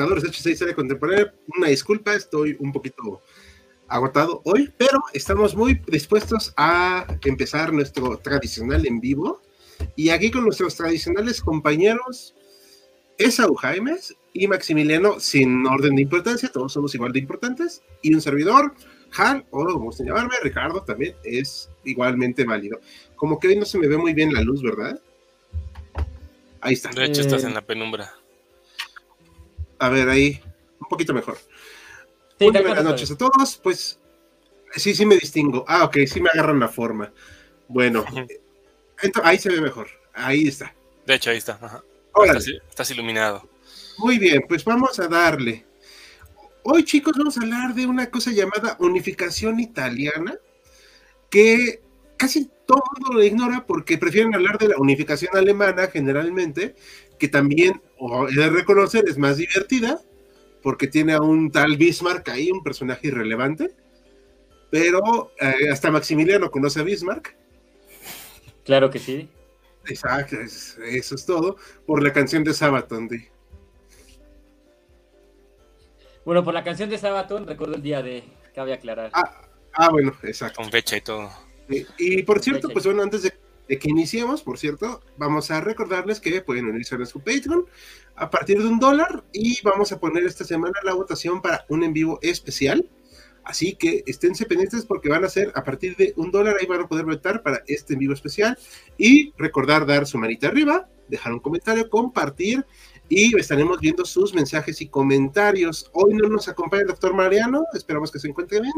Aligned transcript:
Espectadores 0.00 0.22
de 0.22 0.30
H6 0.30 0.56
Serie 0.56 0.74
Contemporánea. 0.74 1.34
Una 1.56 1.68
disculpa, 1.68 2.14
estoy 2.14 2.56
un 2.58 2.72
poquito 2.72 3.22
agotado 3.88 4.40
hoy, 4.44 4.72
pero 4.78 4.98
estamos 5.12 5.54
muy 5.54 5.80
dispuestos 5.88 6.52
a 6.56 7.06
empezar 7.24 7.72
nuestro 7.72 8.16
tradicional 8.18 8.86
en 8.86 9.00
vivo. 9.00 9.42
Y 9.96 10.10
aquí 10.10 10.30
con 10.30 10.44
nuestros 10.44 10.74
tradicionales 10.76 11.40
compañeros, 11.40 12.34
Esau 13.18 13.54
Jaimes 13.54 14.14
y 14.32 14.46
Maximiliano, 14.46 15.20
sin 15.20 15.66
orden 15.66 15.96
de 15.96 16.02
importancia, 16.02 16.50
todos 16.50 16.72
somos 16.72 16.94
igual 16.94 17.12
de 17.12 17.18
importantes, 17.18 17.82
y 18.02 18.14
un 18.14 18.20
servidor, 18.20 18.74
Han, 19.16 19.44
o 19.50 19.64
como 19.64 19.86
gusta 19.86 20.04
llamarme, 20.04 20.34
Ricardo, 20.42 20.82
también 20.82 21.14
es 21.24 21.68
igualmente 21.84 22.44
válido. 22.44 22.80
Como 23.16 23.38
que 23.38 23.48
hoy 23.48 23.56
no 23.56 23.64
se 23.64 23.78
me 23.78 23.88
ve 23.88 23.96
muy 23.96 24.14
bien 24.14 24.32
la 24.32 24.40
luz, 24.42 24.62
¿verdad? 24.62 25.00
Ahí 26.60 26.74
está. 26.74 26.90
De 26.90 27.04
hecho, 27.06 27.22
estás 27.22 27.44
en 27.44 27.54
la 27.54 27.62
penumbra. 27.62 28.14
A 29.80 29.88
ver, 29.88 30.10
ahí, 30.10 30.40
un 30.78 30.88
poquito 30.88 31.14
mejor. 31.14 31.38
buenas 32.38 32.84
noches 32.84 33.10
a 33.10 33.16
todos. 33.16 33.56
Pues 33.62 33.98
sí, 34.76 34.94
sí 34.94 35.06
me 35.06 35.16
distingo. 35.16 35.64
Ah, 35.66 35.84
ok, 35.84 35.98
sí 36.06 36.20
me 36.20 36.28
agarran 36.32 36.60
la 36.60 36.68
forma. 36.68 37.10
Bueno, 37.66 38.04
ahí 39.24 39.38
se 39.38 39.48
ve 39.48 39.60
mejor. 39.60 39.88
Ahí 40.12 40.46
está. 40.46 40.74
De 41.06 41.14
hecho, 41.14 41.30
ahí 41.30 41.38
está. 41.38 41.58
Estás, 42.68 42.90
iluminado. 42.90 43.48
Muy 43.96 44.18
bien, 44.18 44.44
pues 44.46 44.64
vamos 44.64 45.00
a 45.00 45.08
darle. 45.08 45.64
Hoy, 46.62 46.84
chicos, 46.84 47.14
vamos 47.16 47.38
a 47.38 47.40
hablar 47.40 47.74
de 47.74 47.86
una 47.86 48.10
cosa 48.10 48.32
llamada 48.32 48.76
unificación 48.80 49.60
italiana, 49.60 50.36
que 51.30 51.80
casi 52.18 52.50
todo 52.66 52.82
el 52.84 53.00
mundo 53.00 53.18
lo 53.18 53.24
ignora 53.24 53.64
porque 53.66 53.96
prefieren 53.96 54.34
hablar 54.34 54.58
de 54.58 54.68
la 54.68 54.76
unificación 54.76 55.34
alemana 55.34 55.86
generalmente, 55.86 56.76
que 57.20 57.28
también, 57.28 57.80
o 57.98 58.26
he 58.28 58.34
de 58.34 58.50
reconocer, 58.50 59.04
es 59.06 59.18
más 59.18 59.36
divertida, 59.36 60.00
porque 60.62 60.88
tiene 60.88 61.12
a 61.12 61.20
un 61.20 61.52
tal 61.52 61.76
Bismarck 61.76 62.28
ahí, 62.30 62.50
un 62.50 62.64
personaje 62.64 63.08
irrelevante, 63.08 63.70
pero 64.70 65.32
eh, 65.38 65.68
hasta 65.70 65.90
Maximiliano 65.90 66.50
conoce 66.50 66.80
a 66.80 66.82
Bismarck. 66.82 67.36
Claro 68.64 68.90
que 68.90 68.98
sí. 68.98 69.28
Exacto, 69.86 70.36
eso 70.40 71.14
es 71.14 71.26
todo, 71.26 71.56
por 71.86 72.02
la 72.02 72.12
canción 72.12 72.42
de 72.42 72.54
Sabaton. 72.54 73.08
Bueno, 76.24 76.44
por 76.44 76.54
la 76.54 76.64
canción 76.64 76.90
de 76.90 76.98
Sabaton, 76.98 77.46
recuerdo 77.46 77.76
el 77.76 77.82
día 77.82 78.02
de, 78.02 78.24
cabe 78.54 78.72
aclarar. 78.72 79.10
Ah, 79.12 79.42
ah 79.74 79.90
bueno, 79.90 80.16
exacto. 80.22 80.62
Con 80.62 80.70
fecha 80.70 80.96
y 80.96 81.00
todo. 81.00 81.30
Y 81.98 82.22
por 82.24 82.40
cierto, 82.40 82.68
pues 82.68 82.84
bueno, 82.84 83.02
antes 83.02 83.22
de, 83.22 83.32
que 83.78 83.90
iniciemos, 83.90 84.42
por 84.42 84.58
cierto, 84.58 85.00
vamos 85.16 85.50
a 85.50 85.60
recordarles 85.60 86.20
que 86.20 86.40
pueden 86.40 86.66
unirse 86.66 86.96
a 86.96 87.06
su 87.06 87.20
Patreon 87.20 87.66
a 88.16 88.30
partir 88.30 88.58
de 88.58 88.68
un 88.68 88.78
dólar 88.78 89.24
y 89.32 89.60
vamos 89.62 89.92
a 89.92 90.00
poner 90.00 90.24
esta 90.24 90.44
semana 90.44 90.74
la 90.82 90.94
votación 90.94 91.40
para 91.40 91.64
un 91.68 91.84
en 91.84 91.92
vivo 91.92 92.18
especial. 92.22 92.88
Así 93.44 93.74
que 93.74 94.04
esténse 94.06 94.44
pendientes 94.44 94.84
porque 94.84 95.08
van 95.08 95.24
a 95.24 95.28
ser 95.28 95.52
a 95.54 95.64
partir 95.64 95.96
de 95.96 96.12
un 96.16 96.30
dólar, 96.30 96.56
ahí 96.60 96.66
van 96.66 96.82
a 96.82 96.88
poder 96.88 97.06
votar 97.06 97.42
para 97.42 97.62
este 97.66 97.94
en 97.94 98.00
vivo 98.00 98.12
especial. 98.12 98.58
Y 98.98 99.32
recordar 99.38 99.86
dar 99.86 100.06
su 100.06 100.18
manita 100.18 100.48
arriba, 100.48 100.88
dejar 101.08 101.32
un 101.32 101.40
comentario, 101.40 101.88
compartir 101.88 102.64
y 103.08 103.36
estaremos 103.38 103.80
viendo 103.80 104.04
sus 104.04 104.34
mensajes 104.34 104.80
y 104.80 104.88
comentarios. 104.88 105.90
Hoy 105.92 106.14
no 106.14 106.28
nos 106.28 106.48
acompaña 106.48 106.82
el 106.82 106.88
doctor 106.88 107.12
Mariano, 107.12 107.64
esperamos 107.74 108.10
que 108.10 108.20
se 108.20 108.28
encuentre 108.28 108.60
bien. 108.60 108.72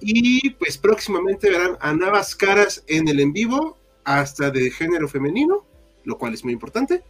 Y 0.00 0.50
pues 0.50 0.76
próximamente 0.76 1.48
verán 1.48 1.78
a 1.80 1.94
nuevas 1.94 2.36
caras 2.36 2.84
en 2.86 3.08
el 3.08 3.18
en 3.18 3.32
vivo, 3.32 3.78
hasta 4.06 4.50
de 4.50 4.70
género 4.70 5.08
femenino, 5.08 5.66
lo 6.04 6.16
cual 6.16 6.32
es 6.32 6.44
muy 6.44 6.52
importante. 6.52 7.02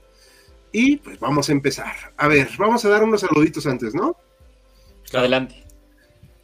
Y 0.72 0.96
pues 0.96 1.20
vamos 1.20 1.48
a 1.48 1.52
empezar. 1.52 1.94
A 2.16 2.26
ver, 2.26 2.48
vamos 2.58 2.84
a 2.84 2.88
dar 2.88 3.04
unos 3.04 3.20
saluditos 3.20 3.66
antes, 3.66 3.94
¿no? 3.94 4.16
Adelante. 5.12 5.62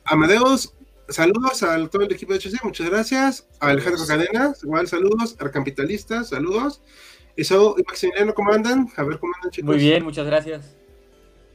Amadeus, 0.05 0.75
saludos 1.09 1.63
al 1.63 1.89
todo 1.89 2.03
el 2.03 2.13
equipo 2.13 2.35
de 2.35 2.39
HC, 2.39 2.63
muchas 2.65 2.89
gracias. 2.89 3.49
A 3.61 3.69
Alejandro 3.69 4.07
Cadenas, 4.07 4.63
igual 4.63 4.87
saludos. 4.87 5.37
Arcampitalistas, 5.41 6.29
saludos. 6.29 6.83
Eso, 7.35 7.75
y 7.79 7.83
Maximiliano, 7.85 8.35
¿cómo 8.35 8.53
andan? 8.53 8.89
A 8.97 9.05
ver 9.05 9.19
cómo 9.19 9.33
andan, 9.37 9.51
chicos. 9.51 9.69
Muy 9.69 9.79
bien, 9.79 10.05
muchas 10.05 10.27
gracias. 10.27 10.77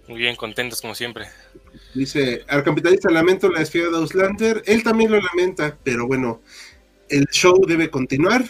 Muy 0.08 0.18
bien, 0.18 0.36
contentos 0.36 0.82
como 0.82 0.96
siempre. 0.96 1.28
Dice, 1.94 2.44
Arcapitalista 2.48 3.12
lamento 3.12 3.48
la 3.50 3.60
despedida 3.60 3.90
de 3.92 3.98
Auslander. 3.98 4.64
Él 4.66 4.82
también 4.82 5.12
lo 5.12 5.20
lamenta, 5.22 5.78
pero 5.84 6.08
bueno, 6.08 6.42
el 7.10 7.26
show 7.28 7.64
debe 7.68 7.92
continuar. 7.92 8.44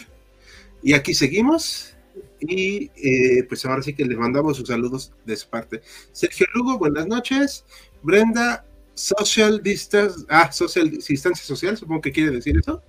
Y 0.82 0.92
aquí 0.92 1.14
seguimos. 1.14 1.94
Y 2.40 2.90
eh, 2.96 3.44
pues 3.48 3.64
ahora 3.64 3.82
sí 3.82 3.94
que 3.94 4.04
le 4.04 4.16
mandamos 4.16 4.56
sus 4.56 4.68
saludos 4.68 5.12
de 5.24 5.36
su 5.36 5.48
parte. 5.48 5.82
Sergio 6.12 6.46
Lugo, 6.54 6.78
buenas 6.78 7.06
noches. 7.06 7.64
Brenda, 8.02 8.64
social 8.94 9.62
distance, 9.62 10.24
ah, 10.28 10.50
social, 10.52 10.90
distancia 10.90 11.44
social, 11.44 11.76
supongo 11.76 12.00
que 12.00 12.12
quiere 12.12 12.30
decir 12.30 12.56
eso. 12.58 12.82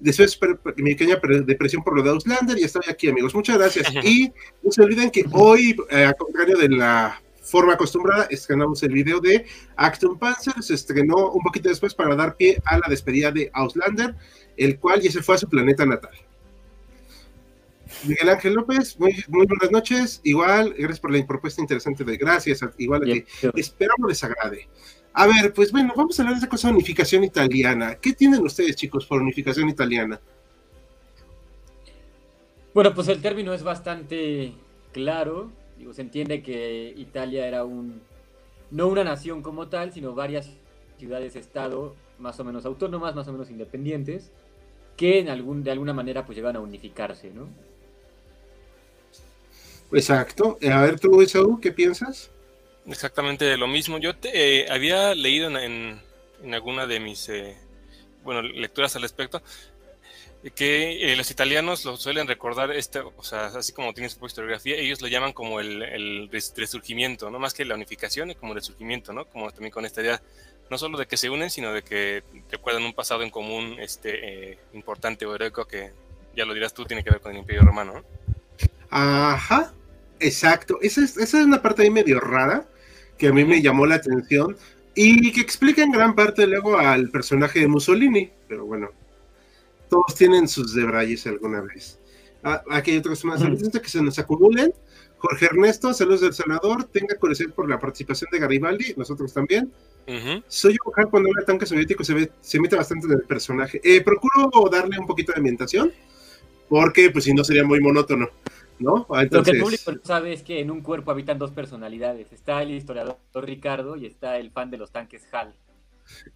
Después 0.00 0.38
mi 0.76 0.94
pequeña 0.94 1.20
depresión 1.46 1.84
por 1.84 1.96
lo 1.96 2.02
de 2.02 2.10
Auslander 2.10 2.58
y 2.58 2.64
estoy 2.64 2.82
aquí, 2.88 3.08
amigos. 3.08 3.34
Muchas 3.34 3.56
gracias. 3.56 3.88
Y 4.04 4.32
no 4.62 4.72
se 4.72 4.82
olviden 4.82 5.10
que 5.10 5.24
hoy, 5.30 5.76
eh, 5.90 6.06
a 6.06 6.12
contrario 6.14 6.58
de 6.58 6.68
la 6.70 7.22
forma 7.40 7.74
acostumbrada, 7.74 8.26
estrenamos 8.30 8.82
el 8.82 8.92
video 8.92 9.20
de 9.20 9.46
Acton 9.76 10.18
Panzer, 10.18 10.60
se 10.60 10.74
estrenó 10.74 11.30
un 11.30 11.42
poquito 11.42 11.68
después 11.68 11.94
para 11.94 12.16
dar 12.16 12.36
pie 12.36 12.60
a 12.64 12.78
la 12.78 12.86
despedida 12.88 13.30
de 13.30 13.50
Auslander, 13.52 14.16
el 14.56 14.78
cual 14.78 15.00
ya 15.00 15.12
se 15.12 15.22
fue 15.22 15.36
a 15.36 15.38
su 15.38 15.48
planeta 15.48 15.86
natal. 15.86 16.12
Miguel 18.04 18.28
Ángel 18.28 18.54
López, 18.54 18.98
muy, 18.98 19.24
buenas 19.28 19.70
noches. 19.70 20.20
Igual, 20.24 20.74
gracias 20.76 21.00
por 21.00 21.12
la 21.12 21.26
propuesta 21.26 21.60
interesante 21.60 22.04
de 22.04 22.16
gracias. 22.16 22.60
Igual, 22.78 23.24
esperamos 23.54 24.08
les 24.08 24.24
agrade. 24.24 24.68
A 25.14 25.26
ver, 25.26 25.52
pues 25.52 25.72
bueno, 25.72 25.92
vamos 25.96 26.18
a 26.18 26.22
hablar 26.22 26.34
de 26.34 26.38
esa 26.38 26.48
cosa 26.48 26.68
de 26.68 26.74
unificación 26.74 27.22
italiana. 27.24 27.96
¿Qué 27.96 28.12
tienen 28.12 28.42
ustedes, 28.42 28.76
chicos, 28.76 29.06
por 29.06 29.20
unificación 29.20 29.68
italiana? 29.68 30.20
Bueno, 32.74 32.94
pues 32.94 33.08
el 33.08 33.20
término 33.20 33.52
es 33.52 33.62
bastante 33.62 34.54
claro 34.92 35.50
se 35.92 36.02
entiende 36.02 36.42
que 36.42 36.94
Italia 36.96 37.46
era 37.46 37.64
un 37.64 38.00
no 38.70 38.86
una 38.86 39.04
nación 39.04 39.42
como 39.42 39.68
tal, 39.68 39.92
sino 39.92 40.14
varias 40.14 40.50
ciudades-estado 40.98 41.94
más 42.18 42.38
o 42.40 42.44
menos 42.44 42.64
autónomas, 42.64 43.14
más 43.14 43.28
o 43.28 43.32
menos 43.32 43.50
independientes, 43.50 44.30
que 44.96 45.18
en 45.18 45.28
algún, 45.28 45.62
de 45.64 45.72
alguna 45.72 45.92
manera 45.92 46.24
pues 46.24 46.36
llegan 46.36 46.56
a 46.56 46.60
unificarse, 46.60 47.30
¿no? 47.30 47.48
Exacto. 49.92 50.58
A 50.70 50.82
ver 50.82 50.98
tú, 50.98 51.20
Esaú, 51.20 51.60
¿qué 51.60 51.72
piensas? 51.72 52.30
Exactamente 52.86 53.56
lo 53.56 53.66
mismo. 53.68 53.98
Yo 53.98 54.16
te, 54.16 54.30
eh, 54.62 54.66
había 54.70 55.14
leído 55.14 55.48
en, 55.48 56.00
en, 56.42 56.54
alguna 56.54 56.86
de 56.86 57.00
mis 57.00 57.28
eh, 57.28 57.56
bueno, 58.24 58.42
lecturas 58.42 58.96
al 58.96 59.02
respecto 59.02 59.42
que 60.50 61.12
eh, 61.12 61.16
los 61.16 61.30
italianos 61.30 61.84
lo 61.84 61.96
suelen 61.96 62.26
recordar, 62.26 62.72
este, 62.72 62.98
o 62.98 63.22
sea, 63.22 63.46
así 63.46 63.72
como 63.72 63.94
tienen 63.94 64.10
su 64.10 64.24
historiografía, 64.26 64.74
ellos 64.74 65.00
lo 65.00 65.06
llaman 65.06 65.32
como 65.32 65.60
el, 65.60 65.82
el, 65.82 66.28
resurgimiento, 66.56 67.30
no 67.30 67.38
más 67.38 67.54
que 67.54 67.64
la 67.64 67.76
unificación, 67.76 68.34
como 68.34 68.52
el 68.52 68.58
resurgimiento, 68.58 69.12
¿no? 69.12 69.26
Como 69.26 69.50
también 69.52 69.70
con 69.70 69.84
esta 69.84 70.02
idea, 70.02 70.20
no 70.68 70.78
solo 70.78 70.98
de 70.98 71.06
que 71.06 71.16
se 71.16 71.30
unen, 71.30 71.48
sino 71.48 71.72
de 71.72 71.82
que 71.82 72.24
recuerdan 72.50 72.82
un 72.82 72.92
pasado 72.92 73.22
en 73.22 73.30
común 73.30 73.76
este, 73.78 74.50
eh, 74.52 74.58
importante 74.72 75.24
o 75.26 75.34
heroico 75.34 75.64
que, 75.64 75.92
ya 76.34 76.44
lo 76.44 76.54
dirás 76.54 76.74
tú, 76.74 76.84
tiene 76.86 77.04
que 77.04 77.10
ver 77.10 77.20
con 77.20 77.32
el 77.32 77.38
Imperio 77.38 77.62
Romano, 77.62 77.94
¿no? 77.94 78.04
Ajá, 78.90 79.72
exacto. 80.22 80.78
Esa 80.82 81.04
es, 81.04 81.16
esa 81.16 81.40
es 81.40 81.46
una 81.46 81.62
parte 81.62 81.82
ahí 81.82 81.90
medio 81.90 82.20
rara 82.20 82.66
que 83.18 83.28
a 83.28 83.32
mí 83.32 83.44
me 83.44 83.62
llamó 83.62 83.86
la 83.86 83.96
atención 83.96 84.56
y 84.94 85.32
que 85.32 85.40
explica 85.40 85.82
en 85.82 85.92
gran 85.92 86.14
parte 86.14 86.46
luego 86.46 86.78
al 86.78 87.10
personaje 87.10 87.60
de 87.60 87.68
Mussolini, 87.68 88.30
pero 88.48 88.66
bueno, 88.66 88.90
todos 89.88 90.14
tienen 90.16 90.48
sus 90.48 90.74
debrayes 90.74 91.26
alguna 91.26 91.60
vez. 91.60 91.98
Ah, 92.42 92.62
aquí 92.70 92.90
hay 92.90 92.98
otros 92.98 93.24
más 93.24 93.42
que 93.42 93.88
se 93.88 94.02
nos 94.02 94.18
acumulen. 94.18 94.72
Jorge 95.18 95.46
Ernesto, 95.46 95.94
saludos 95.94 96.22
del 96.22 96.34
Salvador. 96.34 96.84
Tenga 96.84 97.14
curiosidad 97.16 97.50
por 97.54 97.68
la 97.68 97.78
participación 97.78 98.28
de 98.32 98.40
Garibaldi, 98.40 98.94
nosotros 98.96 99.32
también. 99.32 99.72
Soy 100.48 100.72
yo, 100.72 101.08
cuando 101.08 101.28
habla 101.28 101.44
tanque 101.46 101.64
soviético 101.64 102.02
se, 102.02 102.14
ve, 102.14 102.32
se 102.40 102.58
mete 102.58 102.74
bastante 102.74 103.06
en 103.06 103.12
el 103.12 103.22
personaje. 103.22 103.80
Eh, 103.84 104.00
procuro 104.00 104.50
darle 104.68 104.98
un 104.98 105.06
poquito 105.06 105.30
de 105.30 105.38
ambientación, 105.38 105.92
porque 106.68 107.10
pues 107.10 107.24
si 107.24 107.32
no 107.32 107.44
sería 107.44 107.62
muy 107.62 107.80
monótono, 107.80 108.30
¿no? 108.82 109.06
Lo 109.30 109.42
que 109.42 109.50
el 109.50 109.60
público 109.60 109.92
no 109.92 110.00
sabe 110.02 110.32
es 110.32 110.42
que 110.42 110.60
en 110.60 110.70
un 110.70 110.82
cuerpo 110.82 111.10
habitan 111.10 111.38
dos 111.38 111.52
personalidades. 111.52 112.32
Está 112.32 112.62
el 112.62 112.72
historiador 112.72 113.18
Ricardo 113.34 113.96
y 113.96 114.06
está 114.06 114.38
el 114.38 114.50
fan 114.50 114.70
de 114.70 114.78
los 114.78 114.92
tanques 114.92 115.22
Hal. 115.32 115.54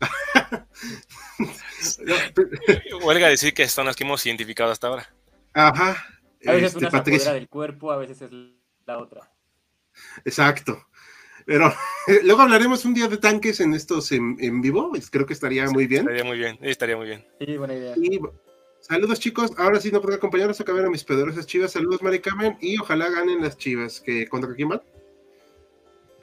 Huelga 3.03 3.29
decir 3.29 3.53
que 3.53 3.69
son 3.69 3.87
las 3.87 3.97
que 3.97 4.05
hemos 4.05 4.25
identificado 4.25 4.71
hasta 4.71 4.89
ahora. 4.89 5.11
Ajá. 5.53 5.97
A 6.47 6.53
veces 6.53 6.77
una 6.77 6.89
este, 6.89 7.19
se 7.19 7.33
del 7.33 7.49
cuerpo, 7.49 7.91
a 7.91 7.97
veces 7.97 8.23
es 8.23 8.31
la 8.87 8.99
otra. 8.99 9.31
Exacto. 10.25 10.87
Pero 11.45 11.73
luego 12.25 12.43
hablaremos 12.43 12.85
un 12.85 12.95
día 12.95 13.09
de 13.09 13.17
tanques 13.17 13.61
en 13.61 13.75
estos 13.75 14.13
en, 14.13 14.61
vivo. 14.61 14.93
Creo 15.11 15.27
que 15.27 15.33
estaría 15.33 15.69
muy 15.71 15.87
bien. 15.87 16.03
Estaría 16.03 16.25
muy 16.25 16.39
bien, 16.39 16.59
estaría 16.61 16.97
muy 16.97 17.07
bien. 17.07 17.27
Sí, 17.41 17.57
buena 17.57 17.75
idea. 17.75 17.95
Saludos, 18.87 19.21
chicos. 19.21 19.53
Ahora 19.57 19.81
sí 19.81 19.91
no 19.91 20.01
puedo 20.01 20.17
acompañarnos 20.17 20.61
a 20.61 20.65
ver 20.73 20.85
a 20.87 20.91
mis 20.91 21.05
poderosas 21.05 21.47
chivas. 21.47 21.73
Saludos, 21.73 22.03
Mari 22.03 22.21
Carmen. 22.21 22.57
Y 22.61 22.79
ojalá 22.79 23.11
ganen 23.11 23.43
las 23.43 23.57
chivas. 23.57 24.01
que 24.01 24.29
¿Contra 24.29 24.55
quién 24.55 24.69
van? 24.69 24.83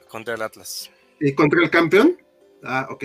Contra 0.08 0.34
el 0.34 0.42
Atlas. 0.42 0.90
¿Y 1.20 1.34
contra 1.34 1.62
el 1.62 1.70
campeón? 1.70 2.16
Ah, 2.62 2.88
ok. 2.90 3.04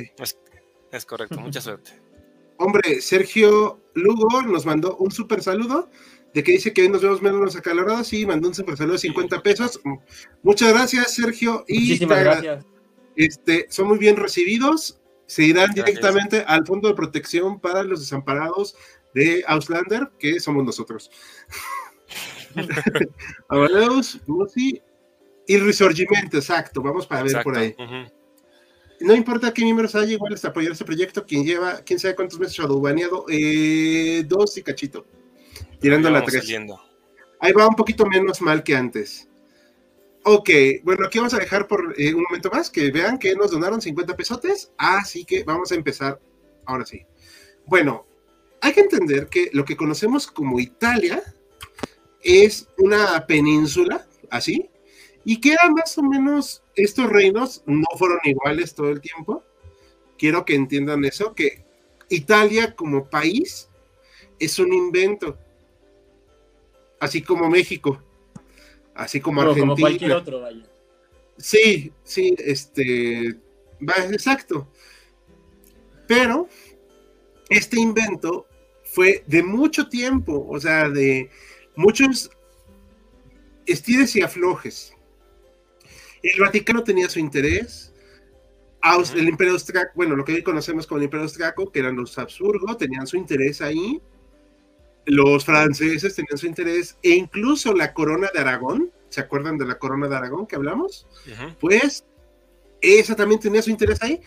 Es, 0.91 1.05
correcto. 1.05 1.39
Mucha 1.39 1.61
suerte. 1.61 1.91
Hombre, 2.57 3.01
Sergio 3.01 3.79
Lugo 3.93 4.41
nos 4.41 4.65
mandó 4.65 4.97
un 4.97 5.11
súper 5.11 5.41
saludo 5.41 5.89
de 6.33 6.43
que 6.43 6.51
dice 6.51 6.73
que 6.73 6.81
hoy 6.81 6.89
nos 6.89 7.01
vemos 7.01 7.21
menos 7.21 7.55
acalorados 7.55 8.11
y 8.13 8.25
mandó 8.25 8.49
un 8.49 8.53
super 8.53 8.77
saludo 8.77 8.93
de 8.93 8.99
50 8.99 9.41
pesos. 9.41 9.79
Muchas 10.43 10.73
gracias, 10.73 11.15
Sergio. 11.15 11.63
Y 11.67 11.79
Muchísimas 11.79 12.19
gracias. 12.19 12.65
Este, 13.15 13.67
son 13.69 13.87
muy 13.87 13.97
bien 13.97 14.15
recibidos. 14.17 14.99
Se 15.25 15.43
irán 15.43 15.71
directamente 15.73 16.43
al 16.47 16.65
Fondo 16.65 16.87
de 16.87 16.95
Protección 16.95 17.59
para 17.59 17.83
los 17.83 17.99
Desamparados 17.99 18.75
de 19.13 19.43
Auslander, 19.47 20.09
que 20.17 20.39
somos 20.39 20.63
nosotros. 20.63 21.09
Amadeus, 23.47 24.19
Musi 24.27 24.81
y 25.47 25.57
Resurgimiento, 25.57 26.37
exacto. 26.37 26.81
Vamos 26.81 27.07
para 27.07 27.23
ver 27.23 27.43
por 27.43 27.57
ahí. 27.57 27.75
No 29.01 29.15
importa 29.15 29.53
qué 29.53 29.63
miembros 29.63 29.95
haya, 29.95 30.13
igual 30.13 30.33
es 30.33 30.43
apoyar 30.43 30.71
este 30.73 30.85
proyecto. 30.85 31.25
Quien 31.25 31.45
lleva, 31.45 31.81
quién 31.85 31.99
sabe 31.99 32.15
cuántos 32.15 32.39
meses 32.39 32.55
shadowbaneado, 32.55 33.25
eh, 33.29 34.23
dos 34.27 34.57
y 34.57 34.63
cachito 34.63 35.05
tirando 35.79 36.09
la 36.09 36.23
3. 36.23 36.45
Ahí 37.39 37.53
va 37.53 37.67
un 37.67 37.75
poquito 37.75 38.05
menos 38.05 38.41
mal 38.41 38.63
que 38.63 38.75
antes. 38.75 39.27
Ok, 40.23 40.49
bueno, 40.83 41.05
aquí 41.07 41.17
vamos 41.17 41.33
a 41.33 41.39
dejar 41.39 41.67
por 41.67 41.95
eh, 41.97 42.13
un 42.13 42.23
momento 42.23 42.49
más 42.51 42.69
que 42.69 42.91
vean 42.91 43.17
que 43.17 43.35
nos 43.35 43.51
donaron 43.51 43.81
50 43.81 44.17
pesotes, 44.17 44.71
así 44.77 45.23
que 45.23 45.43
vamos 45.43 45.71
a 45.71 45.75
empezar 45.75 46.19
ahora 46.65 46.85
sí. 46.85 47.05
Bueno, 47.65 48.05
hay 48.61 48.73
que 48.73 48.81
entender 48.81 49.27
que 49.27 49.49
lo 49.53 49.65
que 49.65 49.77
conocemos 49.77 50.27
como 50.27 50.59
Italia 50.59 51.23
es 52.21 52.67
una 52.77 53.25
península, 53.25 54.05
así, 54.29 54.69
y 55.23 55.39
que 55.39 55.55
más 55.75 55.97
o 55.97 56.03
menos 56.03 56.63
estos 56.75 57.09
reinos 57.09 57.63
no 57.65 57.85
fueron 57.97 58.19
iguales 58.23 58.73
todo 58.73 58.89
el 58.89 59.01
tiempo. 59.01 59.43
Quiero 60.17 60.45
que 60.45 60.55
entiendan 60.55 61.05
eso, 61.05 61.33
que 61.33 61.63
Italia 62.09 62.75
como 62.75 63.09
país 63.09 63.69
es 64.39 64.59
un 64.59 64.73
invento 64.73 65.37
así 66.99 67.21
como 67.21 67.49
México, 67.49 68.01
así 68.95 69.21
como 69.21 69.41
Argentina. 69.41 69.67
Como 69.67 69.79
cualquier 69.79 70.11
otro, 70.13 70.41
vaya. 70.41 70.65
Sí, 71.37 71.93
sí, 72.03 72.35
este, 72.39 73.37
va, 73.81 74.05
exacto. 74.11 74.67
Pero 76.07 76.49
este 77.49 77.79
invento 77.79 78.47
fue 78.91 79.23
de 79.27 79.43
mucho 79.43 79.87
tiempo, 79.89 80.47
o 80.49 80.59
sea, 80.59 80.89
de 80.89 81.29
muchos 81.75 82.31
estires 83.65 84.15
y 84.15 84.21
aflojes. 84.21 84.93
El 86.23 86.41
Vaticano 86.41 86.83
tenía 86.83 87.09
su 87.09 87.19
interés, 87.19 87.93
el 89.15 89.29
Imperio 89.29 89.53
Austriaco, 89.53 89.91
bueno, 89.95 90.15
lo 90.15 90.25
que 90.25 90.33
hoy 90.33 90.43
conocemos 90.43 90.87
como 90.87 90.97
el 90.97 91.05
Imperio 91.05 91.23
Austriaco, 91.23 91.71
que 91.71 91.79
eran 91.79 91.95
los 91.95 92.17
Habsburgo, 92.17 92.75
tenían 92.77 93.07
su 93.07 93.17
interés 93.17 93.61
ahí, 93.61 94.01
los 95.05 95.45
franceses 95.45 96.15
tenían 96.15 96.37
su 96.37 96.47
interés 96.47 96.97
e 97.03 97.11
incluso 97.11 97.73
la 97.73 97.93
corona 97.93 98.29
de 98.33 98.39
Aragón, 98.39 98.91
¿se 99.09 99.21
acuerdan 99.21 99.57
de 99.57 99.65
la 99.65 99.77
corona 99.77 100.07
de 100.07 100.15
Aragón 100.15 100.45
que 100.47 100.55
hablamos? 100.55 101.07
Pues 101.59 102.05
esa 102.81 103.15
también 103.15 103.39
tenía 103.39 103.61
su 103.61 103.69
interés 103.69 104.01
ahí. 104.01 104.21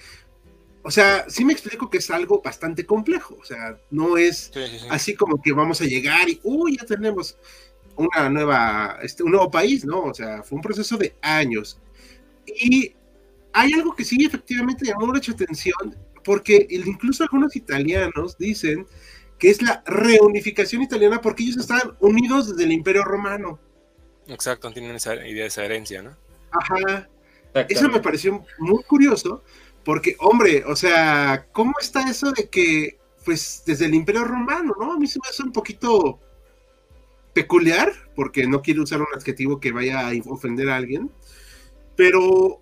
O 0.84 0.90
sea, 0.90 1.26
sí 1.29 1.44
me 1.44 1.52
explico 1.52 1.88
que 1.88 1.99
es 1.99 2.11
algo 2.11 2.43
bastante 2.43 2.84
complejo, 2.84 3.37
o 3.40 3.44
sea, 3.44 3.79
no 3.90 4.17
es 4.17 4.50
así 4.90 5.14
como 5.14 5.40
que 5.40 5.52
vamos 5.52 5.81
a 5.81 5.84
llegar 5.84 6.29
y, 6.29 6.40
uy, 6.43 6.76
ya 6.76 6.84
tenemos 6.84 7.37
una 7.94 8.29
nueva, 8.29 8.99
este, 9.02 9.23
un 9.23 9.31
nuevo 9.31 9.50
país, 9.50 9.84
¿no? 9.84 10.02
O 10.02 10.14
sea, 10.14 10.43
fue 10.43 10.56
un 10.56 10.62
proceso 10.62 10.96
de 10.96 11.14
años. 11.23 11.79
Y 12.46 12.94
hay 13.52 13.73
algo 13.75 13.94
que 13.94 14.05
sí 14.05 14.25
efectivamente 14.25 14.84
llamó 14.87 15.06
mucha 15.06 15.32
atención, 15.32 15.96
porque 16.25 16.67
incluso 16.70 17.23
algunos 17.23 17.55
italianos 17.55 18.37
dicen 18.38 18.87
que 19.38 19.50
es 19.50 19.62
la 19.62 19.82
reunificación 19.87 20.82
italiana, 20.82 21.20
porque 21.20 21.43
ellos 21.44 21.58
estaban 21.58 21.96
unidos 22.00 22.50
desde 22.50 22.64
el 22.64 22.73
Imperio 22.73 23.05
Romano. 23.05 23.58
Exacto, 24.26 24.73
tienen 24.73 24.96
esa 24.96 25.14
idea, 25.26 25.46
esa 25.46 25.64
herencia, 25.64 26.02
¿no? 26.02 26.17
Ajá. 26.52 27.08
Eso 27.69 27.88
me 27.88 28.00
pareció 28.00 28.44
muy 28.58 28.82
curioso, 28.84 29.43
porque, 29.84 30.17
hombre, 30.20 30.64
o 30.67 30.76
sea, 30.76 31.46
¿cómo 31.52 31.75
está 31.81 32.08
eso 32.08 32.32
de 32.32 32.49
que, 32.49 32.99
pues, 33.25 33.62
desde 33.67 33.87
el 33.87 33.94
Imperio 33.94 34.25
Romano, 34.25 34.75
¿no? 34.79 34.93
A 34.93 34.99
mí 34.99 35.06
se 35.06 35.19
me 35.23 35.29
hace 35.29 35.43
un 35.43 35.52
poquito 35.52 36.20
peculiar, 37.32 37.93
porque 38.14 38.46
no 38.46 38.62
quiero 38.62 38.82
usar 38.82 39.00
un 39.00 39.08
adjetivo 39.14 39.58
que 39.58 39.73
vaya 39.73 40.08
a 40.08 40.12
ofender 40.26 40.69
a 40.69 40.76
alguien, 40.76 41.11
pero 41.96 42.61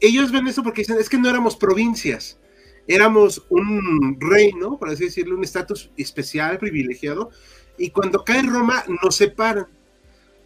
ellos 0.00 0.32
ven 0.32 0.46
eso 0.48 0.62
porque 0.62 0.82
dicen, 0.82 0.98
es 0.98 1.08
que 1.08 1.18
no 1.18 1.28
éramos 1.28 1.56
provincias, 1.56 2.38
éramos 2.86 3.44
un 3.48 4.18
reino, 4.20 4.78
por 4.78 4.90
así 4.90 5.04
decirlo, 5.04 5.36
un 5.36 5.44
estatus 5.44 5.90
especial, 5.96 6.58
privilegiado, 6.58 7.30
y 7.78 7.90
cuando 7.90 8.24
cae 8.24 8.42
Roma 8.42 8.84
nos 9.02 9.16
separan. 9.16 9.66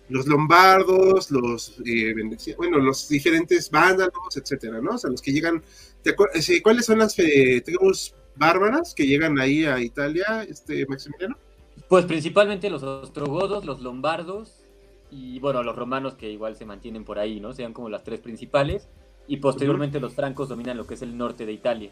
Los 0.08 0.26
lombardos, 0.26 1.30
los, 1.30 1.80
eh, 1.84 2.14
bueno, 2.56 2.78
los 2.78 3.08
diferentes 3.08 3.70
vándalos, 3.70 4.36
etcétera, 4.36 4.80
¿no? 4.80 4.92
O 4.92 4.98
sea, 4.98 5.10
los 5.10 5.20
que 5.20 5.32
llegan, 5.32 5.62
eh, 6.04 6.62
¿cuáles 6.62 6.86
son 6.86 6.98
las 6.98 7.18
eh, 7.18 7.60
tribus 7.64 8.14
bárbaras 8.36 8.94
que 8.94 9.06
llegan 9.06 9.38
ahí 9.38 9.64
a 9.64 9.80
Italia, 9.80 10.46
este 10.48 10.86
Maximiliano? 10.86 11.36
Pues 11.88 12.06
principalmente 12.06 12.70
los 12.70 12.82
ostrogodos, 12.82 13.64
los 13.64 13.80
lombardos 13.80 14.64
y 15.10 15.38
bueno, 15.40 15.62
los 15.62 15.76
romanos 15.76 16.14
que 16.14 16.30
igual 16.30 16.56
se 16.56 16.64
mantienen 16.64 17.04
por 17.04 17.18
ahí, 17.18 17.40
¿no? 17.40 17.52
Sean 17.52 17.72
como 17.72 17.88
las 17.88 18.04
tres 18.04 18.20
principales 18.20 18.88
y 19.26 19.38
posteriormente 19.38 20.00
los 20.00 20.14
francos 20.14 20.48
dominan 20.48 20.76
lo 20.76 20.86
que 20.86 20.94
es 20.94 21.02
el 21.02 21.16
norte 21.16 21.46
de 21.46 21.52
Italia. 21.52 21.90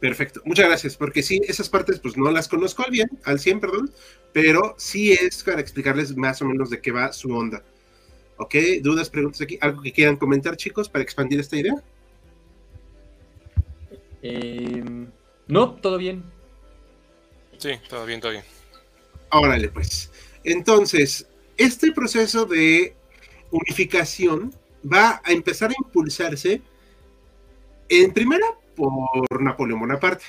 Perfecto, 0.00 0.40
muchas 0.46 0.66
gracias, 0.66 0.96
porque 0.96 1.22
sí, 1.22 1.42
esas 1.46 1.68
partes 1.68 2.00
pues 2.00 2.16
no 2.16 2.30
las 2.30 2.48
conozco 2.48 2.82
al 2.82 2.90
bien, 2.90 3.08
al 3.24 3.38
100, 3.38 3.60
perdón, 3.60 3.90
pero 4.32 4.74
sí 4.78 5.12
es 5.12 5.44
para 5.44 5.60
explicarles 5.60 6.16
más 6.16 6.40
o 6.40 6.46
menos 6.46 6.70
de 6.70 6.80
qué 6.80 6.90
va 6.90 7.12
su 7.12 7.30
onda. 7.34 7.62
¿Ok? 8.38 8.54
¿Dudas, 8.80 9.10
preguntas 9.10 9.42
aquí? 9.42 9.58
¿Algo 9.60 9.82
que 9.82 9.92
quieran 9.92 10.16
comentar, 10.16 10.56
chicos, 10.56 10.88
para 10.88 11.04
expandir 11.04 11.38
esta 11.38 11.58
idea? 11.58 11.74
Em, 14.22 15.10
no, 15.46 15.74
todo 15.74 15.98
bien. 15.98 16.24
Sí, 17.58 17.72
todo 17.90 18.06
bien, 18.06 18.22
todo 18.22 18.32
bien. 18.32 18.44
Órale, 19.30 19.68
pues. 19.68 20.10
Entonces, 20.44 21.26
este 21.58 21.92
proceso 21.92 22.46
de 22.46 22.94
unificación 23.50 24.54
va 24.90 25.20
a 25.22 25.32
empezar 25.32 25.70
a 25.70 25.74
impulsarse 25.78 26.62
en 27.90 28.12
primera 28.14 28.46
por 28.80 29.42
Napoleón 29.42 29.80
Bonaparte. 29.80 30.24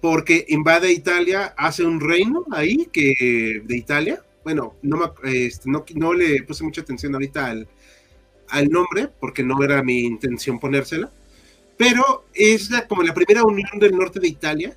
Porque 0.00 0.46
invade 0.48 0.92
Italia, 0.92 1.54
hace 1.56 1.84
un 1.84 2.00
reino 2.00 2.44
ahí 2.52 2.88
que 2.92 3.62
de 3.64 3.76
Italia. 3.76 4.22
Bueno, 4.44 4.76
no, 4.82 5.14
este, 5.24 5.70
no, 5.70 5.84
no 5.94 6.14
le 6.14 6.42
puse 6.42 6.64
mucha 6.64 6.80
atención 6.80 7.14
ahorita 7.14 7.46
al, 7.46 7.68
al 8.48 8.68
nombre, 8.68 9.08
porque 9.20 9.42
no 9.42 9.62
era 9.62 9.82
mi 9.82 10.00
intención 10.00 10.58
ponérsela. 10.58 11.10
Pero 11.76 12.26
es 12.34 12.70
como 12.88 13.02
la 13.02 13.14
primera 13.14 13.44
unión 13.44 13.78
del 13.78 13.92
norte 13.92 14.20
de 14.20 14.28
Italia 14.28 14.76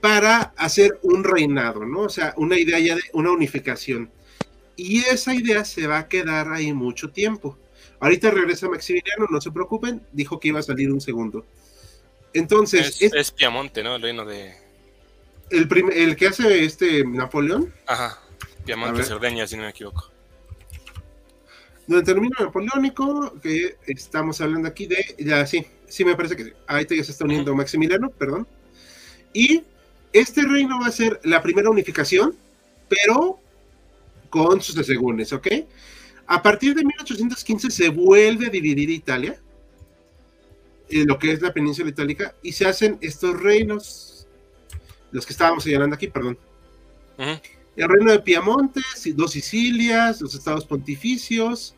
para 0.00 0.54
hacer 0.56 0.98
un 1.02 1.24
reinado, 1.24 1.84
¿no? 1.86 2.00
O 2.00 2.08
sea, 2.08 2.34
una 2.36 2.58
idea 2.58 2.78
ya 2.78 2.94
de 2.94 3.02
una 3.12 3.30
unificación. 3.30 4.10
Y 4.76 5.00
esa 5.00 5.34
idea 5.34 5.64
se 5.64 5.86
va 5.86 5.98
a 5.98 6.08
quedar 6.08 6.52
ahí 6.52 6.72
mucho 6.72 7.10
tiempo. 7.10 7.58
Ahorita 8.00 8.30
regresa 8.30 8.68
Maximiliano, 8.68 9.26
no 9.30 9.40
se 9.40 9.50
preocupen, 9.50 10.02
dijo 10.12 10.38
que 10.40 10.48
iba 10.48 10.60
a 10.60 10.62
salir 10.62 10.92
un 10.92 11.00
segundo. 11.00 11.46
Entonces. 12.32 13.00
Es, 13.00 13.12
es, 13.12 13.30
Piamonte, 13.30 13.82
¿no? 13.82 13.96
El 13.96 14.02
reino 14.02 14.24
de. 14.24 14.54
El, 15.50 15.68
el 15.92 16.16
que 16.16 16.26
hace 16.26 16.64
este 16.64 17.04
Napoleón. 17.04 17.72
Ajá. 17.86 18.20
Piamonte, 18.64 19.04
Cerdeña, 19.04 19.46
si 19.46 19.56
no 19.56 19.62
me 19.62 19.70
equivoco. 19.70 20.10
El 21.88 22.02
dominio 22.02 22.36
napoleónico, 22.40 23.38
que 23.42 23.76
estamos 23.86 24.40
hablando 24.40 24.68
aquí 24.68 24.86
de, 24.86 25.14
ya 25.18 25.46
sí, 25.46 25.66
sí 25.86 26.04
me 26.04 26.16
parece 26.16 26.34
que 26.34 26.44
sí. 26.44 26.52
Ahorita 26.66 26.94
ya 26.94 27.04
se 27.04 27.12
está 27.12 27.24
uniendo 27.24 27.54
Maximiliano, 27.54 28.08
perdón. 28.10 28.46
Y 29.34 29.64
este 30.12 30.42
reino 30.42 30.80
va 30.80 30.86
a 30.86 30.92
ser 30.92 31.20
la 31.24 31.42
primera 31.42 31.68
unificación, 31.68 32.34
pero 32.88 33.38
con 34.30 34.62
sus 34.62 34.78
asegúnes, 34.78 35.32
¿ok? 35.32 35.46
A 36.26 36.42
partir 36.42 36.74
de 36.74 36.84
1815 36.84 37.70
se 37.70 37.88
vuelve 37.88 38.46
a 38.46 38.50
dividir 38.50 38.90
Italia, 38.90 39.40
en 40.88 41.06
lo 41.06 41.18
que 41.18 41.32
es 41.32 41.42
la 41.42 41.52
península 41.52 41.90
itálica, 41.90 42.34
y 42.42 42.52
se 42.52 42.66
hacen 42.66 42.98
estos 43.00 43.40
reinos, 43.40 44.26
los 45.10 45.26
que 45.26 45.32
estábamos 45.32 45.64
señalando 45.64 45.96
aquí, 45.96 46.08
perdón. 46.08 46.38
El 47.18 47.88
reino 47.88 48.12
de 48.12 48.20
Piamonte, 48.20 48.80
dos 49.14 49.32
Sicilias, 49.32 50.20
los 50.20 50.34
estados 50.34 50.64
pontificios, 50.64 51.74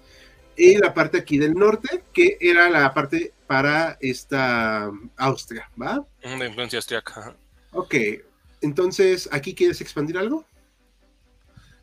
y 0.56 0.78
la 0.78 0.94
parte 0.94 1.18
aquí 1.18 1.38
del 1.38 1.54
norte, 1.54 2.02
que 2.12 2.38
era 2.40 2.70
la 2.70 2.92
parte 2.94 3.32
para 3.46 3.98
esta 4.00 4.90
Austria, 5.16 5.70
¿va? 5.80 6.04
De 6.22 6.46
influencia 6.46 6.78
austriaca. 6.78 7.36
Ok, 7.72 7.94
entonces, 8.62 9.28
¿aquí 9.32 9.54
quieres 9.54 9.80
expandir 9.80 10.16
algo? 10.16 10.44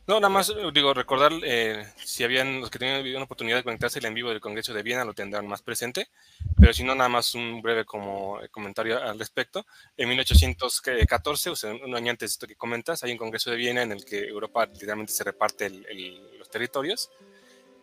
No, 0.06 0.16
nada 0.20 0.28
más, 0.28 0.54
digo, 0.74 0.94
recordar 0.94 1.32
eh, 1.44 1.86
si 2.04 2.26
habían 2.26 2.60
los 2.60 2.70
que 2.70 2.78
tenían 2.78 3.06
una 3.16 3.24
oportunidad 3.24 3.58
de 3.58 3.64
conectarse 3.64 4.06
en 4.06 4.14
vivo 4.14 4.30
del 4.30 4.42
Congreso 4.42 4.74
de 4.74 4.84
Viena, 4.84 5.06
lo 5.06 5.14
tendrán 5.14 5.48
más 5.48 5.62
presente, 5.62 6.10
pero 6.60 6.74
si 6.74 6.84
no, 6.84 6.94
nada 6.94 7.08
más 7.08 7.34
un 7.36 7.62
breve 7.62 7.86
como 7.86 8.42
eh, 8.42 8.50
comentario 8.50 9.02
al 9.02 9.18
respecto. 9.18 9.66
En 9.96 10.10
1814, 10.10 11.50
o 11.50 11.56
sea, 11.56 11.72
un 11.72 11.96
año 11.96 12.12
antes 12.12 12.32
de 12.32 12.34
esto 12.34 12.48
que 12.48 12.58
comentas, 12.58 13.02
hay 13.04 13.14
un 13.14 13.18
Congreso 13.18 13.50
de 13.50 13.56
Viena 13.56 13.82
en 13.82 13.94
el 13.94 14.04
que 14.04 14.28
Europa 14.28 14.66
literalmente 14.66 15.14
se 15.14 15.24
reparte 15.24 15.70
los 15.70 16.50
territorios 16.50 17.10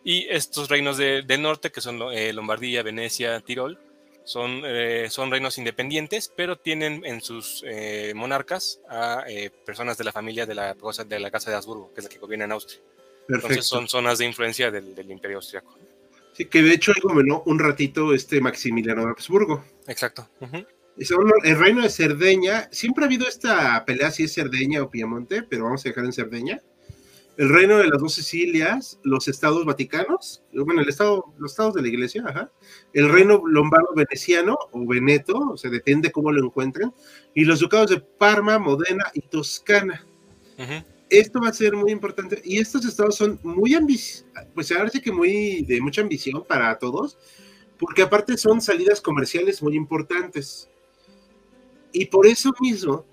y 0.03 0.27
estos 0.29 0.69
reinos 0.69 0.97
del 0.97 1.41
norte, 1.41 1.71
que 1.71 1.81
son 1.81 1.99
eh, 2.13 2.33
Lombardía, 2.33 2.83
Venecia, 2.83 3.39
Tirol, 3.39 3.79
son, 4.23 4.61
eh, 4.65 5.07
son 5.09 5.31
reinos 5.31 5.57
independientes, 5.57 6.31
pero 6.35 6.57
tienen 6.57 7.03
en 7.05 7.21
sus 7.21 7.63
eh, 7.65 8.13
monarcas 8.15 8.79
a 8.89 9.23
eh, 9.27 9.51
personas 9.65 9.97
de 9.97 10.03
la 10.03 10.11
familia 10.11 10.45
de 10.45 10.55
la, 10.55 10.75
de 11.07 11.19
la 11.19 11.31
Casa 11.31 11.49
de 11.49 11.57
Habsburgo, 11.57 11.93
que 11.93 12.01
es 12.01 12.03
la 12.05 12.09
que 12.09 12.19
gobierna 12.19 12.45
en 12.45 12.51
Austria. 12.51 12.81
Entonces 13.27 13.65
son 13.65 13.87
zonas 13.87 14.17
de 14.17 14.25
influencia 14.25 14.71
del, 14.71 14.93
del 14.93 15.09
Imperio 15.11 15.37
Austriaco. 15.37 15.77
Sí, 16.33 16.45
que 16.45 16.61
de 16.61 16.73
hecho 16.73 16.93
gobernó 17.01 17.43
un 17.45 17.59
ratito 17.59 18.13
este 18.13 18.41
Maximiliano 18.41 19.05
de 19.05 19.11
Habsburgo. 19.11 19.63
Exacto. 19.87 20.29
El 21.43 21.57
reino 21.57 21.81
de 21.81 21.89
Cerdeña, 21.89 22.69
siempre 22.71 23.03
ha 23.03 23.07
habido 23.07 23.27
esta 23.27 23.83
pelea 23.85 24.11
si 24.11 24.23
es 24.23 24.33
Cerdeña 24.33 24.81
o 24.81 24.89
Piamonte, 24.89 25.43
pero 25.43 25.65
vamos 25.65 25.85
a 25.85 25.89
dejar 25.89 26.05
en 26.05 26.13
Cerdeña 26.13 26.61
el 27.37 27.49
reino 27.49 27.77
de 27.77 27.87
las 27.87 27.99
dos 28.01 28.13
Sicilias, 28.13 28.99
los 29.03 29.27
estados 29.27 29.65
vaticanos, 29.65 30.43
bueno, 30.53 30.81
el 30.81 30.89
estado, 30.89 31.25
los 31.37 31.51
estados 31.51 31.73
de 31.73 31.81
la 31.81 31.87
iglesia, 31.87 32.23
ajá, 32.27 32.51
el 32.93 33.09
reino 33.09 33.41
lombardo 33.45 33.93
veneciano 33.95 34.57
o 34.71 34.85
veneto, 34.85 35.37
o 35.37 35.57
sea, 35.57 35.71
depende 35.71 36.11
cómo 36.11 36.31
lo 36.31 36.43
encuentren, 36.43 36.93
y 37.33 37.45
los 37.45 37.59
ducados 37.59 37.89
de 37.89 38.01
Parma, 38.01 38.59
Modena 38.59 39.05
y 39.13 39.21
Toscana. 39.21 40.05
Esto 41.09 41.41
va 41.41 41.49
a 41.49 41.53
ser 41.53 41.73
muy 41.73 41.91
importante, 41.91 42.41
y 42.43 42.59
estos 42.59 42.85
estados 42.85 43.15
son 43.15 43.39
muy 43.43 43.73
ambiciosos, 43.73 44.25
pues 44.53 44.71
ahora 44.71 44.89
sí 44.89 45.01
que 45.01 45.11
muy, 45.11 45.63
de 45.63 45.81
mucha 45.81 46.01
ambición 46.01 46.43
para 46.47 46.77
todos, 46.77 47.17
porque 47.79 48.03
aparte 48.03 48.37
son 48.37 48.61
salidas 48.61 49.01
comerciales 49.01 49.63
muy 49.63 49.75
importantes. 49.75 50.69
Y 51.91 52.05
por 52.05 52.27
eso 52.27 52.51
mismo, 52.61 53.05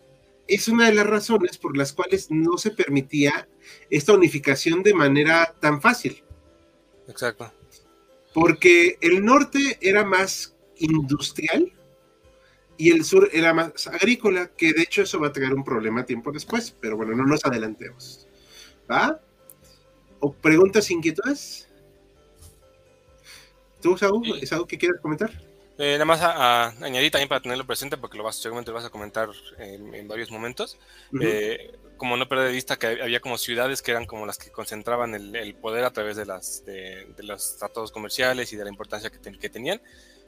es 0.48 0.66
una 0.66 0.86
de 0.86 0.94
las 0.94 1.06
razones 1.06 1.58
por 1.58 1.76
las 1.76 1.92
cuales 1.92 2.30
no 2.30 2.56
se 2.56 2.70
permitía 2.70 3.48
esta 3.90 4.14
unificación 4.14 4.82
de 4.82 4.94
manera 4.94 5.54
tan 5.60 5.80
fácil. 5.80 6.24
Exacto. 7.06 7.52
Porque 8.32 8.96
el 9.02 9.24
norte 9.24 9.78
era 9.80 10.04
más 10.04 10.56
industrial 10.76 11.72
y 12.78 12.90
el 12.90 13.04
sur 13.04 13.28
era 13.32 13.52
más 13.52 13.86
agrícola, 13.88 14.50
que 14.56 14.72
de 14.72 14.82
hecho 14.82 15.02
eso 15.02 15.20
va 15.20 15.28
a 15.28 15.32
traer 15.32 15.52
un 15.52 15.64
problema 15.64 16.06
tiempo 16.06 16.32
después, 16.32 16.74
pero 16.80 16.96
bueno, 16.96 17.14
no 17.14 17.26
nos 17.26 17.44
adelantemos. 17.44 18.26
¿Va? 18.90 19.20
¿O 20.20 20.32
preguntas, 20.32 20.90
inquietudes? 20.90 21.68
¿Tú, 23.82 23.98
Saúl, 23.98 24.38
es 24.40 24.52
algo 24.52 24.66
que 24.66 24.78
quieras 24.78 25.00
comentar? 25.00 25.47
Eh, 25.80 25.92
nada 25.92 26.04
más 26.06 26.20
a, 26.20 26.70
añadir 26.84 27.12
también 27.12 27.28
para 27.28 27.40
tenerlo 27.40 27.64
presente, 27.64 27.96
porque 27.96 28.18
lo 28.18 28.24
vas, 28.24 28.34
seguramente 28.34 28.72
lo 28.72 28.74
vas 28.74 28.84
a 28.84 28.90
comentar 28.90 29.28
en, 29.58 30.08
varios 30.08 30.28
momentos. 30.32 30.76
Eh, 31.20 31.72
como 31.96 32.16
no 32.16 32.28
perder 32.28 32.48
de 32.48 32.52
vista 32.52 32.76
que 32.76 32.86
había 32.86 33.20
como 33.20 33.38
ciudades 33.38 33.80
que 33.80 33.92
eran 33.92 34.04
como 34.04 34.26
las 34.26 34.38
que 34.38 34.50
concentraban 34.50 35.14
el, 35.14 35.54
poder 35.54 35.84
a 35.84 35.92
través 35.92 36.16
de, 36.16 36.26
las, 36.26 36.64
de, 36.66 37.06
los 37.18 37.58
tratados 37.58 37.92
comerciales 37.92 38.52
y 38.52 38.56
de 38.56 38.64
la 38.64 38.70
importancia 38.70 39.08
que, 39.08 39.20
que, 39.20 39.48
tenían 39.48 39.80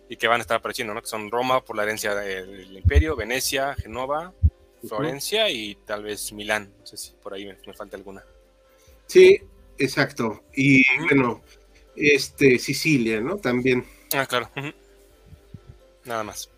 y 0.08 0.16
que 0.16 0.28
van 0.28 0.40
a 0.40 0.42
estar 0.42 0.58
apareciendo, 0.58 0.94
¿no? 0.94 1.02
que 1.02 1.08
son 1.08 1.30
Roma 1.30 1.64
por 1.64 1.76
la 1.76 1.82
herencia 1.82 2.14
del 2.14 2.76
imperio, 2.76 3.16
Venecia, 3.16 3.74
Genova, 3.74 4.32
Florencia 4.86 5.50
y 5.50 5.74
tal 5.84 6.04
vez 6.04 6.32
Milán. 6.32 6.72
No 6.78 6.86
sé 6.86 6.96
si 6.96 7.12
por 7.20 7.34
ahí 7.34 7.44
me, 7.44 7.74
falta 7.74 7.96
alguna. 7.96 8.24
Sí, 9.06 9.40
exacto. 9.78 10.44
Y 10.54 10.84
bueno, 11.06 11.42
este 11.96 12.56
Sicilia, 12.60 13.20
¿no? 13.20 13.36
También. 13.36 13.84
Ah, 14.12 14.26
claro 14.26 14.48
nada 16.10 16.24
más. 16.24 16.50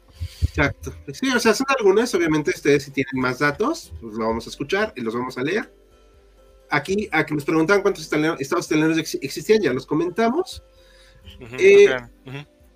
Exacto. 0.42 0.92
Sí, 1.12 1.28
o 1.30 1.38
sea, 1.38 1.54
son 1.54 1.66
algunas, 1.78 2.14
obviamente 2.14 2.50
ustedes 2.50 2.84
si 2.84 2.90
tienen 2.90 3.20
más 3.20 3.38
datos, 3.38 3.92
pues 4.00 4.14
lo 4.14 4.26
vamos 4.26 4.46
a 4.46 4.50
escuchar 4.50 4.92
y 4.96 5.02
los 5.02 5.14
vamos 5.14 5.38
a 5.38 5.42
leer. 5.42 5.72
Aquí, 6.70 7.08
a 7.12 7.24
que 7.24 7.34
nos 7.34 7.44
preguntaban 7.44 7.82
cuántos 7.82 8.02
estados 8.04 8.66
italianos 8.66 8.98
existían, 8.98 9.62
ya 9.62 9.72
los 9.72 9.86
comentamos. 9.86 10.62
Eh, 11.58 11.94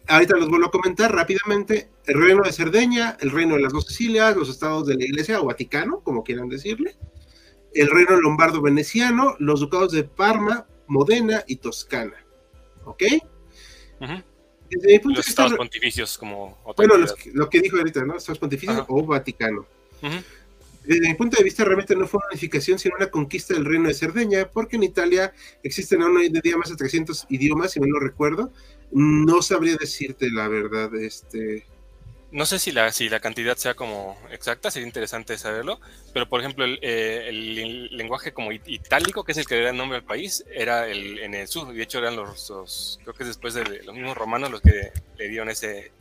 ahorita 0.07 0.37
los 0.37 0.49
vuelvo 0.51 0.67
a 0.67 0.71
comentar 0.71 1.15
rápidamente. 1.15 1.91
El 2.05 2.21
reino 2.21 2.43
de 2.43 2.53
Cerdeña, 2.53 3.17
el 3.21 3.31
reino 3.31 3.55
de 3.55 3.63
las 3.63 3.73
dos 3.73 3.87
Sicilias, 3.87 4.37
los 4.37 4.51
estados 4.51 4.87
de 4.87 4.97
la 4.97 5.05
Iglesia 5.05 5.41
o 5.41 5.47
Vaticano, 5.47 6.01
como 6.01 6.25
quieran 6.25 6.49
decirle. 6.49 6.95
El 7.73 7.89
reino 7.89 8.21
lombardo 8.21 8.61
veneciano, 8.61 9.35
los 9.39 9.61
ducados 9.61 9.93
de 9.93 10.05
Parma, 10.05 10.67
Modena 10.89 11.43
y 11.47 11.57
Toscana. 11.57 12.17
¿Ok? 12.85 13.03
Los 15.05 15.29
estados 15.29 15.55
pontificios 15.55 16.19
como 16.19 16.59
bueno 16.77 16.95
lo 17.33 17.51
que 17.51 17.61
dijo 17.61 17.77
ahorita 17.77 18.05
no 18.05 18.17
estados 18.17 18.39
pontificios 18.39 18.85
o 18.89 19.05
Vaticano. 19.05 19.67
Desde 20.85 21.09
mi 21.09 21.15
punto 21.15 21.37
de 21.37 21.43
vista 21.43 21.65
realmente 21.65 21.97
no 21.97 22.07
fue 22.07 22.19
una 22.19 22.29
unificación 22.31 22.79
sino 22.79 22.95
una 22.97 23.11
conquista 23.11 23.55
del 23.55 23.65
reino 23.65 23.89
de 23.89 23.95
Cerdeña 23.95 24.49
porque 24.49 24.77
en 24.77 24.85
Italia 24.85 25.33
existen 25.63 26.03
aún 26.03 26.17
hoy 26.17 26.29
de 26.29 26.41
día 26.41 26.57
más 26.57 26.71
de 26.71 26.77
300 26.77 27.27
idiomas 27.29 27.73
si 27.73 27.81
me 27.81 27.89
lo 27.89 27.99
recuerdo. 27.99 28.53
No 28.93 29.43
sabría 29.43 29.77
decirte 29.77 30.31
la 30.31 30.47
verdad 30.47 30.95
este 30.95 31.67
no 32.37 32.45
sé 32.45 32.59
si 32.59 32.71
la, 32.71 32.93
si 32.93 33.09
la 33.09 33.19
cantidad 33.19 33.57
sea 33.57 33.73
como 33.73 34.19
exacta, 34.31 34.71
sería 34.71 34.87
interesante 34.87 35.39
saberlo, 35.39 35.81
pero 36.13 36.29
por 36.29 36.41
ejemplo 36.41 36.67
el, 36.67 36.79
eh, 36.83 37.31
lenguaje 37.93 38.35
como 38.35 38.53
itálico, 38.53 39.25
que 39.25 39.33
es 39.33 39.39
el 39.39 39.47
que 39.47 39.55
le 39.55 39.63
da 39.63 39.71
el 39.71 39.77
nombre 39.79 39.97
al 39.97 40.05
país, 40.05 40.45
era 40.53 40.87
el, 40.87 41.19
en 41.21 41.33
el 41.33 41.49
sur, 41.49 41.73
y 41.73 41.79
de 41.79 41.83
hecho 41.85 41.97
eran 41.97 42.15
los, 42.15 42.99
creo 43.03 43.15
que 43.15 43.23
es 43.23 43.29
después 43.29 43.55
de 43.55 43.83
los 43.85 43.95
mismos 43.95 44.19
romanos 44.19 44.51
los 44.51 44.61
que 44.61 44.93
le 45.17 45.29
dieron 45.31 45.49
ese 45.49 45.93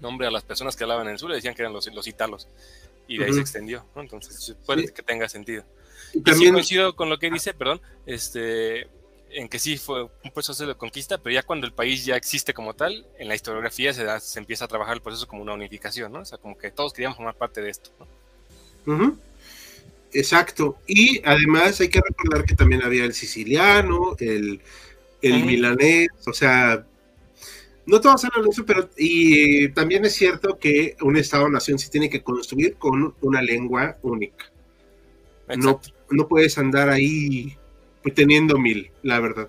nombre 0.00 0.26
a 0.26 0.32
las 0.32 0.42
personas 0.42 0.74
que 0.74 0.82
hablaban 0.82 1.06
en 1.06 1.12
el 1.12 1.18
sur, 1.20 1.30
le 1.30 1.36
decían 1.36 1.54
que 1.54 1.62
eran 1.62 1.72
los, 1.72 1.86
los 1.86 2.08
italos, 2.08 2.48
y 3.06 3.18
de 3.18 3.26
ahí 3.26 3.32
se 3.32 3.40
extendió, 3.42 3.86
entonces 3.94 4.56
puede 4.66 4.92
que 4.92 5.02
tenga 5.04 5.28
sentido. 5.28 5.62
Y 6.12 6.22
también 6.22 6.54
coincido 6.54 6.96
con 6.96 7.08
lo 7.08 7.18
que 7.18 7.30
dice, 7.30 7.54
perdón, 7.54 7.80
este, 8.04 8.88
en 9.34 9.48
que 9.48 9.58
sí 9.58 9.76
fue 9.76 10.02
un 10.02 10.30
proceso 10.32 10.66
de 10.66 10.74
conquista, 10.74 11.18
pero 11.18 11.34
ya 11.34 11.42
cuando 11.42 11.66
el 11.66 11.72
país 11.72 12.04
ya 12.04 12.16
existe 12.16 12.54
como 12.54 12.74
tal, 12.74 13.06
en 13.18 13.28
la 13.28 13.34
historiografía 13.34 13.92
se, 13.92 14.04
da, 14.04 14.20
se 14.20 14.38
empieza 14.38 14.64
a 14.64 14.68
trabajar 14.68 14.94
el 14.94 15.02
proceso 15.02 15.26
como 15.26 15.42
una 15.42 15.54
unificación, 15.54 16.12
¿no? 16.12 16.20
O 16.20 16.24
sea, 16.24 16.38
como 16.38 16.56
que 16.56 16.70
todos 16.70 16.92
queríamos 16.92 17.16
formar 17.16 17.34
parte 17.34 17.60
de 17.60 17.70
esto, 17.70 17.90
¿no? 18.86 19.18
Exacto. 20.12 20.78
Y 20.86 21.20
además 21.24 21.80
hay 21.80 21.88
que 21.88 22.00
recordar 22.00 22.44
que 22.44 22.54
también 22.54 22.82
había 22.82 23.04
el 23.04 23.14
siciliano, 23.14 24.14
el, 24.20 24.60
el 25.22 25.44
milanés, 25.44 26.08
o 26.26 26.32
sea, 26.32 26.86
no 27.86 28.00
todos 28.00 28.24
hablan 28.24 28.44
de 28.44 28.50
eso, 28.50 28.64
pero 28.64 28.88
y 28.96 29.68
también 29.70 30.04
es 30.04 30.14
cierto 30.14 30.58
que 30.58 30.96
un 31.02 31.16
Estado-nación 31.16 31.78
se 31.78 31.90
tiene 31.90 32.08
que 32.08 32.22
construir 32.22 32.76
con 32.76 33.14
una 33.20 33.42
lengua 33.42 33.98
única. 34.02 34.50
No, 35.56 35.80
no 36.10 36.28
puedes 36.28 36.56
andar 36.56 36.88
ahí 36.88 37.58
teniendo 38.10 38.58
mil, 38.58 38.90
la 39.02 39.20
verdad. 39.20 39.48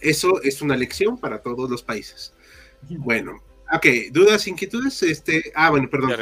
Eso 0.00 0.40
es 0.42 0.62
una 0.62 0.76
lección 0.76 1.18
para 1.18 1.42
todos 1.42 1.68
los 1.68 1.82
países. 1.82 2.32
Bueno, 2.88 3.42
ok, 3.72 3.86
dudas, 4.10 4.46
inquietudes, 4.46 5.02
este, 5.02 5.52
ah, 5.54 5.70
bueno, 5.70 5.88
perdón, 5.90 6.12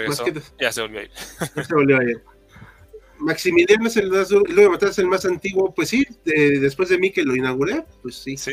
ya, 0.58 0.72
se 0.72 0.82
volvió 0.82 1.00
a 1.00 1.04
ir. 1.04 1.10
se 1.66 1.74
volvió 1.74 1.98
a 1.98 2.04
ir. 2.04 2.22
Maximiliano 3.18 3.88
es 3.88 3.96
el, 3.96 4.12
es 4.14 4.98
el 4.98 5.06
más 5.06 5.24
antiguo, 5.24 5.74
pues 5.74 5.88
sí, 5.88 6.06
después 6.24 6.88
de 6.88 6.98
mí 6.98 7.10
que 7.10 7.22
lo 7.22 7.34
inauguré, 7.34 7.84
pues 8.02 8.16
sí. 8.16 8.36
Sí. 8.36 8.52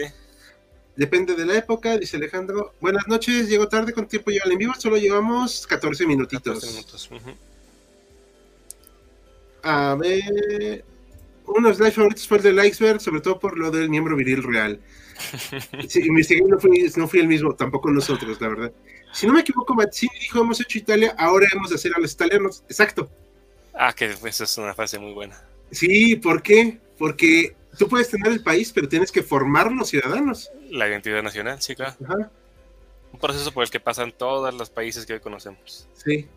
Depende 0.95 1.35
de 1.35 1.45
la 1.45 1.57
época, 1.57 1.97
dice 1.97 2.17
Alejandro. 2.17 2.74
Buenas 2.79 3.05
noches, 3.07 3.50
llego 3.50 3.67
tarde 3.67 3.91
con 3.91 4.07
tiempo 4.07 4.31
ya 4.31 4.41
en 4.50 4.57
vivo, 4.57 4.74
solo 4.79 4.97
llevamos 4.97 5.67
14 5.67 6.07
minutitos. 6.07 6.62
14 6.62 6.71
minutos. 6.71 7.09
A 9.62 9.95
ver, 9.95 10.85
uno 11.47 11.71
de 11.71 11.77
los 11.77 11.93
favoritos 11.93 12.27
fue 12.27 12.37
el 12.37 12.43
del 12.43 12.65
iceberg, 12.65 13.01
sobre 13.01 13.21
todo 13.21 13.39
por 13.39 13.57
lo 13.57 13.71
del 13.71 13.89
miembro 13.89 14.15
viril 14.15 14.43
real. 14.43 14.79
Sí, 15.87 16.01
investigué, 16.05 16.41
no 16.41 16.59
fui, 16.59 16.91
no 16.97 17.07
fui 17.07 17.19
el 17.21 17.27
mismo, 17.27 17.55
tampoco 17.55 17.89
nosotros, 17.89 18.39
la 18.41 18.49
verdad. 18.49 18.71
Si 19.13 19.25
no 19.25 19.33
me 19.33 19.39
equivoco, 19.39 19.73
Mazzini 19.73 20.19
dijo, 20.19 20.41
hemos 20.41 20.59
hecho 20.59 20.77
Italia, 20.77 21.15
ahora 21.17 21.47
hemos 21.53 21.69
de 21.69 21.75
hacer 21.75 21.93
a 21.95 21.99
los 21.99 22.11
italianos. 22.11 22.63
Exacto. 22.67 23.09
Ah, 23.73 23.93
que 23.93 24.05
esa 24.05 24.43
es 24.43 24.57
una 24.57 24.73
frase 24.73 24.99
muy 24.99 25.13
buena. 25.13 25.41
Sí, 25.71 26.17
¿por 26.17 26.41
qué? 26.41 26.79
Porque 26.97 27.55
tú 27.77 27.87
puedes 27.87 28.09
tener 28.09 28.31
el 28.31 28.43
país, 28.43 28.71
pero 28.73 28.89
tienes 28.89 29.11
que 29.11 29.23
formar 29.23 29.71
los 29.71 29.89
ciudadanos. 29.89 30.51
La 30.69 30.87
identidad 30.87 31.23
nacional, 31.23 31.61
sí, 31.61 31.75
claro. 31.75 31.95
Ajá. 32.03 32.31
Un 33.13 33.19
proceso 33.19 33.53
por 33.53 33.63
el 33.63 33.69
que 33.69 33.79
pasan 33.79 34.11
todos 34.11 34.53
los 34.53 34.69
países 34.69 35.05
que 35.05 35.13
hoy 35.13 35.19
conocemos. 35.21 35.87
Sí. 35.93 36.27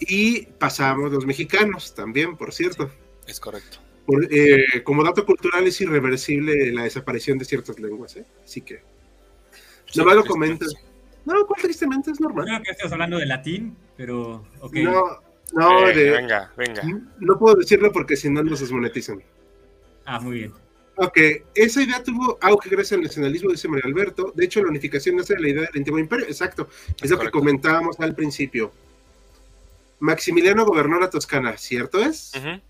Y 0.00 0.46
pasamos 0.46 1.12
los 1.12 1.24
mexicanos 1.24 1.94
también, 1.94 2.36
por 2.36 2.52
cierto. 2.52 2.90
Es 3.26 3.38
correcto. 3.38 3.78
Por, 4.08 4.26
eh, 4.30 4.82
como 4.84 5.04
dato 5.04 5.26
cultural 5.26 5.66
es 5.66 5.78
irreversible 5.82 6.72
la 6.72 6.84
desaparición 6.84 7.36
de 7.36 7.44
ciertas 7.44 7.78
lenguas, 7.78 8.16
¿eh? 8.16 8.24
Así 8.42 8.62
que... 8.62 8.80
Sí, 9.84 9.98
Nomás 9.98 10.16
lo 10.16 10.24
comentas. 10.24 10.74
No, 11.26 11.46
cuál 11.46 11.60
tristemente 11.60 12.10
es 12.10 12.18
normal. 12.18 12.46
Creo 12.46 12.62
que 12.62 12.70
estás 12.70 12.90
hablando 12.90 13.18
de 13.18 13.26
latín, 13.26 13.76
pero. 13.98 14.46
No, 14.72 15.04
no, 15.52 15.74
Venga, 15.84 15.92
de- 15.92 16.10
venga, 16.10 16.52
venga. 16.56 16.82
no 17.20 17.38
puedo 17.38 17.56
decirlo 17.56 17.92
porque 17.92 18.16
si 18.16 18.30
no 18.30 18.42
nos 18.42 18.60
desmonetizan. 18.60 19.22
Ah, 20.06 20.18
muy 20.20 20.38
bien. 20.38 20.52
Ok, 20.96 21.18
esa 21.54 21.82
idea 21.82 22.02
tuvo 22.02 22.38
auge 22.40 22.70
gracias 22.70 22.98
al 22.98 23.04
nacionalismo, 23.04 23.50
dice 23.50 23.68
María 23.68 23.84
Alberto. 23.86 24.32
De 24.34 24.46
hecho, 24.46 24.62
la 24.62 24.68
unificación 24.70 25.16
nace 25.16 25.34
de 25.34 25.40
la 25.40 25.48
idea 25.50 25.60
del 25.62 25.76
antiguo 25.76 25.98
imperio. 25.98 26.24
Exacto, 26.26 26.68
es 27.02 27.10
lo 27.10 27.18
que 27.18 27.30
comentábamos 27.30 28.00
al 28.00 28.14
principio. 28.14 28.72
Maximiliano 30.00 30.64
gobernó 30.64 30.98
la 30.98 31.10
Toscana, 31.10 31.56
¿cierto 31.56 31.98
es? 32.00 32.32
Ujú. 32.36 32.60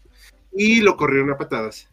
Y 0.53 0.81
lo 0.81 0.97
corrieron 0.97 1.31
a 1.31 1.37
patadas. 1.39 1.89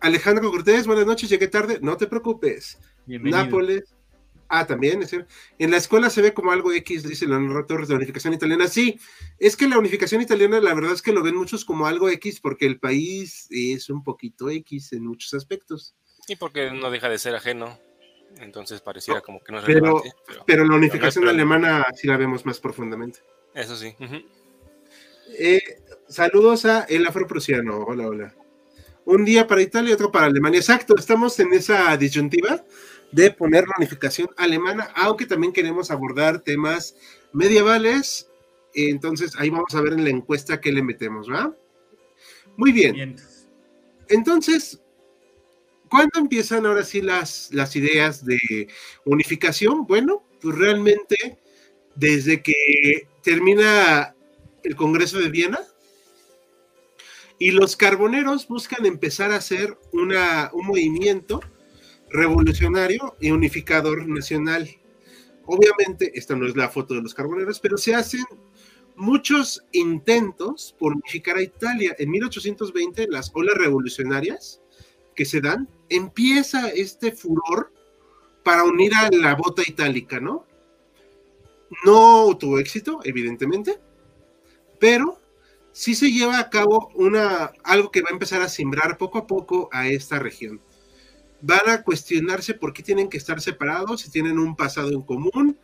Alejandro 0.00 0.50
Cortés, 0.50 0.86
buenas 0.86 1.06
noches, 1.06 1.28
llegué 1.28 1.48
tarde, 1.48 1.78
no 1.80 1.96
te 1.96 2.06
preocupes. 2.06 2.78
Bienvenido. 3.06 3.42
Nápoles. 3.44 3.84
Ah, 4.48 4.64
también, 4.66 5.02
es 5.02 5.10
cierto. 5.10 5.32
En 5.58 5.72
la 5.72 5.76
escuela 5.78 6.08
se 6.08 6.22
ve 6.22 6.32
como 6.32 6.52
algo 6.52 6.72
X, 6.72 7.02
dice 7.02 7.26
Leonardo 7.26 7.66
Torres, 7.66 7.88
la 7.88 7.96
unificación 7.96 8.32
italiana. 8.32 8.68
Sí, 8.68 9.00
es 9.38 9.56
que 9.56 9.66
la 9.66 9.78
unificación 9.78 10.20
italiana, 10.22 10.60
la 10.60 10.72
verdad 10.74 10.92
es 10.92 11.02
que 11.02 11.12
lo 11.12 11.22
ven 11.22 11.34
muchos 11.34 11.64
como 11.64 11.86
algo 11.86 12.08
X, 12.10 12.40
porque 12.40 12.66
el 12.66 12.78
país 12.78 13.48
es 13.50 13.90
un 13.90 14.04
poquito 14.04 14.48
X 14.48 14.92
en 14.92 15.04
muchos 15.04 15.34
aspectos. 15.34 15.96
Y 16.28 16.36
porque 16.36 16.70
no 16.70 16.90
deja 16.90 17.08
de 17.08 17.18
ser 17.18 17.34
ajeno. 17.34 17.76
Entonces 18.38 18.80
pareciera 18.82 19.20
como 19.20 19.40
que 19.42 19.50
no 19.50 19.58
es 19.58 19.64
Pero- 19.64 19.80
relevante. 19.80 20.12
Pero, 20.26 20.44
Pero 20.46 20.64
la 20.64 20.76
unificación 20.76 21.22
Pero 21.24 21.32
no 21.32 21.38
es 21.38 21.42
alemana 21.58 21.86
sí 21.96 22.06
la 22.06 22.16
vemos 22.16 22.44
más 22.46 22.60
profundamente. 22.60 23.20
eso 23.54 23.74
sí. 23.74 23.96
Eh, 25.38 25.60
saludos 26.08 26.64
a 26.64 26.82
el 26.84 27.06
afroprusiano. 27.06 27.78
Hola, 27.78 28.08
hola. 28.08 28.34
Un 29.04 29.24
día 29.24 29.46
para 29.46 29.62
Italia 29.62 29.90
y 29.90 29.92
otro 29.94 30.10
para 30.10 30.26
Alemania. 30.26 30.58
Exacto, 30.58 30.94
estamos 30.98 31.38
en 31.38 31.52
esa 31.52 31.96
disyuntiva 31.96 32.64
de 33.12 33.30
poner 33.30 33.64
la 33.64 33.74
unificación 33.78 34.28
alemana, 34.36 34.90
aunque 34.96 35.26
también 35.26 35.52
queremos 35.52 35.90
abordar 35.90 36.40
temas 36.40 36.96
medievales. 37.32 38.28
Entonces, 38.74 39.32
ahí 39.38 39.48
vamos 39.48 39.74
a 39.74 39.80
ver 39.80 39.92
en 39.92 40.04
la 40.04 40.10
encuesta 40.10 40.60
qué 40.60 40.72
le 40.72 40.82
metemos, 40.82 41.30
¿va? 41.30 41.54
Muy 42.56 42.72
bien. 42.72 43.16
Entonces, 44.08 44.82
¿cuándo 45.88 46.18
empiezan 46.18 46.66
ahora 46.66 46.84
sí 46.84 47.00
las, 47.00 47.50
las 47.52 47.76
ideas 47.76 48.24
de 48.24 48.68
unificación? 49.04 49.86
Bueno, 49.86 50.24
pues 50.40 50.56
realmente 50.56 51.38
desde 51.94 52.42
que 52.42 53.08
termina 53.22 54.14
el 54.62 54.76
Congreso 54.76 55.18
de 55.18 55.30
Viena 55.30 55.60
y 57.38 57.50
los 57.50 57.76
carboneros 57.76 58.48
buscan 58.48 58.86
empezar 58.86 59.30
a 59.30 59.36
hacer 59.36 59.78
una, 59.92 60.50
un 60.52 60.66
movimiento 60.66 61.40
revolucionario 62.10 63.16
y 63.20 63.30
unificador 63.30 64.08
nacional. 64.08 64.68
Obviamente, 65.44 66.12
esta 66.14 66.34
no 66.34 66.46
es 66.46 66.56
la 66.56 66.68
foto 66.68 66.94
de 66.94 67.02
los 67.02 67.14
carboneros, 67.14 67.60
pero 67.60 67.76
se 67.76 67.94
hacen 67.94 68.24
muchos 68.96 69.64
intentos 69.72 70.74
por 70.78 70.92
unificar 70.92 71.36
a 71.36 71.42
Italia. 71.42 71.94
En 71.98 72.10
1820, 72.10 73.08
las 73.08 73.30
olas 73.34 73.56
revolucionarias 73.56 74.62
que 75.14 75.24
se 75.24 75.40
dan, 75.40 75.68
empieza 75.88 76.68
este 76.68 77.12
furor 77.12 77.72
para 78.42 78.64
unir 78.64 78.94
a 78.94 79.10
la 79.10 79.34
bota 79.34 79.62
itálica, 79.66 80.20
¿no? 80.20 80.46
No 81.84 82.36
tuvo 82.38 82.58
éxito, 82.58 83.00
evidentemente, 83.02 83.80
pero 84.78 85.18
sí 85.76 85.94
se 85.94 86.10
lleva 86.10 86.38
a 86.38 86.48
cabo 86.48 86.90
una, 86.94 87.52
algo 87.62 87.90
que 87.90 88.00
va 88.00 88.08
a 88.08 88.14
empezar 88.14 88.40
a 88.40 88.48
simbrar 88.48 88.96
poco 88.96 89.18
a 89.18 89.26
poco 89.26 89.68
a 89.72 89.88
esta 89.88 90.18
región. 90.18 90.58
Van 91.42 91.68
a 91.68 91.82
cuestionarse 91.82 92.54
por 92.54 92.72
qué 92.72 92.82
tienen 92.82 93.10
que 93.10 93.18
estar 93.18 93.42
separados, 93.42 94.00
si 94.00 94.10
tienen 94.10 94.38
un 94.38 94.56
pasado 94.56 94.88
en 94.88 95.02
común, 95.02 95.58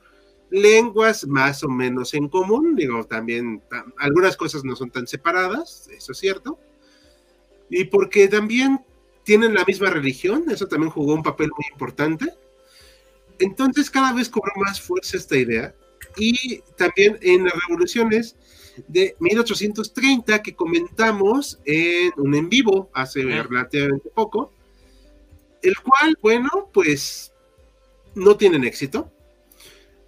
lenguas 0.51 1.27
más 1.27 1.65
o 1.65 1.69
menos 1.71 2.13
en 2.13 2.29
común, 2.29 2.77
digo, 2.77 3.05
también 3.05 3.63
ta- 3.71 3.87
algunas 3.97 4.37
cosas 4.37 4.65
no 4.65 4.77
son 4.77 4.91
tan 4.91 5.07
separadas, 5.07 5.89
eso 5.97 6.13
es 6.13 6.19
cierto, 6.19 6.59
y 7.71 7.85
porque 7.85 8.29
también 8.29 8.85
tienen 9.25 9.55
la 9.55 9.65
misma 9.65 9.89
religión, 9.89 10.45
eso 10.51 10.67
también 10.67 10.91
jugó 10.91 11.15
un 11.15 11.23
papel 11.23 11.49
muy 11.57 11.65
importante. 11.73 12.27
Entonces 13.39 13.91
cada 13.91 14.13
vez 14.13 14.29
cobró 14.29 14.53
más 14.57 14.79
fuerza 14.79 15.17
esta 15.17 15.39
idea, 15.39 15.75
y 16.19 16.59
también 16.77 17.19
en 17.23 17.45
las 17.45 17.55
revoluciones 17.67 18.37
de 18.89 19.17
1830 19.21 20.43
que 20.43 20.55
comentamos 20.55 21.61
en 21.65 22.13
un 22.17 22.35
en 22.35 22.49
vivo 22.49 22.91
hace 22.95 23.23
relativamente 23.23 24.09
poco, 24.15 24.53
el 25.63 25.79
cual, 25.81 26.17
bueno, 26.23 26.71
pues 26.73 27.33
no 28.15 28.37
tienen 28.37 28.65
éxito 28.65 29.11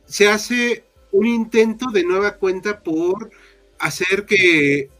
se 0.07 0.29
hace 0.29 0.85
un 1.13 1.27
intento 1.27 1.87
de 1.91 2.05
nueva 2.05 2.37
cuenta 2.37 2.83
por 2.83 3.31
hacer 3.79 4.27
que 4.27 4.91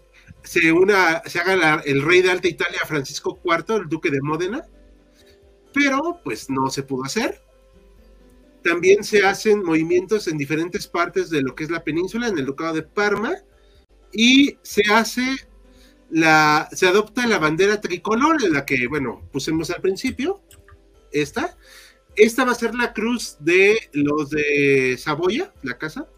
se 0.43 0.73
una 0.73 1.23
se 1.27 1.39
haga 1.41 1.57
la- 1.57 1.83
el 1.85 2.03
rey 2.03 2.23
de 2.23 2.31
Alta 2.31 2.49
Italia 2.49 2.81
Francisco 2.87 3.39
IV, 3.45 3.77
el 3.77 3.89
duque 3.89 4.11
de 4.11 4.21
Módena, 4.23 4.67
pero 5.73 6.21
pues 6.23 6.49
no 6.51 6.71
se 6.71 6.83
pudo 6.83 7.05
hacer. 7.05 7.41
También 8.63 9.05
se 9.05 9.25
hacen 9.27 9.63
movimientos 9.63 10.27
en 10.29 10.39
diferentes 10.39 10.87
partes 10.87 11.29
de 11.31 11.43
lo 11.43 11.55
que 11.55 11.65
es 11.65 11.71
la 11.71 11.85
península, 11.85 12.29
en 12.29 12.39
el 12.39 12.47
ducado 12.47 12.73
de 12.75 12.83
Parma, 12.83 13.35
y 14.15 14.59
se 14.63 14.83
hace 14.93 15.37
la 16.11 16.69
se 16.73 16.87
adopta 16.87 17.27
la 17.27 17.39
bandera 17.39 17.81
tricolor, 17.81 18.43
en 18.45 18.53
la 18.53 18.65
que 18.65 18.87
bueno 18.87 19.29
pusimos 19.33 19.71
al 19.71 19.81
principio, 19.81 20.41
esta, 21.13 21.57
esta 22.17 22.45
va 22.45 22.53
a 22.53 22.57
ser 22.57 22.75
la 22.75 22.93
cruz 22.93 23.37
de 23.41 23.77
los 23.93 24.31
de 24.31 24.97
Saboya, 24.99 25.53
la 25.63 25.79
casa 25.79 26.09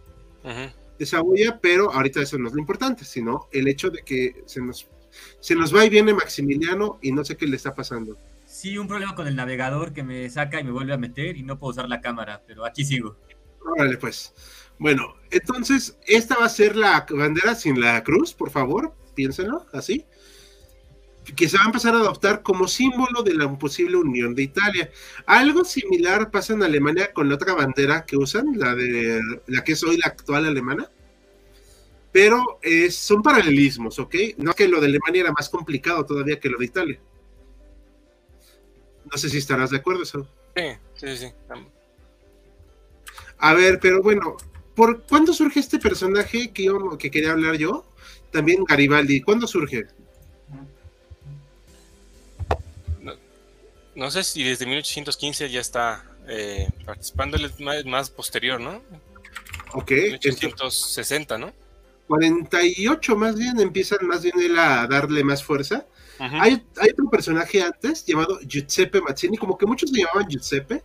Ujú. 0.45 0.71
de 0.99 1.07
Saboya, 1.07 1.59
pero 1.61 1.93
ahorita 1.93 2.21
eso 2.21 2.39
no 2.39 2.49
es 2.49 2.55
lo 2.55 2.61
importante, 2.61 3.05
sino 3.05 3.49
el 3.53 3.69
hecho 3.69 3.91
de 3.91 4.03
que 4.03 4.43
se 4.47 4.61
nos, 4.61 4.89
se 5.41 5.55
nos 5.55 5.75
va 5.75 5.85
y 5.85 5.91
viene 5.91 6.15
Maximiliano 6.15 6.99
y 7.03 7.13
no 7.13 7.25
sé 7.25 7.37
qué 7.37 7.47
le 7.47 7.57
está 7.57 7.75
pasando. 7.75 8.19
Sí, 8.45 8.79
un 8.79 8.89
problema 8.89 9.15
con 9.15 9.27
el 9.27 9.37
navegador 9.37 9.93
que 9.93 10.03
me 10.03 10.29
saca 10.31 10.61
y 10.61 10.65
me 10.65 10.71
vuelve 10.71 10.93
a 10.95 10.99
meter 10.99 11.37
y 11.37 11.43
no 11.43 11.59
puedo 11.59 11.73
usar 11.73 11.89
la 11.89 12.01
cámara, 12.01 12.43
pero 12.47 12.65
aquí 12.65 12.85
sigo. 12.85 13.17
Órale, 13.61 13.99
pues. 13.99 14.33
Bueno, 14.79 15.15
entonces, 15.31 15.97
esta 16.07 16.37
va 16.39 16.47
a 16.47 16.51
ser 16.51 16.77
la 16.77 17.07
bandera 17.09 17.55
sin 17.55 17.81
la 17.81 18.03
cruz, 18.05 18.33
por 18.35 18.51
favor, 18.51 18.95
piénsenlo, 19.15 19.67
así. 19.73 20.05
Que 21.35 21.49
se 21.49 21.57
va 21.57 21.65
a 21.65 21.67
empezar 21.67 21.95
a 21.95 21.99
adoptar 21.99 22.43
como 22.43 22.69
símbolo 22.69 23.23
de 23.23 23.35
la 23.35 23.51
posible 23.59 23.97
unión 23.97 24.35
de 24.35 24.43
Italia. 24.45 24.91
Algo 25.25 25.65
similar 25.65 26.31
pasa 26.31 26.53
en 26.53 26.63
Alemania 26.63 27.13
con 27.13 27.29
la 27.29 27.35
otra 27.35 27.55
bandera 27.55 28.05
que 28.05 28.17
usan, 28.17 28.53
la 28.57 28.75
de 28.77 29.21
la 29.49 29.65
que 29.65 29.73
es 29.73 29.83
hoy 29.83 29.97
la 29.97 30.07
actual 30.09 30.45
alemana. 30.47 30.89
Pero 32.13 32.61
es- 32.63 32.95
son 32.97 33.23
paralelismos, 33.23 33.99
¿ok? 33.99 34.15
No 34.39 34.53
que 34.55 34.69
lo 34.69 34.81
de 34.81 34.87
Alemania 34.87 35.23
era 35.23 35.33
más 35.33 35.49
complicado 35.49 36.07
todavía 36.07 36.39
que 36.39 36.49
lo 36.49 36.59
de 36.59 36.65
Italia. 36.67 37.01
No 39.11 39.19
sé 39.19 39.29
si 39.29 39.39
estarás 39.39 39.71
de 39.71 39.79
acuerdo, 39.79 40.03
eso. 40.05 40.29
Sí, 40.55 40.63
sí, 40.95 41.17
sí. 41.17 41.27
A 43.39 43.53
ver, 43.55 43.79
pero 43.81 44.01
bueno, 44.03 44.37
¿por 44.77 45.03
cuándo 45.03 45.33
surge 45.33 45.59
este 45.59 45.79
personaje 45.81 46.53
que, 46.53 46.65
yo- 46.65 46.97
que 46.99 47.11
quería 47.11 47.33
hablar 47.33 47.57
yo? 47.57 47.85
También 48.31 48.63
Garibaldi, 48.65 49.21
¿cuándo 49.23 49.47
surge? 49.49 49.87
No 53.95 54.11
sé 54.11 54.25
si 54.25 54.43
desde 54.45 54.67
1815 54.67 55.49
ya 55.51 55.61
está 55.61 56.05
eh, 56.29 56.69
participando, 56.85 57.37
él 57.39 57.47
es 57.47 57.59
más, 57.61 57.85
más 57.87 58.11
posterior, 58.11 58.61
¿no? 58.61 58.83
Ok, 59.73 59.91
entonces, 59.93 60.43
1860, 60.43 61.39
¿no? 61.39 61.53
48 62.09 63.17
más 63.17 63.37
bien 63.37 63.59
empiezan 63.59 64.07
más 64.07 64.23
bien 64.23 64.39
él 64.39 64.59
a 64.59 64.87
darle 64.87 65.25
más 65.25 65.43
fuerza. 65.43 65.87
Hay, 66.19 66.63
hay 66.79 66.91
otro 66.91 67.11
personaje 67.11 67.63
antes 67.63 68.05
llamado 68.07 68.39
Giuseppe 68.41 69.01
Mazzini, 69.03 69.37
como 69.37 69.57
que 69.59 69.67
muchos 69.67 69.91
le 69.91 70.01
llamaban 70.01 70.29
Giuseppe, 70.29 70.83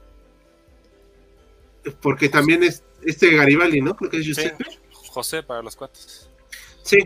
porque 2.01 2.29
también 2.29 2.63
es 2.63 2.83
este 3.03 3.35
Garibaldi, 3.35 3.81
¿no? 3.81 3.95
Creo 3.95 4.09
que 4.09 4.17
es 4.17 4.25
Sí, 4.25 4.33
Giuseppe. 4.33 4.65
José 4.91 5.43
para 5.43 5.61
los 5.61 5.75
cuates. 5.75 6.29
Sí. 6.83 6.97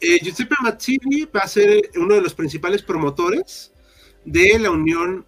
Eh, 0.00 0.18
Giuseppe 0.22 0.54
Mazzini 0.62 1.24
va 1.24 1.40
a 1.40 1.48
ser 1.48 1.90
uno 1.96 2.14
de 2.14 2.22
los 2.22 2.34
principales 2.34 2.82
promotores 2.82 3.72
de 4.24 4.58
la 4.58 4.70
Unión 4.70 5.26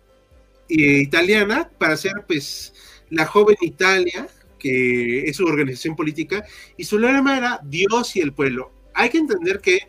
italiana 0.68 1.70
para 1.78 1.96
ser 1.96 2.24
pues 2.26 2.72
la 3.10 3.26
joven 3.26 3.56
Italia, 3.60 4.26
que 4.58 5.24
es 5.24 5.36
su 5.36 5.44
organización 5.44 5.96
política, 5.96 6.44
y 6.76 6.84
su 6.84 6.98
lema 6.98 7.36
era 7.36 7.60
Dios 7.62 8.16
y 8.16 8.20
el 8.20 8.32
pueblo. 8.32 8.72
Hay 8.94 9.10
que 9.10 9.18
entender 9.18 9.60
que 9.60 9.80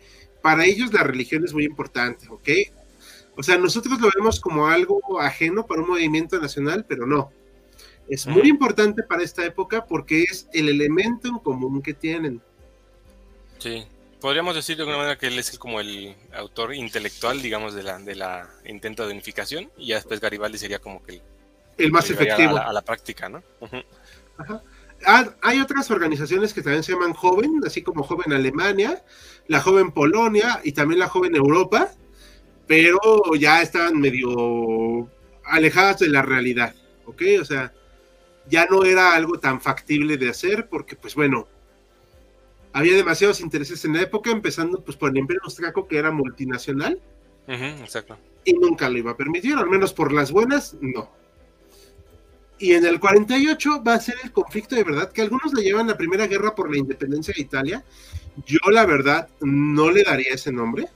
para 0.42 0.66
ellos 0.66 0.92
la 0.92 1.02
religión 1.02 1.44
es 1.44 1.54
muy 1.54 1.64
importante, 1.64 2.26
¿ok? 2.28 2.48
O 3.36 3.42
sea, 3.42 3.56
nosotros 3.56 3.98
lo 4.00 4.10
vemos 4.14 4.40
como 4.40 4.66
algo 4.66 5.20
ajeno 5.20 5.66
para 5.66 5.80
un 5.80 5.88
movimiento 5.88 6.38
nacional, 6.38 6.84
pero 6.86 7.06
no. 7.06 7.32
Es 8.08 8.26
muy 8.26 8.48
importante 8.48 9.02
para 9.02 9.22
esta 9.22 9.44
época 9.44 9.86
porque 9.86 10.24
es 10.24 10.48
el 10.52 10.68
elemento 10.68 11.28
en 11.28 11.38
común 11.38 11.82
que 11.82 11.94
tienen. 11.94 12.40
Sí, 13.58 13.86
podríamos 14.20 14.54
decir 14.54 14.76
de 14.76 14.82
alguna 14.82 14.98
manera 14.98 15.18
que 15.18 15.28
él 15.28 15.38
es 15.38 15.58
como 15.58 15.80
el 15.80 16.14
autor 16.34 16.74
intelectual, 16.74 17.40
digamos, 17.40 17.74
de 17.74 17.82
la, 17.82 17.98
de 17.98 18.14
la 18.14 18.48
intento 18.66 19.06
de 19.06 19.12
unificación, 19.12 19.70
y 19.78 19.88
ya 19.88 19.96
después 19.96 20.20
Garibaldi 20.20 20.58
sería 20.58 20.78
como 20.78 21.02
que 21.02 21.22
el, 21.78 21.90
más 21.90 22.08
efectivo. 22.10 22.56
A 22.56 22.72
la, 22.72 22.82
práctica, 22.82 23.28
¿no? 23.28 23.42
Ajá. 24.38 24.62
Ah, 25.06 25.34
hay 25.42 25.60
otras 25.60 25.90
organizaciones 25.90 26.54
que 26.54 26.62
también 26.62 26.82
se 26.82 26.92
llaman 26.92 27.12
Joven, 27.12 27.60
así 27.66 27.82
como 27.82 28.02
Joven 28.02 28.32
Alemania, 28.32 29.02
la 29.48 29.60
Joven 29.60 29.90
Polonia 29.90 30.60
y 30.64 30.72
también 30.72 31.00
la 31.00 31.08
Joven 31.08 31.36
Europa, 31.36 31.90
pero 32.66 32.98
ya 33.38 33.60
están 33.60 34.00
medio 34.00 35.08
alejadas 35.44 35.98
de 35.98 36.08
la 36.08 36.22
realidad, 36.22 36.74
¿ok? 37.04 37.22
O 37.40 37.44
sea, 37.44 37.72
ya 38.48 38.66
no 38.66 38.84
era 38.84 39.14
algo 39.14 39.38
tan 39.38 39.60
factible 39.60 40.16
de 40.16 40.30
hacer 40.30 40.68
porque, 40.68 40.96
pues 40.96 41.14
bueno, 41.14 41.48
había 42.72 42.96
demasiados 42.96 43.40
intereses 43.40 43.84
en 43.84 43.94
la 43.94 44.02
época, 44.02 44.30
empezando 44.30 44.82
pues 44.82 44.96
por 44.96 45.10
el 45.10 45.18
Imperio 45.18 45.42
Austriaco 45.44 45.86
que 45.86 45.98
era 45.98 46.10
multinacional. 46.10 47.00
exacto. 47.46 48.18
Y 48.44 48.54
nunca 48.54 48.88
lo 48.88 48.98
iba 48.98 49.12
a 49.12 49.16
permitir, 49.16 49.56
al 49.56 49.68
menos 49.68 49.92
por 49.92 50.12
las 50.12 50.30
buenas, 50.30 50.76
no. 50.80 51.10
Y 52.58 52.72
en 52.72 52.84
el 52.84 53.00
48 53.00 53.82
va 53.82 53.94
a 53.94 54.00
ser 54.00 54.16
el 54.22 54.32
conflicto 54.32 54.76
de 54.76 54.84
verdad, 54.84 55.10
que 55.12 55.22
algunos 55.22 55.52
le 55.54 55.62
llevan 55.62 55.86
la 55.86 55.96
Primera 55.96 56.26
Guerra 56.26 56.54
por 56.54 56.70
la 56.70 56.78
Independencia 56.78 57.34
de 57.34 57.42
Italia. 57.42 57.84
Yo 58.46 58.58
la 58.70 58.86
verdad 58.86 59.28
no 59.40 59.90
le 59.90 60.02
daría 60.02 60.34
ese 60.34 60.52
nombre 60.52 60.88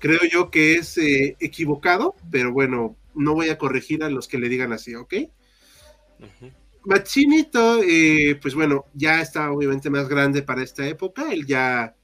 creo 0.00 0.20
yo 0.32 0.50
que 0.50 0.74
es 0.74 0.98
eh, 0.98 1.36
equivocado, 1.38 2.16
pero 2.32 2.52
bueno, 2.52 2.96
no 3.14 3.34
voy 3.34 3.50
a 3.50 3.58
corregir 3.58 4.02
a 4.02 4.10
los 4.10 4.26
que 4.26 4.38
le 4.38 4.48
digan 4.48 4.72
así, 4.72 4.96
¿ok? 4.96 5.14
Machinito, 6.84 7.82
eh, 7.82 8.38
pues 8.40 8.54
bueno, 8.54 8.86
ya 8.94 9.20
está 9.20 9.50
obviamente 9.50 9.90
más 9.90 10.08
grande 10.08 10.42
para 10.42 10.62
esta 10.62 10.86
época, 10.86 11.32
él 11.32 11.46
ya, 11.46 11.94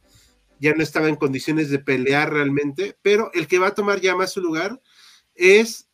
ya 0.60 0.74
no 0.74 0.82
estaba 0.82 1.08
en 1.08 1.16
condiciones 1.16 1.70
de 1.70 1.78
pelear 1.78 2.32
realmente, 2.32 2.98
pero 3.02 3.30
el 3.32 3.46
que 3.46 3.58
va 3.58 3.68
a 3.68 3.74
tomar 3.74 4.00
ya 4.00 4.14
más 4.14 4.32
su 4.32 4.40
lugar 4.40 4.80
es 5.34 5.88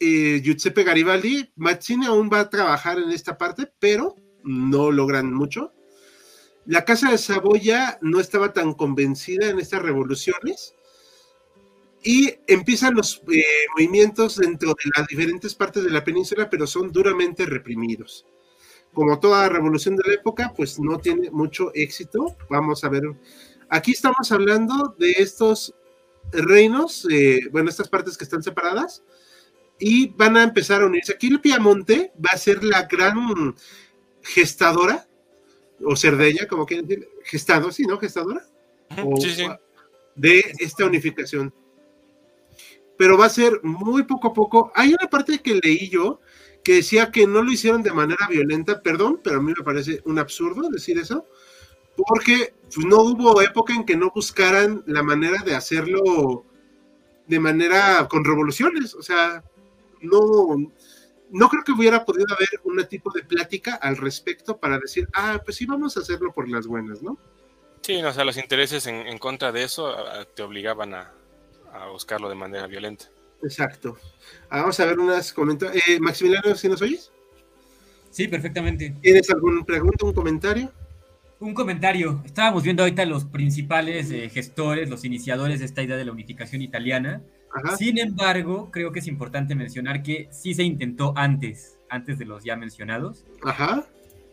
eh, 0.00 0.40
Giuseppe 0.42 0.84
Garibaldi. 0.84 1.52
Mazzini 1.56 2.06
aún 2.06 2.28
va 2.32 2.40
a 2.40 2.50
trabajar 2.50 2.98
en 2.98 3.10
esta 3.10 3.38
parte, 3.38 3.72
pero 3.78 4.16
no 4.44 4.90
logran 4.90 5.32
mucho. 5.32 5.72
La 6.66 6.84
Casa 6.84 7.10
de 7.10 7.18
Saboya 7.18 7.98
no 8.02 8.18
estaba 8.18 8.52
tan 8.52 8.74
convencida 8.74 9.48
en 9.48 9.60
estas 9.60 9.82
revoluciones 9.82 10.75
y 12.06 12.32
empiezan 12.46 12.94
los 12.94 13.20
eh, 13.32 13.42
movimientos 13.74 14.36
dentro 14.36 14.68
de 14.68 14.90
las 14.96 15.08
diferentes 15.08 15.56
partes 15.56 15.82
de 15.82 15.90
la 15.90 16.04
península, 16.04 16.48
pero 16.48 16.64
son 16.64 16.92
duramente 16.92 17.44
reprimidos. 17.46 18.24
Como 18.92 19.18
toda 19.18 19.48
revolución 19.48 19.96
de 19.96 20.04
la 20.06 20.14
época, 20.14 20.52
pues 20.56 20.78
no 20.78 21.00
tiene 21.00 21.32
mucho 21.32 21.72
éxito. 21.74 22.36
Vamos 22.48 22.84
a 22.84 22.90
ver. 22.90 23.02
Aquí 23.68 23.90
estamos 23.90 24.30
hablando 24.30 24.94
de 24.96 25.16
estos 25.18 25.74
reinos, 26.30 27.08
eh, 27.10 27.40
bueno, 27.50 27.70
estas 27.70 27.88
partes 27.88 28.16
que 28.16 28.22
están 28.22 28.44
separadas, 28.44 29.02
y 29.76 30.06
van 30.10 30.36
a 30.36 30.44
empezar 30.44 30.82
a 30.82 30.86
unirse. 30.86 31.14
Aquí 31.14 31.26
el 31.26 31.40
Piamonte 31.40 32.12
va 32.24 32.30
a 32.34 32.38
ser 32.38 32.62
la 32.62 32.84
gran 32.84 33.52
gestadora, 34.22 35.08
o 35.84 35.96
Cerdeña, 35.96 36.46
como 36.46 36.66
quieren 36.66 36.86
decir, 36.86 37.08
gestado, 37.24 37.72
sí, 37.72 37.82
¿no? 37.82 37.98
Gestadora. 37.98 38.46
sí, 39.18 39.30
sí. 39.30 39.46
De 40.14 40.54
esta 40.60 40.86
unificación 40.86 41.52
pero 42.96 43.18
va 43.18 43.26
a 43.26 43.30
ser 43.30 43.60
muy 43.62 44.04
poco 44.04 44.28
a 44.28 44.32
poco. 44.32 44.72
Hay 44.74 44.94
una 44.94 45.08
parte 45.08 45.40
que 45.40 45.60
leí 45.62 45.88
yo 45.88 46.20
que 46.66 46.74
decía 46.74 47.12
que 47.12 47.28
no 47.28 47.42
lo 47.42 47.52
hicieron 47.52 47.82
de 47.84 47.92
manera 47.92 48.26
violenta, 48.28 48.82
perdón, 48.82 49.20
pero 49.22 49.38
a 49.38 49.40
mí 49.40 49.52
me 49.56 49.64
parece 49.64 50.02
un 50.04 50.18
absurdo 50.18 50.68
decir 50.68 50.98
eso, 50.98 51.24
porque 51.96 52.54
no 52.76 53.02
hubo 53.02 53.40
época 53.40 53.72
en 53.72 53.84
que 53.84 53.96
no 53.96 54.10
buscaran 54.12 54.82
la 54.86 55.04
manera 55.04 55.42
de 55.44 55.54
hacerlo 55.54 56.44
de 57.28 57.38
manera 57.38 58.08
con 58.08 58.24
revoluciones, 58.24 58.94
o 58.94 59.02
sea, 59.02 59.44
no, 60.00 60.56
no 61.30 61.48
creo 61.48 61.62
que 61.64 61.70
hubiera 61.70 62.04
podido 62.04 62.34
haber 62.34 62.48
un 62.64 62.84
tipo 62.88 63.12
de 63.12 63.22
plática 63.22 63.76
al 63.76 63.96
respecto 63.96 64.56
para 64.56 64.78
decir, 64.78 65.08
ah, 65.14 65.40
pues 65.44 65.56
sí, 65.58 65.66
vamos 65.66 65.96
a 65.96 66.00
hacerlo 66.00 66.32
por 66.32 66.48
las 66.48 66.66
buenas, 66.66 67.00
¿no? 67.00 67.16
Sí, 67.82 68.02
o 68.02 68.12
sea, 68.12 68.24
los 68.24 68.36
intereses 68.36 68.88
en 68.88 69.18
contra 69.18 69.52
de 69.52 69.62
eso 69.62 69.94
te 70.34 70.42
obligaban 70.42 70.94
a, 70.94 71.12
a 71.82 71.88
buscarlo 71.88 72.28
de 72.28 72.34
manera 72.34 72.66
violenta. 72.66 73.06
Exacto. 73.42 73.96
Ah, 74.48 74.60
vamos 74.60 74.78
a 74.80 74.84
ver 74.84 74.98
unas 74.98 75.32
comentarios. 75.32 75.82
Eh, 75.88 76.00
Maximiliano, 76.00 76.54
¿si 76.54 76.68
nos 76.68 76.82
oyes? 76.82 77.12
Sí, 78.10 78.28
perfectamente. 78.28 78.94
¿Tienes 79.02 79.28
alguna 79.30 79.64
pregunta, 79.64 80.06
un 80.06 80.12
comentario? 80.12 80.72
Un 81.38 81.52
comentario. 81.52 82.22
Estábamos 82.24 82.62
viendo 82.62 82.82
ahorita 82.82 83.04
los 83.04 83.26
principales 83.26 84.10
eh, 84.10 84.30
gestores, 84.30 84.88
los 84.88 85.04
iniciadores 85.04 85.60
de 85.60 85.66
esta 85.66 85.82
idea 85.82 85.96
de 85.96 86.04
la 86.04 86.12
unificación 86.12 86.62
italiana. 86.62 87.20
Sin 87.78 87.98
embargo, 87.98 88.70
creo 88.70 88.92
que 88.92 88.98
es 88.98 89.06
importante 89.06 89.54
mencionar 89.54 90.02
que 90.02 90.28
sí 90.30 90.54
se 90.54 90.62
intentó 90.62 91.14
antes, 91.16 91.78
antes 91.88 92.18
de 92.18 92.26
los 92.26 92.44
ya 92.44 92.56
mencionados. 92.56 93.24
Ajá. 93.42 93.86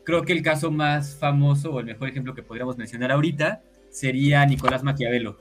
Creo 0.04 0.24
que 0.24 0.34
el 0.34 0.42
caso 0.42 0.72
más 0.72 1.16
famoso 1.16 1.72
o 1.72 1.80
el 1.80 1.86
mejor 1.86 2.10
ejemplo 2.10 2.34
que 2.34 2.44
podríamos 2.44 2.78
mencionar 2.78 3.12
ahorita 3.12 3.62
sería 3.90 4.46
Nicolás 4.46 4.84
Maquiavelo 4.84 5.38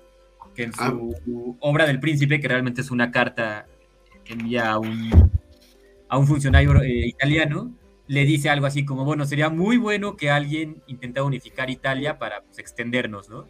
que 0.55 0.65
en 0.65 0.73
ah. 0.79 0.89
su 1.25 1.57
obra 1.61 1.87
del 1.87 2.01
príncipe, 2.01 2.41
que 2.41 2.49
realmente 2.49 2.81
es 2.81 2.91
una 2.91 3.11
carta 3.11 3.67
que 4.25 4.35
envía 4.35 4.71
a 4.71 4.79
un, 4.79 5.31
a 6.09 6.19
un 6.19 6.27
funcionario 6.27 6.81
eh, 6.83 7.07
italiano, 7.07 7.73
le 8.07 8.25
dice 8.25 8.51
algo 8.51 8.67
así 8.67 8.85
como, 8.85 9.05
bueno, 9.05 9.25
sería 9.25 9.49
muy 9.49 9.77
bueno 9.77 10.17
que 10.17 10.31
alguien 10.31 10.83
intentara 10.87 11.25
unificar 11.25 11.71
Italia 11.71 12.19
para 12.19 12.43
pues, 12.43 12.59
extendernos, 12.59 13.29
¿no? 13.29 13.49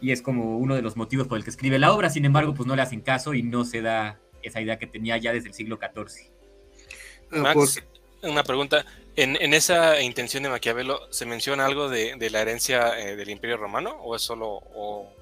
Y 0.00 0.10
es 0.10 0.22
como 0.22 0.58
uno 0.58 0.74
de 0.74 0.82
los 0.82 0.96
motivos 0.96 1.28
por 1.28 1.38
el 1.38 1.44
que 1.44 1.50
escribe 1.50 1.78
la 1.78 1.92
obra, 1.92 2.10
sin 2.10 2.24
embargo, 2.24 2.54
pues 2.54 2.66
no 2.66 2.74
le 2.74 2.82
hacen 2.82 3.00
caso 3.00 3.34
y 3.34 3.42
no 3.42 3.64
se 3.64 3.82
da 3.82 4.18
esa 4.42 4.60
idea 4.60 4.78
que 4.78 4.88
tenía 4.88 5.16
ya 5.18 5.32
desde 5.32 5.48
el 5.48 5.54
siglo 5.54 5.78
XIV. 5.78 6.32
Ah, 7.30 7.54
Max, 7.54 7.80
una 8.22 8.42
pregunta. 8.42 8.84
¿En, 9.14 9.36
¿En, 9.40 9.54
esa 9.54 10.00
intención 10.00 10.42
de 10.42 10.48
Maquiavelo 10.48 11.00
se 11.10 11.26
menciona 11.26 11.66
algo 11.66 11.88
de, 11.88 12.16
de 12.16 12.30
la 12.30 12.40
herencia 12.40 12.98
eh, 12.98 13.14
del 13.14 13.30
Imperio 13.30 13.58
Romano 13.58 13.90
o 14.02 14.16
es 14.16 14.22
solo 14.22 14.48
o, 14.74 15.12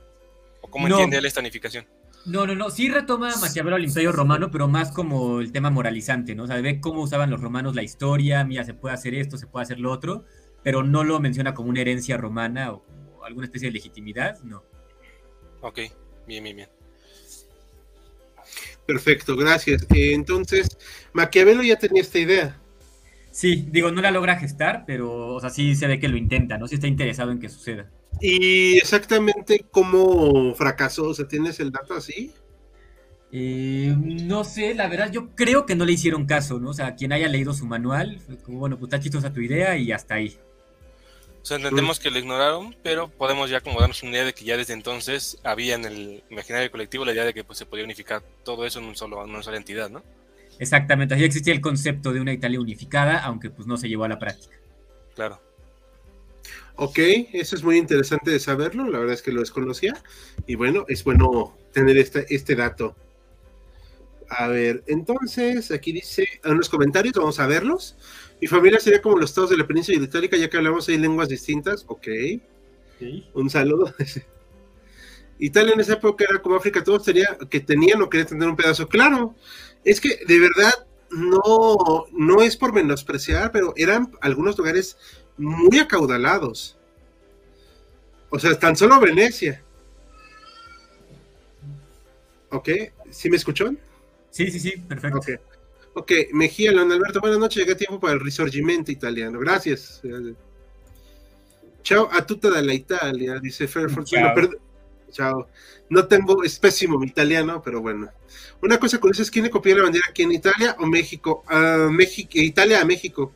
cómo 0.68 0.88
entiende 0.88 1.18
él 1.18 1.26
esta 1.26 1.40
unificación? 1.40 1.86
No, 2.26 2.46
no, 2.46 2.54
no. 2.54 2.70
Sí 2.70 2.88
retoma 2.88 3.34
Maquiavelo 3.40 3.76
al 3.76 3.84
Imperio 3.84 4.12
Romano, 4.12 4.50
pero 4.50 4.68
más 4.68 4.92
como 4.92 5.40
el 5.40 5.52
tema 5.52 5.70
moralizante, 5.70 6.34
¿no? 6.34 6.44
O 6.44 6.46
sea, 6.46 6.60
ve 6.60 6.80
cómo 6.80 7.02
usaban 7.02 7.30
los 7.30 7.40
romanos 7.40 7.74
la 7.74 7.82
historia, 7.82 8.44
mira, 8.44 8.64
se 8.64 8.74
puede 8.74 8.94
hacer 8.94 9.14
esto, 9.14 9.38
se 9.38 9.46
puede 9.46 9.64
hacer 9.64 9.80
lo 9.80 9.90
otro, 9.90 10.24
pero 10.62 10.82
no 10.82 11.02
lo 11.02 11.18
menciona 11.20 11.54
como 11.54 11.70
una 11.70 11.80
herencia 11.80 12.16
romana 12.16 12.72
o, 12.72 12.84
alguna 13.24 13.46
especie 13.46 13.68
de 13.68 13.72
legitimidad, 13.72 14.38
no. 14.42 14.64
Ok, 15.62 15.78
bien, 16.26 16.44
bien, 16.44 16.56
bien. 16.56 16.68
Perfecto, 18.86 19.36
gracias. 19.36 19.82
Eh, 19.94 20.14
entonces, 20.14 20.76
Maquiavelo 21.12 21.62
ya 21.62 21.76
tenía 21.76 22.02
esta 22.02 22.18
idea. 22.18 22.59
Sí, 23.30 23.68
digo, 23.70 23.90
no 23.92 24.02
la 24.02 24.10
logra 24.10 24.36
gestar, 24.36 24.84
pero, 24.86 25.34
o 25.34 25.40
sea, 25.40 25.50
sí 25.50 25.74
se 25.76 25.86
ve 25.86 26.00
que 26.00 26.08
lo 26.08 26.16
intenta, 26.16 26.58
¿no? 26.58 26.66
Sí 26.66 26.74
está 26.74 26.88
interesado 26.88 27.30
en 27.30 27.38
que 27.38 27.48
suceda. 27.48 27.88
¿Y 28.20 28.76
exactamente 28.78 29.64
cómo 29.70 30.54
fracasó? 30.54 31.08
O 31.08 31.14
sea, 31.14 31.28
¿tienes 31.28 31.60
el 31.60 31.70
dato 31.70 31.94
así? 31.94 32.32
Eh, 33.32 33.94
no 33.96 34.42
sé, 34.42 34.74
la 34.74 34.88
verdad, 34.88 35.12
yo 35.12 35.30
creo 35.36 35.64
que 35.64 35.76
no 35.76 35.84
le 35.84 35.92
hicieron 35.92 36.26
caso, 36.26 36.58
¿no? 36.58 36.70
O 36.70 36.74
sea, 36.74 36.96
quien 36.96 37.12
haya 37.12 37.28
leído 37.28 37.54
su 37.54 37.66
manual, 37.66 38.20
fue 38.20 38.36
como, 38.38 38.58
bueno, 38.58 38.78
pues 38.78 38.92
está 38.92 39.28
a 39.28 39.32
tu 39.32 39.40
idea 39.40 39.76
y 39.76 39.92
hasta 39.92 40.14
ahí. 40.14 40.36
O 41.42 41.44
sea, 41.44 41.56
entendemos 41.56 41.98
que 41.98 42.10
lo 42.10 42.18
ignoraron, 42.18 42.76
pero 42.82 43.08
podemos 43.08 43.48
ya 43.48 43.60
como 43.60 43.80
darnos 43.80 44.02
una 44.02 44.12
idea 44.12 44.24
de 44.24 44.34
que 44.34 44.44
ya 44.44 44.56
desde 44.56 44.74
entonces 44.74 45.38
había 45.42 45.74
en 45.74 45.86
el 45.86 46.22
imaginario 46.28 46.70
colectivo 46.70 47.04
la 47.04 47.12
idea 47.12 47.24
de 47.24 47.32
que 47.32 47.44
pues, 47.44 47.58
se 47.58 47.66
podía 47.66 47.84
unificar 47.84 48.22
todo 48.44 48.66
eso 48.66 48.80
en, 48.80 48.86
un 48.86 48.96
solo, 48.96 49.24
en 49.24 49.30
una 49.30 49.42
sola 49.42 49.56
entidad, 49.56 49.88
¿no? 49.88 50.02
Exactamente, 50.60 51.14
así 51.14 51.24
existía 51.24 51.54
el 51.54 51.62
concepto 51.62 52.12
de 52.12 52.20
una 52.20 52.34
Italia 52.34 52.60
unificada, 52.60 53.18
aunque 53.24 53.48
pues 53.48 53.66
no 53.66 53.78
se 53.78 53.88
llevó 53.88 54.04
a 54.04 54.08
la 54.08 54.18
práctica. 54.18 54.56
Claro. 55.14 55.40
Ok, 56.76 56.98
eso 57.32 57.56
es 57.56 57.64
muy 57.64 57.78
interesante 57.78 58.30
de 58.30 58.38
saberlo, 58.38 58.86
la 58.88 58.98
verdad 58.98 59.14
es 59.14 59.22
que 59.22 59.32
lo 59.32 59.40
desconocía. 59.40 59.94
Y 60.46 60.56
bueno, 60.56 60.84
es 60.86 61.02
bueno 61.02 61.56
tener 61.72 61.96
este, 61.96 62.26
este 62.34 62.54
dato. 62.54 62.94
A 64.28 64.48
ver, 64.48 64.84
entonces, 64.86 65.70
aquí 65.70 65.92
dice, 65.92 66.28
en 66.44 66.58
los 66.58 66.68
comentarios, 66.68 67.14
vamos 67.14 67.40
a 67.40 67.46
verlos. 67.46 67.96
Mi 68.40 68.46
familia 68.46 68.80
sería 68.80 69.00
como 69.00 69.16
los 69.16 69.30
estados 69.30 69.50
de 69.50 69.56
la 69.56 69.66
península 69.66 70.02
itálica, 70.02 70.36
ya 70.36 70.48
que 70.50 70.58
hablamos 70.58 70.88
ahí 70.88 70.98
lenguas 70.98 71.30
distintas. 71.30 71.84
Ok. 71.88 72.06
Un 73.32 73.48
saludo. 73.48 73.94
Italia 75.40 75.72
en 75.72 75.80
esa 75.80 75.94
época 75.94 76.26
era 76.28 76.40
como 76.40 76.56
África, 76.56 76.84
todos 76.84 77.04
sería 77.04 77.36
que 77.48 77.60
tenían 77.60 78.02
o 78.02 78.10
querían 78.10 78.28
tener 78.28 78.48
un 78.48 78.56
pedazo. 78.56 78.86
Claro, 78.88 79.34
es 79.84 80.00
que 80.00 80.20
de 80.26 80.38
verdad 80.38 80.72
no, 81.10 82.06
no 82.12 82.42
es 82.42 82.56
por 82.56 82.72
menospreciar, 82.72 83.50
pero 83.52 83.72
eran 83.76 84.12
algunos 84.20 84.56
lugares 84.58 84.96
muy 85.36 85.78
acaudalados. 85.78 86.76
O 88.30 88.38
sea, 88.38 88.58
tan 88.58 88.76
solo 88.76 89.00
Venecia. 89.00 89.62
¿Ok? 92.50 92.68
¿Sí 93.10 93.30
me 93.30 93.36
escuchó? 93.36 93.72
Sí, 94.30 94.50
sí, 94.50 94.60
sí, 94.60 94.72
perfecto. 94.76 95.18
Ok. 95.18 95.28
Ok, 95.94 96.12
Mejía, 96.32 96.70
León 96.70 96.92
Alberto, 96.92 97.20
buenas 97.20 97.38
noches. 97.40 97.56
Llegué 97.60 97.72
a 97.72 97.76
tiempo 97.76 97.98
para 97.98 98.12
el 98.14 98.20
risorgimento 98.20 98.92
italiano. 98.92 99.40
Gracias. 99.40 100.00
Chao 101.82 102.08
a 102.12 102.24
tuta 102.24 102.48
de 102.50 102.62
la 102.62 102.74
Italia, 102.74 103.40
dice 103.40 103.66
Fairford. 103.66 104.06
Bueno, 104.10 104.28
perd- 104.34 104.58
Chao. 105.10 105.48
No 105.88 106.06
tengo, 106.06 106.42
es 106.44 106.58
pésimo 106.58 106.98
mi 106.98 107.06
italiano, 107.06 107.60
pero 107.62 107.80
bueno. 107.80 108.08
Una 108.62 108.78
cosa 108.78 108.98
curiosa 108.98 109.22
es 109.22 109.30
quién 109.30 109.44
le 109.44 109.50
copió 109.50 109.76
la 109.76 109.82
bandera 109.84 110.04
aquí 110.08 110.22
en 110.22 110.32
Italia 110.32 110.76
o 110.78 110.86
México. 110.86 111.44
A 111.48 111.88
México, 111.90 112.30
Italia 112.34 112.80
a 112.80 112.84
México. 112.84 113.32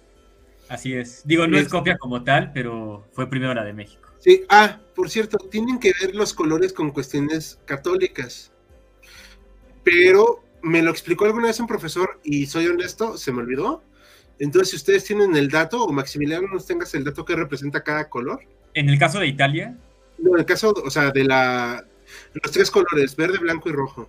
Así 0.68 0.94
es. 0.94 1.22
Digo, 1.24 1.46
no 1.46 1.56
es 1.58 1.64
Es- 1.64 1.68
copia 1.68 1.98
como 1.98 2.22
tal, 2.24 2.52
pero 2.52 3.06
fue 3.12 3.28
primero 3.28 3.52
la 3.54 3.64
de 3.64 3.72
México. 3.72 4.08
Sí, 4.18 4.44
ah, 4.48 4.80
por 4.94 5.10
cierto, 5.10 5.37
tienen 5.50 5.78
que 5.78 5.92
ver 6.00 6.14
los 6.14 6.32
colores 6.32 6.72
con 6.72 6.90
cuestiones 6.90 7.58
católicas. 7.66 8.52
Pero 9.82 10.42
me 10.62 10.82
lo 10.82 10.90
explicó 10.90 11.26
alguna 11.26 11.48
vez 11.48 11.60
un 11.60 11.66
profesor 11.66 12.18
y 12.22 12.46
soy 12.46 12.66
honesto, 12.68 13.18
se 13.18 13.32
me 13.32 13.40
olvidó. 13.40 13.82
Entonces, 14.38 14.70
si 14.70 14.76
ustedes 14.76 15.04
tienen 15.04 15.37
el 15.37 15.48
dato, 15.50 15.84
o 15.84 15.92
Maximiliano 15.92 16.48
nos 16.48 16.66
tengas 16.66 16.94
el 16.94 17.04
dato 17.04 17.24
que 17.24 17.37
representa 17.37 17.82
cada 17.82 18.08
color. 18.08 18.40
En 18.72 18.88
el 18.88 18.98
caso 18.98 19.20
de 19.20 19.26
Italia, 19.28 19.76
No, 20.24 20.34
en 20.34 20.40
el 20.40 20.46
caso, 20.46 20.72
o 20.84 20.90
sea, 20.90 21.10
de 21.10 21.24
la 21.24 21.84
los 22.32 22.52
tres 22.52 22.70
colores, 22.70 23.14
verde, 23.16 23.38
blanco 23.38 23.68
y 23.68 23.72
rojo. 23.72 24.08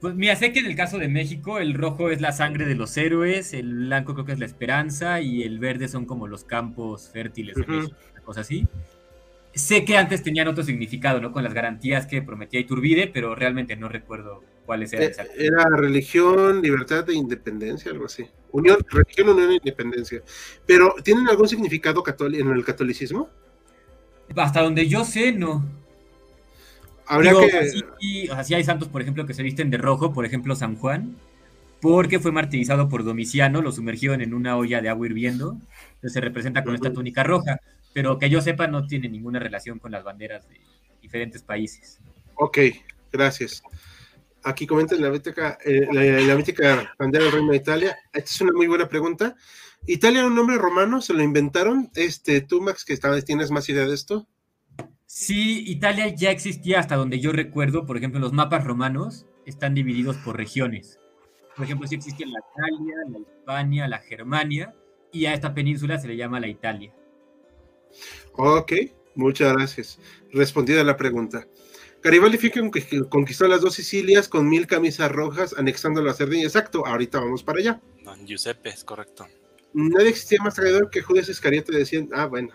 pues 0.00 0.14
mira, 0.14 0.34
sé 0.36 0.52
que 0.52 0.60
en 0.60 0.66
el 0.66 0.76
caso 0.76 0.96
de 0.98 1.08
México 1.08 1.58
el 1.58 1.74
rojo 1.74 2.10
es 2.10 2.20
la 2.22 2.32
sangre 2.32 2.64
de 2.64 2.74
los 2.74 2.96
héroes, 2.96 3.52
el 3.52 3.86
blanco 3.86 4.14
creo 4.14 4.24
que 4.24 4.32
es 4.32 4.38
la 4.38 4.46
esperanza 4.46 5.20
y 5.20 5.42
el 5.42 5.58
verde 5.58 5.88
son 5.88 6.06
como 6.06 6.26
los 6.26 6.44
campos 6.44 7.10
fértiles 7.12 7.54
de 7.56 7.62
Ujú. 7.62 7.72
México, 7.72 7.96
una 8.12 8.22
cosa 8.22 8.40
así. 8.40 8.66
Sé 9.52 9.84
que 9.84 9.98
antes 9.98 10.22
tenían 10.22 10.48
otro 10.48 10.62
significado, 10.64 11.20
¿no? 11.20 11.32
Con 11.32 11.42
las 11.42 11.52
garantías 11.52 12.06
que 12.06 12.22
prometía 12.22 12.60
Iturbide, 12.60 13.08
pero 13.08 13.34
realmente 13.34 13.76
no 13.76 13.88
recuerdo 13.88 14.42
cuáles 14.64 14.92
eran 14.92 15.04
Eh, 15.04 15.08
exactamente. 15.08 15.46
Era 15.46 15.64
religión, 15.76 16.62
libertad 16.62 17.10
e 17.10 17.14
independencia, 17.14 17.90
algo 17.90 18.06
así. 18.06 18.24
Unión, 18.52 18.78
religión, 18.88 19.28
unión 19.28 19.50
e 19.50 19.54
independencia. 19.56 20.22
Pero, 20.66 20.94
¿tienen 21.02 21.28
algún 21.28 21.48
significado 21.48 22.02
en 22.32 22.48
el 22.48 22.64
catolicismo? 22.64 23.28
Hasta 24.36 24.62
donde 24.62 24.88
yo 24.88 25.04
sé, 25.04 25.32
no. 25.32 25.64
Habría 27.06 27.32
Digo, 27.32 27.40
que. 27.40 27.46
o 27.46 27.50
sea, 27.50 27.64
sí, 27.64 27.84
sí, 27.98 28.28
o 28.28 28.34
sea, 28.34 28.44
sí 28.44 28.54
hay 28.54 28.64
santos, 28.64 28.88
por 28.88 29.02
ejemplo, 29.02 29.26
que 29.26 29.34
se 29.34 29.42
visten 29.42 29.70
de 29.70 29.78
rojo, 29.78 30.12
por 30.12 30.24
ejemplo, 30.24 30.54
San 30.54 30.76
Juan, 30.76 31.16
porque 31.80 32.20
fue 32.20 32.30
martirizado 32.30 32.88
por 32.88 33.04
Domiciano, 33.04 33.62
lo 33.62 33.72
sumergieron 33.72 34.20
en 34.20 34.32
una 34.32 34.56
olla 34.56 34.80
de 34.80 34.88
agua 34.88 35.06
hirviendo, 35.06 35.56
entonces 35.94 36.12
se 36.12 36.20
representa 36.20 36.62
con 36.62 36.74
esta 36.74 36.92
túnica 36.92 37.24
roja, 37.24 37.60
pero 37.92 38.18
que 38.18 38.30
yo 38.30 38.40
sepa 38.40 38.68
no 38.68 38.86
tiene 38.86 39.08
ninguna 39.08 39.40
relación 39.40 39.80
con 39.80 39.90
las 39.90 40.04
banderas 40.04 40.48
de 40.48 40.60
diferentes 41.02 41.42
países. 41.42 41.98
Ok, 42.36 42.58
gracias. 43.12 43.62
Aquí 44.44 44.66
comentan 44.66 45.02
la 45.02 45.10
mítica, 45.10 45.58
eh, 45.64 45.86
la, 45.92 46.02
la 46.02 46.34
mítica 46.36 46.94
bandera 46.98 47.24
del 47.24 47.32
Reino 47.32 47.50
de 47.50 47.56
Italia. 47.56 47.98
Esta 48.12 48.30
es 48.30 48.40
una 48.40 48.52
muy 48.52 48.68
buena 48.68 48.88
pregunta. 48.88 49.36
¿Italia 49.86 50.20
era 50.20 50.28
un 50.28 50.34
nombre 50.34 50.56
romano? 50.58 51.00
¿Se 51.00 51.14
lo 51.14 51.22
inventaron? 51.22 51.90
Este, 51.94 52.40
tú, 52.40 52.60
Max, 52.60 52.84
que 52.84 52.92
estabas- 52.92 53.24
tienes 53.24 53.50
más 53.50 53.68
idea 53.68 53.86
de 53.86 53.94
esto. 53.94 54.26
Sí, 55.06 55.64
Italia 55.66 56.08
ya 56.14 56.30
existía 56.30 56.78
hasta 56.78 56.96
donde 56.96 57.18
yo 57.18 57.32
recuerdo, 57.32 57.86
por 57.86 57.96
ejemplo, 57.96 58.20
los 58.20 58.32
mapas 58.32 58.64
romanos 58.64 59.26
están 59.46 59.74
divididos 59.74 60.16
por 60.18 60.36
regiones. 60.36 61.00
Por 61.56 61.64
ejemplo, 61.64 61.88
sí 61.88 61.96
existe 61.96 62.24
la 62.26 62.38
Italia, 62.54 62.94
la 63.10 63.18
Hispania, 63.18 63.88
la 63.88 63.98
Germania, 63.98 64.74
y 65.12 65.26
a 65.26 65.34
esta 65.34 65.52
península 65.52 65.98
se 65.98 66.06
le 66.08 66.16
llama 66.16 66.38
la 66.38 66.46
Italia. 66.46 66.94
Ok, 68.34 68.72
muchas 69.16 69.52
gracias. 69.52 69.98
Respondida 70.32 70.84
la 70.84 70.96
pregunta. 70.96 71.48
Garibaldi 72.02 72.38
fue 72.38 72.52
conqui- 72.52 73.08
conquistó 73.08 73.48
las 73.48 73.60
dos 73.62 73.74
Sicilias 73.74 74.28
con 74.28 74.48
mil 74.48 74.66
camisas 74.68 75.10
rojas, 75.10 75.54
anexando 75.58 76.00
la 76.02 76.14
Cerdeña. 76.14 76.44
Exacto, 76.44 76.86
ahorita 76.86 77.18
vamos 77.18 77.42
para 77.42 77.58
allá. 77.58 77.80
Don 78.04 78.24
Giuseppe, 78.26 78.70
es 78.70 78.84
correcto. 78.84 79.26
Nadie 79.72 80.10
existía 80.10 80.42
más 80.42 80.54
traidor 80.54 80.90
que 80.90 81.02
Judas 81.02 81.28
Iscariote, 81.28 81.76
decían. 81.76 82.08
Ah, 82.12 82.26
bueno. 82.26 82.50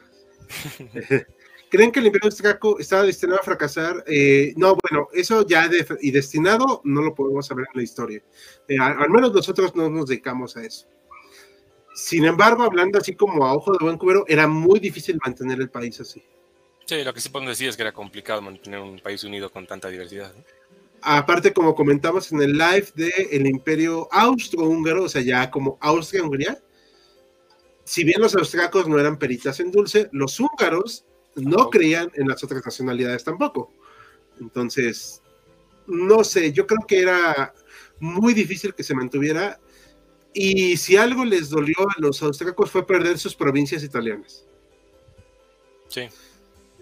¿Creen 1.70 1.92
que 1.92 2.00
el 2.00 2.06
imperio 2.06 2.28
austriaco 2.28 2.80
estaba 2.80 3.04
destinado 3.04 3.40
a 3.40 3.44
fracasar? 3.44 4.04
Eh, 4.08 4.54
no, 4.56 4.78
bueno, 4.90 5.08
eso 5.14 5.46
ya 5.46 5.68
de- 5.68 5.86
y 6.02 6.12
destinado 6.12 6.82
no 6.84 7.02
lo 7.02 7.16
podemos 7.16 7.48
saber 7.48 7.66
en 7.74 7.80
la 7.80 7.84
historia. 7.84 8.24
Eh, 8.68 8.78
al, 8.80 9.02
al 9.02 9.10
menos 9.10 9.34
nosotros 9.34 9.76
no 9.76 9.90
nos 9.90 10.08
dedicamos 10.08 10.56
a 10.58 10.64
eso. 10.64 10.88
Sin 11.96 12.26
embargo, 12.26 12.64
hablando 12.64 13.00
así 13.00 13.16
como 13.16 13.46
a 13.46 13.54
ojo 13.54 13.72
de 13.72 13.84
buen 13.84 13.98
cubero, 13.98 14.26
era 14.28 14.48
muy 14.48 14.80
difícil 14.80 15.18
mantener 15.24 15.60
el 15.60 15.70
país 15.70 16.00
así. 16.00 16.24
Sí, 16.86 17.04
lo 17.04 17.14
que 17.14 17.20
sí 17.22 17.30
podemos 17.30 17.54
decir 17.54 17.68
es 17.70 17.76
que 17.76 17.82
era 17.82 17.94
complicado 17.94 18.42
mantener 18.42 18.80
un 18.80 19.00
país 19.00 19.24
unido 19.24 19.52
con 19.52 19.66
tanta 19.66 19.90
diversidad. 19.90 20.34
¿no? 20.36 20.44
Aparte, 21.02 21.52
como 21.54 21.74
comentamos 21.74 22.32
en 22.32 22.42
el 22.42 22.58
live 22.58 22.88
del 22.96 23.48
imperio 23.48 24.08
austro-húngaro, 24.12 25.04
o 25.04 25.10
sea, 25.10 25.22
ya 25.22 25.50
como 25.50 25.78
Austria-Hungría, 25.82 26.60
si 27.86 28.04
bien 28.04 28.22
los 28.22 28.36
austriacos 28.36 28.90
no 28.90 29.00
eran 29.00 29.18
peritas 29.18 29.60
en 29.62 29.72
dulce, 29.72 30.10
los 30.12 30.40
húngaros 30.40 31.06
no 31.36 31.70
creían 31.70 32.12
en 32.16 32.28
las 32.28 32.44
otras 32.44 32.66
nacionalidades 32.66 33.24
tampoco. 33.24 33.72
Entonces, 34.42 35.22
no 35.88 36.24
sé, 36.24 36.52
yo 36.52 36.68
creo 36.68 36.86
que 36.88 37.00
era 37.00 37.54
muy 38.00 38.34
difícil 38.34 38.74
que 38.74 38.84
se 38.84 38.96
mantuviera. 38.96 39.60
Y 40.34 40.76
si 40.78 40.98
algo 40.98 41.24
les 41.24 41.50
dolió 41.50 41.76
a 41.80 42.02
los 42.02 42.22
austriacos 42.22 42.72
fue 42.72 42.86
perder 42.86 43.18
sus 43.18 43.36
provincias 43.36 43.84
italianas. 43.84 44.46
Sí. 45.88 46.10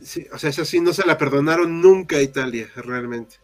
Sí, 0.02 0.26
o 0.34 0.38
sea, 0.38 0.50
eso 0.50 0.66
sí, 0.66 0.82
no 0.82 0.94
se 0.94 1.06
la 1.06 1.18
perdonaron 1.18 1.82
nunca 1.82 2.18
a 2.18 2.22
Italia, 2.22 2.70
realmente. 2.76 3.38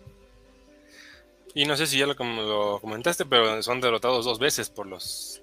Y 1.53 1.65
no 1.65 1.75
sé 1.77 1.87
si 1.87 1.97
ya 1.97 2.05
lo 2.05 2.15
comentaste, 2.15 3.25
pero 3.25 3.61
son 3.63 3.81
derrotados 3.81 4.25
dos 4.25 4.39
veces 4.39 4.69
por 4.69 4.87
los. 4.87 5.41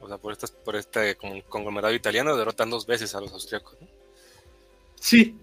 O 0.00 0.08
sea, 0.08 0.18
por, 0.18 0.32
estas, 0.32 0.50
por 0.50 0.76
este 0.76 1.16
con- 1.16 1.40
conglomerado 1.42 1.92
italiano, 1.94 2.36
derrotan 2.36 2.70
dos 2.70 2.86
veces 2.86 3.14
a 3.14 3.20
los 3.20 3.32
austriacos. 3.32 3.76
¿no? 3.80 3.86
Sí. 5.00 5.36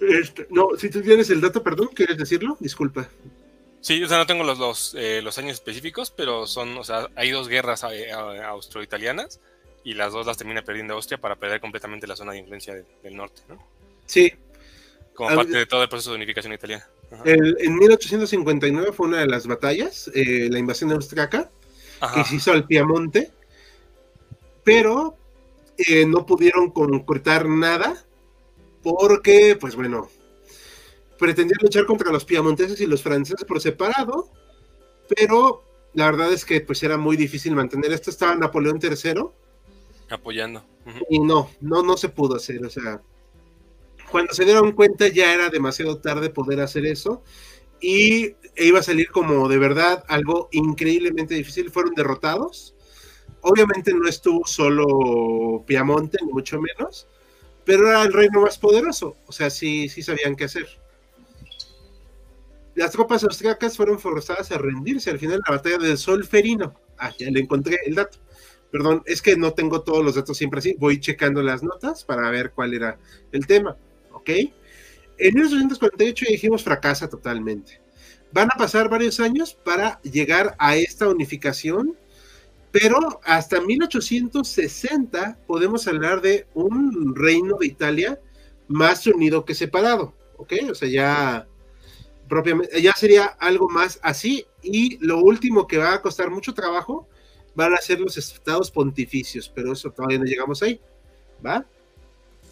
Este, 0.00 0.46
no, 0.50 0.68
si 0.78 0.90
tú 0.90 1.00
tienes 1.02 1.30
el 1.30 1.40
dato, 1.40 1.62
perdón, 1.62 1.88
¿quieres 1.94 2.18
decirlo? 2.18 2.56
Disculpa. 2.60 3.08
Sí, 3.80 4.02
o 4.02 4.08
sea, 4.08 4.18
no 4.18 4.26
tengo 4.26 4.42
los, 4.44 4.58
los, 4.58 4.94
eh, 4.98 5.20
los 5.22 5.38
años 5.38 5.52
específicos, 5.54 6.10
pero 6.10 6.46
son, 6.46 6.76
o 6.76 6.84
sea, 6.84 7.08
hay 7.14 7.30
dos 7.30 7.48
guerras 7.48 7.84
eh, 7.92 8.10
a- 8.12 8.48
austro-italianas 8.48 9.40
y 9.84 9.94
las 9.94 10.12
dos 10.12 10.26
las 10.26 10.36
termina 10.36 10.62
perdiendo 10.62 10.94
Austria 10.94 11.18
para 11.18 11.36
perder 11.36 11.60
completamente 11.60 12.06
la 12.08 12.16
zona 12.16 12.32
de 12.32 12.38
influencia 12.38 12.74
de- 12.74 12.84
del 13.04 13.16
norte, 13.16 13.42
¿no? 13.48 13.62
Sí, 14.04 14.32
Como 15.14 15.34
parte 15.34 15.56
de 15.56 15.66
todo 15.66 15.82
el 15.84 15.88
proceso 15.88 16.10
de 16.10 16.16
unificación 16.16 16.52
italiana. 16.52 16.86
El- 17.24 17.56
en 17.60 17.76
1859 17.78 18.92
fue 18.92 19.06
una 19.06 19.18
de 19.20 19.26
las 19.26 19.46
batallas, 19.46 20.10
eh, 20.14 20.48
la 20.50 20.58
invasión 20.58 20.90
austriaca, 20.92 21.48
que 22.14 22.24
se 22.24 22.34
hizo 22.36 22.52
al 22.52 22.66
Piamonte, 22.66 23.30
pero 24.66 25.16
eh, 25.78 26.04
no 26.06 26.26
pudieron 26.26 26.72
concretar 26.72 27.48
nada 27.48 28.04
porque, 28.82 29.56
pues 29.60 29.76
bueno, 29.76 30.08
pretendían 31.20 31.60
luchar 31.62 31.86
contra 31.86 32.10
los 32.10 32.24
piamonteses 32.24 32.80
y 32.80 32.86
los 32.86 33.00
franceses 33.00 33.44
por 33.46 33.60
separado, 33.60 34.28
pero 35.16 35.62
la 35.94 36.06
verdad 36.06 36.32
es 36.32 36.44
que 36.44 36.60
pues 36.62 36.82
era 36.82 36.96
muy 36.96 37.16
difícil 37.16 37.54
mantener 37.54 37.92
esto. 37.92 38.10
Estaba 38.10 38.34
Napoleón 38.34 38.80
III 38.82 39.22
Apoyando. 40.10 40.64
Y 41.10 41.20
no, 41.20 41.48
no, 41.60 41.84
no 41.84 41.96
se 41.96 42.08
pudo 42.08 42.34
hacer. 42.34 42.64
O 42.64 42.70
sea, 42.70 43.00
cuando 44.10 44.34
se 44.34 44.44
dieron 44.44 44.72
cuenta 44.72 45.06
ya 45.06 45.32
era 45.32 45.48
demasiado 45.48 45.98
tarde 45.98 46.28
poder 46.28 46.60
hacer 46.60 46.86
eso 46.86 47.22
y 47.80 48.34
iba 48.56 48.80
a 48.80 48.82
salir 48.82 49.10
como 49.10 49.48
de 49.48 49.58
verdad 49.58 50.04
algo 50.08 50.48
increíblemente 50.50 51.36
difícil. 51.36 51.70
Fueron 51.70 51.94
derrotados. 51.94 52.75
Obviamente 53.48 53.94
no 53.94 54.08
estuvo 54.08 54.44
solo 54.44 55.62
Piamonte, 55.64 56.18
ni 56.26 56.32
mucho 56.32 56.60
menos, 56.60 57.06
pero 57.64 57.88
era 57.88 58.02
el 58.02 58.12
reino 58.12 58.40
más 58.40 58.58
poderoso. 58.58 59.16
O 59.24 59.30
sea, 59.30 59.50
sí, 59.50 59.88
sí 59.88 60.02
sabían 60.02 60.34
qué 60.34 60.46
hacer. 60.46 60.66
Las 62.74 62.90
tropas 62.90 63.22
austriacas 63.22 63.76
fueron 63.76 64.00
forzadas 64.00 64.50
a 64.50 64.58
rendirse 64.58 65.10
al 65.10 65.20
final 65.20 65.36
de 65.36 65.42
la 65.46 65.56
batalla 65.58 65.78
del 65.78 65.96
Solferino. 65.96 66.74
Ah, 66.98 67.12
ya 67.16 67.30
le 67.30 67.38
encontré 67.38 67.78
el 67.86 67.94
dato. 67.94 68.18
Perdón, 68.72 69.04
es 69.06 69.22
que 69.22 69.36
no 69.36 69.52
tengo 69.52 69.82
todos 69.82 70.04
los 70.04 70.16
datos 70.16 70.36
siempre 70.36 70.58
así. 70.58 70.74
Voy 70.80 70.98
checando 70.98 71.40
las 71.40 71.62
notas 71.62 72.02
para 72.02 72.28
ver 72.30 72.50
cuál 72.50 72.74
era 72.74 72.98
el 73.30 73.46
tema. 73.46 73.76
¿Ok? 74.10 74.28
En 75.18 75.34
1848 75.34 76.24
ya 76.26 76.32
dijimos 76.32 76.64
fracasa 76.64 77.08
totalmente. 77.08 77.80
Van 78.32 78.48
a 78.52 78.58
pasar 78.58 78.88
varios 78.88 79.20
años 79.20 79.54
para 79.54 80.02
llegar 80.02 80.56
a 80.58 80.74
esta 80.74 81.08
unificación, 81.08 81.96
pero 82.78 83.20
hasta 83.24 83.60
1860 83.60 85.38
podemos 85.46 85.86
hablar 85.88 86.20
de 86.20 86.46
un 86.52 87.14
reino 87.16 87.56
de 87.58 87.66
Italia 87.68 88.20
más 88.68 89.06
unido 89.06 89.44
que 89.46 89.54
separado. 89.54 90.12
¿Ok? 90.36 90.52
O 90.70 90.74
sea, 90.74 90.88
ya 90.88 91.46
propiamente, 92.28 92.80
ya 92.82 92.92
sería 92.92 93.24
algo 93.24 93.68
más 93.70 93.98
así. 94.02 94.46
Y 94.62 94.98
lo 94.98 95.20
último 95.20 95.66
que 95.66 95.78
va 95.78 95.94
a 95.94 96.02
costar 96.02 96.30
mucho 96.30 96.52
trabajo 96.52 97.08
van 97.54 97.72
a 97.72 97.78
ser 97.78 98.00
los 98.00 98.18
estados 98.18 98.70
pontificios, 98.70 99.50
pero 99.54 99.72
eso 99.72 99.90
todavía 99.90 100.18
no 100.18 100.24
llegamos 100.24 100.62
ahí. 100.62 100.78
¿Va? 101.44 101.64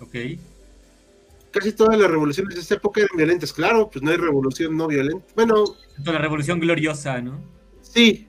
Ok. 0.00 0.14
Casi 1.50 1.72
todas 1.72 1.98
las 1.98 2.10
revoluciones 2.10 2.54
de 2.54 2.62
esta 2.62 2.76
época 2.76 3.02
eran 3.02 3.16
violentas, 3.16 3.52
claro, 3.52 3.90
pues 3.90 4.02
no 4.02 4.10
hay 4.10 4.16
revolución 4.16 4.74
no 4.74 4.88
violenta. 4.88 5.24
Bueno, 5.36 5.64
La 6.02 6.18
revolución 6.18 6.58
gloriosa, 6.60 7.20
¿no? 7.20 7.40
sí, 7.82 8.26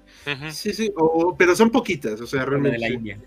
Sí, 0.52 0.74
sí, 0.74 0.92
o- 0.96 1.36
pero 1.38 1.56
son 1.56 1.70
poquitas, 1.70 2.20
o 2.22 2.28
sea, 2.28 2.46
realmente. 2.46 2.78
de 2.78 2.80
la. 2.90 2.94
India. 2.94 3.20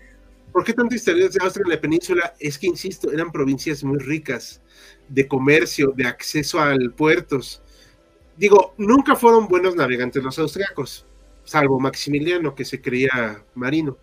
¿Por 0.51 0.63
qué 0.63 0.73
tanto 0.73 0.95
historias 0.95 1.33
de 1.33 1.43
Austria 1.43 1.63
en 1.65 1.69
la 1.71 1.79
península? 1.81 2.33
Es 2.39 2.57
que, 2.57 2.67
insisto, 2.67 3.11
eran 3.11 3.31
provincias 3.31 3.83
muy 3.83 3.99
ricas 3.99 4.61
de 5.07 5.27
comercio, 5.27 5.93
de 5.95 6.05
acceso 6.07 6.59
a 6.59 6.75
puertos. 6.95 7.61
Digo, 8.35 8.73
nunca 8.77 9.15
fueron 9.15 9.47
buenos 9.47 9.75
navegantes 9.75 10.23
los 10.23 10.39
austriacos, 10.39 11.05
salvo 11.43 11.79
Maximiliano, 11.79 12.55
que 12.55 12.65
se 12.65 12.81
creía 12.81 13.43
marino. 13.53 13.97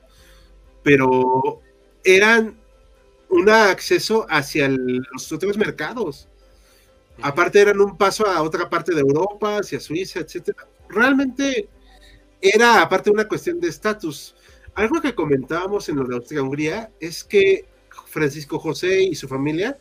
Pero 0.83 1.61
eran 2.05 2.57
un 3.29 3.49
acceso 3.49 4.25
hacia 4.31 4.67
el- 4.67 5.03
los 5.13 5.33
otros 5.33 5.57
mercados. 5.59 6.29
Aparte 7.23 7.61
eran 7.61 7.81
un 7.81 7.97
paso 7.97 8.27
a 8.27 8.43
otra 8.43 8.69
parte 8.71 8.95
de 8.95 9.01
Europa, 9.01 9.59
hacia 9.59 9.81
Suiza, 9.81 10.21
etcétera. 10.21 10.69
Realmente 10.89 11.69
era 12.41 12.83
aparte 12.83 13.11
una 13.11 13.27
cuestión 13.29 13.61
de 13.61 13.69
estatus. 13.69 14.35
Algo 14.75 15.01
que 15.01 15.15
comentábamos 15.15 15.89
en 15.89 15.97
lo 15.97 16.05
de 16.05 16.17
Austria-Hungría 16.17 16.91
es 17.01 17.25
que 17.25 17.67
Francisco 18.07 18.59
José 18.59 19.03
y 19.03 19.15
su 19.15 19.27
familia 19.27 19.79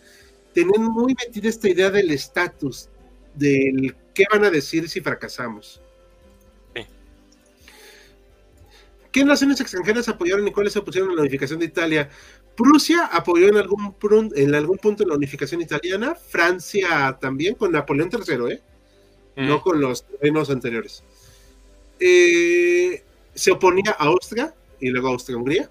tenían 0.53 0.85
muy 0.85 1.13
metida 1.13 1.49
esta 1.49 1.69
idea 1.69 1.89
del 1.89 2.11
estatus, 2.11 2.89
del 3.33 3.95
qué 4.13 4.23
van 4.31 4.45
a 4.45 4.49
decir 4.49 4.87
si 4.87 5.01
fracasamos. 5.01 5.81
Sí. 6.73 6.85
¿Qué 9.11 9.25
naciones 9.25 9.59
extranjeras 9.59 10.07
apoyaron 10.07 10.47
y 10.47 10.51
cuáles 10.51 10.73
se 10.73 10.79
opusieron 10.79 11.11
a 11.11 11.15
la 11.15 11.21
unificación 11.21 11.59
de 11.59 11.65
Italia? 11.65 12.09
Prusia 12.55 13.07
apoyó 13.07 13.49
en 13.49 13.57
algún, 13.57 13.93
en 14.35 14.55
algún 14.55 14.77
punto 14.77 15.05
la 15.05 15.15
unificación 15.15 15.61
italiana, 15.61 16.15
Francia 16.15 17.17
también, 17.19 17.55
con 17.55 17.73
Napoleón 17.73 18.09
III, 18.11 18.53
¿eh? 18.53 18.61
no 19.35 19.61
con 19.61 19.81
los 19.81 20.05
reinos 20.21 20.49
anteriores. 20.49 21.03
Eh, 21.99 23.03
se 23.33 23.51
oponía 23.51 23.91
a 23.97 24.05
Austria 24.05 24.53
y 24.79 24.89
luego 24.89 25.07
a 25.09 25.11
Austria-Hungría. 25.11 25.69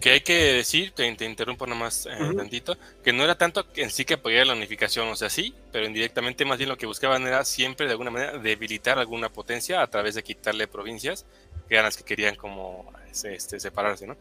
Que 0.00 0.10
hay 0.10 0.20
que 0.20 0.34
decir, 0.34 0.90
te, 0.90 1.14
te 1.14 1.24
interrumpo 1.24 1.64
nomás 1.64 2.06
eh, 2.06 2.10
Ujú. 2.20 2.34
tantito, 2.34 2.76
que 3.04 3.12
no 3.12 3.22
era 3.22 3.36
tanto 3.38 3.64
en 3.76 3.88
sí 3.90 4.04
que 4.04 4.14
apoyara 4.14 4.46
la 4.46 4.54
unificación, 4.54 5.06
o 5.08 5.14
sea, 5.14 5.30
sí, 5.30 5.54
pero 5.70 5.86
indirectamente 5.86 6.44
más 6.44 6.58
bien 6.58 6.70
lo 6.70 6.76
que 6.76 6.86
buscaban 6.86 7.24
era 7.24 7.44
siempre 7.44 7.86
de 7.86 7.92
alguna 7.92 8.10
manera 8.10 8.36
debilitar 8.38 8.98
alguna 8.98 9.28
potencia 9.28 9.80
a 9.80 9.86
través 9.86 10.16
de 10.16 10.24
quitarle 10.24 10.66
provincias, 10.66 11.24
que 11.68 11.74
eran 11.74 11.84
las 11.84 11.96
que 11.96 12.02
querían 12.02 12.34
como 12.34 12.92
este, 13.12 13.34
este, 13.36 13.60
separarse, 13.60 14.08
¿no? 14.08 14.16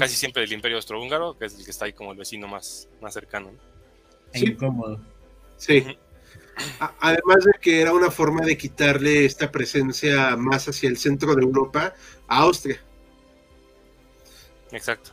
Casi 0.00 0.16
siempre 0.16 0.42
del 0.42 0.52
imperio 0.52 0.78
austrohúngaro, 0.78 1.38
que 1.38 1.46
es 1.46 1.54
el 1.56 1.64
que 1.64 1.70
está 1.70 1.84
ahí 1.84 1.92
como 1.92 2.10
el 2.10 2.18
vecino 2.18 2.48
más, 2.48 2.88
más 3.00 3.14
cercano. 3.14 3.52
¿no? 3.52 3.58
E 4.32 4.38
Sí. 4.40 4.46
incómodo. 4.46 5.00
Sí. 5.58 5.96
Además 7.00 7.44
de 7.44 7.52
que 7.60 7.80
era 7.80 7.92
una 7.92 8.10
forma 8.10 8.44
de 8.44 8.56
quitarle 8.56 9.24
esta 9.24 9.50
presencia 9.50 10.36
más 10.36 10.68
hacia 10.68 10.88
el 10.88 10.96
centro 10.96 11.34
de 11.34 11.42
Europa 11.42 11.94
a 12.28 12.38
Austria. 12.38 12.80
Exacto. 14.72 15.12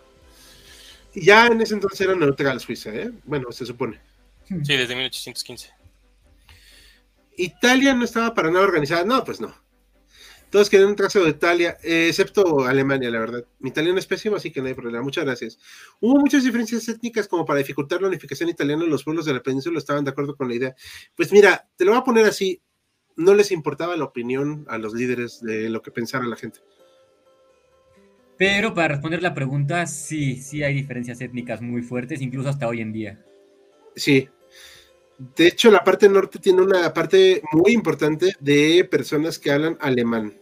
Y 1.13 1.25
ya 1.25 1.47
en 1.47 1.61
ese 1.61 1.73
entonces 1.73 2.01
era 2.01 2.15
neutral 2.15 2.59
Suiza, 2.59 2.89
¿eh? 2.91 3.11
Bueno, 3.25 3.51
se 3.51 3.65
supone. 3.65 3.99
Sí, 4.47 4.75
desde 4.75 4.95
1815. 4.95 5.71
Italia 7.37 7.93
no 7.93 8.05
estaba 8.05 8.33
para 8.33 8.51
nada 8.51 8.65
organizada. 8.65 9.03
No, 9.03 9.23
pues 9.23 9.41
no. 9.41 9.53
Todos 10.51 10.69
querían 10.69 10.89
un 10.89 10.97
trazo 10.97 11.23
de 11.23 11.29
Italia, 11.29 11.77
eh, 11.81 12.07
excepto 12.09 12.65
Alemania, 12.65 13.09
la 13.09 13.19
verdad. 13.19 13.45
Mi 13.59 13.69
italiano 13.69 13.97
es 13.97 14.05
pésimo, 14.05 14.35
así 14.35 14.51
que 14.51 14.61
no 14.61 14.67
hay 14.67 14.73
problema. 14.73 15.01
Muchas 15.01 15.23
gracias. 15.23 15.57
Hubo 16.01 16.19
muchas 16.19 16.43
diferencias 16.43 16.89
étnicas 16.89 17.29
como 17.29 17.45
para 17.45 17.59
dificultar 17.59 18.01
la 18.01 18.09
unificación 18.09 18.49
italiana. 18.49 18.83
Los 18.83 19.05
pueblos 19.05 19.25
de 19.25 19.33
la 19.33 19.41
península 19.41 19.79
estaban 19.79 20.03
de 20.03 20.11
acuerdo 20.11 20.35
con 20.35 20.49
la 20.49 20.55
idea. 20.55 20.75
Pues 21.15 21.31
mira, 21.31 21.69
te 21.77 21.85
lo 21.85 21.91
voy 21.91 22.01
a 22.01 22.03
poner 22.03 22.25
así. 22.25 22.61
No 23.15 23.33
les 23.33 23.49
importaba 23.51 23.95
la 23.95 24.03
opinión 24.03 24.65
a 24.67 24.77
los 24.77 24.93
líderes 24.93 25.39
de 25.41 25.69
lo 25.69 25.81
que 25.81 25.91
pensara 25.91 26.25
la 26.25 26.35
gente. 26.35 26.59
Pero 28.37 28.73
para 28.73 28.89
responder 28.89 29.23
la 29.23 29.33
pregunta, 29.33 29.87
sí, 29.87 30.35
sí 30.35 30.63
hay 30.63 30.73
diferencias 30.73 31.21
étnicas 31.21 31.61
muy 31.61 31.81
fuertes, 31.81 32.21
incluso 32.21 32.49
hasta 32.49 32.67
hoy 32.67 32.81
en 32.81 32.91
día. 32.91 33.23
Sí. 33.95 34.27
De 35.17 35.47
hecho, 35.47 35.71
la 35.71 35.83
parte 35.83 36.09
norte 36.09 36.39
tiene 36.39 36.61
una 36.61 36.93
parte 36.93 37.41
muy 37.53 37.71
importante 37.71 38.33
de 38.39 38.85
personas 38.89 39.39
que 39.39 39.51
hablan 39.51 39.77
alemán. 39.79 40.40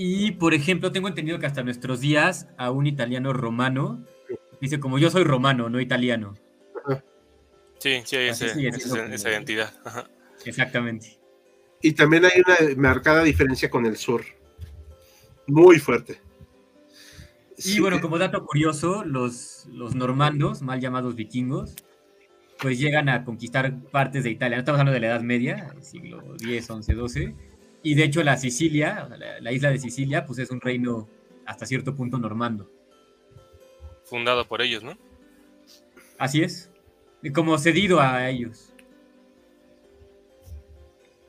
Y, 0.00 0.30
por 0.32 0.54
ejemplo, 0.54 0.92
tengo 0.92 1.08
entendido 1.08 1.40
que 1.40 1.46
hasta 1.46 1.64
nuestros 1.64 1.98
días 1.98 2.46
a 2.56 2.70
un 2.70 2.86
italiano 2.86 3.32
romano 3.32 4.04
dice 4.60 4.78
como 4.78 4.96
yo 4.96 5.10
soy 5.10 5.24
romano, 5.24 5.68
no 5.68 5.80
italiano. 5.80 6.34
Sí, 7.80 8.02
sí, 8.04 8.16
hay 8.16 8.28
ese- 8.28 8.46
esa, 8.46 8.54
siendo 8.54 8.78
como- 8.88 9.02
esa 9.14 9.30
identidad. 9.30 9.72
Ajá. 9.84 10.08
Exactamente. 10.44 11.18
Y 11.82 11.92
también 11.92 12.24
hay 12.24 12.32
una 12.46 12.76
marcada 12.76 13.24
diferencia 13.24 13.68
con 13.70 13.86
el 13.86 13.96
sur. 13.96 14.22
Muy 15.48 15.80
fuerte. 15.80 16.20
Y 17.56 17.62
Sí, 17.62 17.80
bueno, 17.80 18.00
como 18.00 18.18
dato 18.18 18.44
curioso, 18.46 19.04
los, 19.04 19.66
los 19.72 19.96
normandos, 19.96 20.62
mal 20.62 20.80
llamados 20.80 21.16
vikingos, 21.16 21.74
pues 22.60 22.78
llegan 22.78 23.08
a 23.08 23.24
conquistar 23.24 23.80
partes 23.90 24.22
de 24.22 24.30
Italia. 24.30 24.56
No 24.56 24.60
estamos 24.60 24.78
hablando 24.78 24.94
de 24.94 25.00
la 25.00 25.08
Edad 25.08 25.22
Media, 25.22 25.74
siglo 25.80 26.22
X, 26.40 26.66
XI, 26.66 26.94
XII. 26.94 27.34
Y 27.82 27.94
de 27.94 28.04
hecho 28.04 28.22
la 28.22 28.36
Sicilia, 28.36 29.08
la, 29.16 29.40
la 29.40 29.52
isla 29.52 29.70
de 29.70 29.78
Sicilia, 29.78 30.26
pues 30.26 30.38
es 30.38 30.50
un 30.50 30.60
reino 30.60 31.08
hasta 31.46 31.66
cierto 31.66 31.94
punto 31.94 32.18
normando. 32.18 32.70
Fundado 34.04 34.46
por 34.46 34.62
ellos, 34.62 34.82
¿no? 34.82 34.98
Así 36.18 36.42
es. 36.42 36.70
Y 37.22 37.30
Como 37.30 37.58
cedido 37.58 38.00
a 38.00 38.28
ellos. 38.28 38.72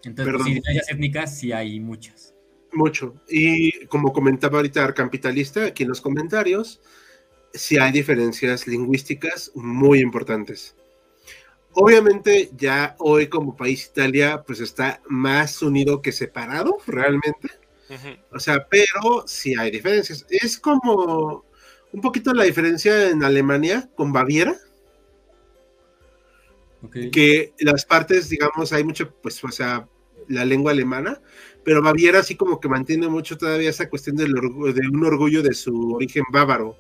Entonces, 0.04 0.34
pues, 0.34 0.46
diferencias 0.46 0.90
étnicas 0.90 1.38
sí 1.38 1.52
hay 1.52 1.80
muchas. 1.80 2.34
mucho. 2.72 3.16
Y 3.28 3.86
como 3.88 4.14
comentaba 4.14 4.58
ahorita 4.58 4.84
Arcapitalista 4.84 5.66
aquí 5.66 5.84
en 5.84 5.90
los 5.90 6.02
comentarios, 6.02 6.82
sí 7.54 7.78
hay 7.78 7.92
diferencias 7.92 8.68
lingüísticas 8.68 9.52
muy 9.56 10.00
importantes. 10.00 10.76
Obviamente 11.82 12.50
ya 12.58 12.94
hoy 13.00 13.28
como 13.28 13.56
país 13.56 13.89
Italia 13.89 14.44
pues 14.46 14.60
está 14.60 15.02
más 15.08 15.62
unido 15.62 16.02
que 16.02 16.12
separado 16.12 16.78
realmente. 16.86 17.50
O 18.32 18.39
sea, 18.39 18.68
pero 18.70 19.24
sí 19.26 19.56
hay 19.58 19.72
diferencias. 19.72 20.26
Es 20.30 20.60
como 20.60 21.46
un 21.94 22.02
poquito 22.02 22.34
la 22.34 22.44
diferencia 22.44 23.10
en 23.10 23.24
Alemania 23.24 23.89
con 23.96 24.12
Baviera, 24.12 24.58
que 27.13 27.54
las 27.60 27.86
partes, 27.86 28.28
digamos, 28.28 28.74
hay 28.74 28.84
mucho, 28.84 29.12
pues, 29.22 29.42
o 29.42 29.50
sea, 29.50 29.88
la 30.28 30.44
lengua 30.44 30.74
alemana, 30.74 31.22
pero 31.63 31.82
Baviera 31.82 32.24
sí 32.24 32.36
como 32.36 32.60
que 32.60 32.68
mantiene 32.68 33.08
mucho 33.08 33.38
todavía 33.38 33.70
esa 33.70 33.89
cuestión 33.89 34.18
del 34.18 34.34
de 34.34 34.88
un 34.92 35.06
orgullo 35.06 35.42
de 35.42 35.54
su 35.54 35.94
origen 35.94 36.26
bávaro. 36.30 36.78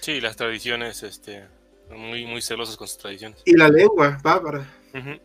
Sí, 0.00 0.20
las 0.20 0.34
tradiciones, 0.34 1.04
este, 1.04 1.44
muy, 1.90 2.26
muy 2.26 2.42
celosos 2.42 2.76
con 2.76 2.88
sus 2.88 2.98
tradiciones. 2.98 3.40
Y 3.44 3.56
la 3.56 3.68
lengua 3.68 4.18
bávara. 4.22 4.66
Ujú. 4.94 5.20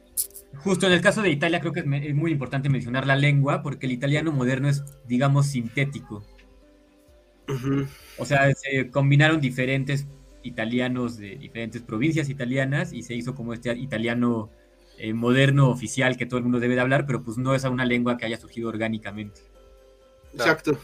Justo 0.64 0.88
en 0.88 0.94
el 0.94 1.02
caso 1.02 1.22
de 1.22 1.30
Italia 1.30 1.60
creo 1.60 1.72
que 1.74 1.82
es, 1.82 1.86
me- 1.86 2.08
es 2.08 2.16
muy 2.16 2.32
importante 2.32 2.70
mencionar 2.70 3.08
la 3.08 3.16
lengua 3.16 3.62
porque 3.62 3.86
el 3.86 3.92
italiano 3.94 4.32
moderno 4.32 4.68
es, 4.70 4.84
digamos, 5.08 5.48
sintético. 5.48 6.24
O 8.18 8.26
sea, 8.26 8.54
se 8.54 8.92
combinaron 8.92 9.42
diferentes 9.42 10.06
italianos 10.44 11.18
de 11.18 11.36
diferentes 11.36 11.82
provincias 11.82 12.30
italianas 12.30 12.94
y 12.94 13.02
se 13.04 13.16
hizo 13.16 13.34
como 13.34 13.54
este 13.54 13.76
italiano 13.78 14.50
eh, 14.98 15.14
moderno 15.14 15.70
oficial 15.70 16.16
que 16.16 16.26
todo 16.26 16.38
el 16.38 16.44
mundo 16.44 16.60
debe 16.60 16.76
de 16.76 16.82
hablar, 16.82 17.06
pero 17.08 17.24
pues 17.24 17.38
no 17.38 17.56
es 17.56 17.64
una 17.64 17.86
lengua 17.86 18.18
que 18.18 18.26
haya 18.26 18.38
surgido 18.38 18.70
orgánicamente. 18.70 19.42
Exacto. 20.34 20.78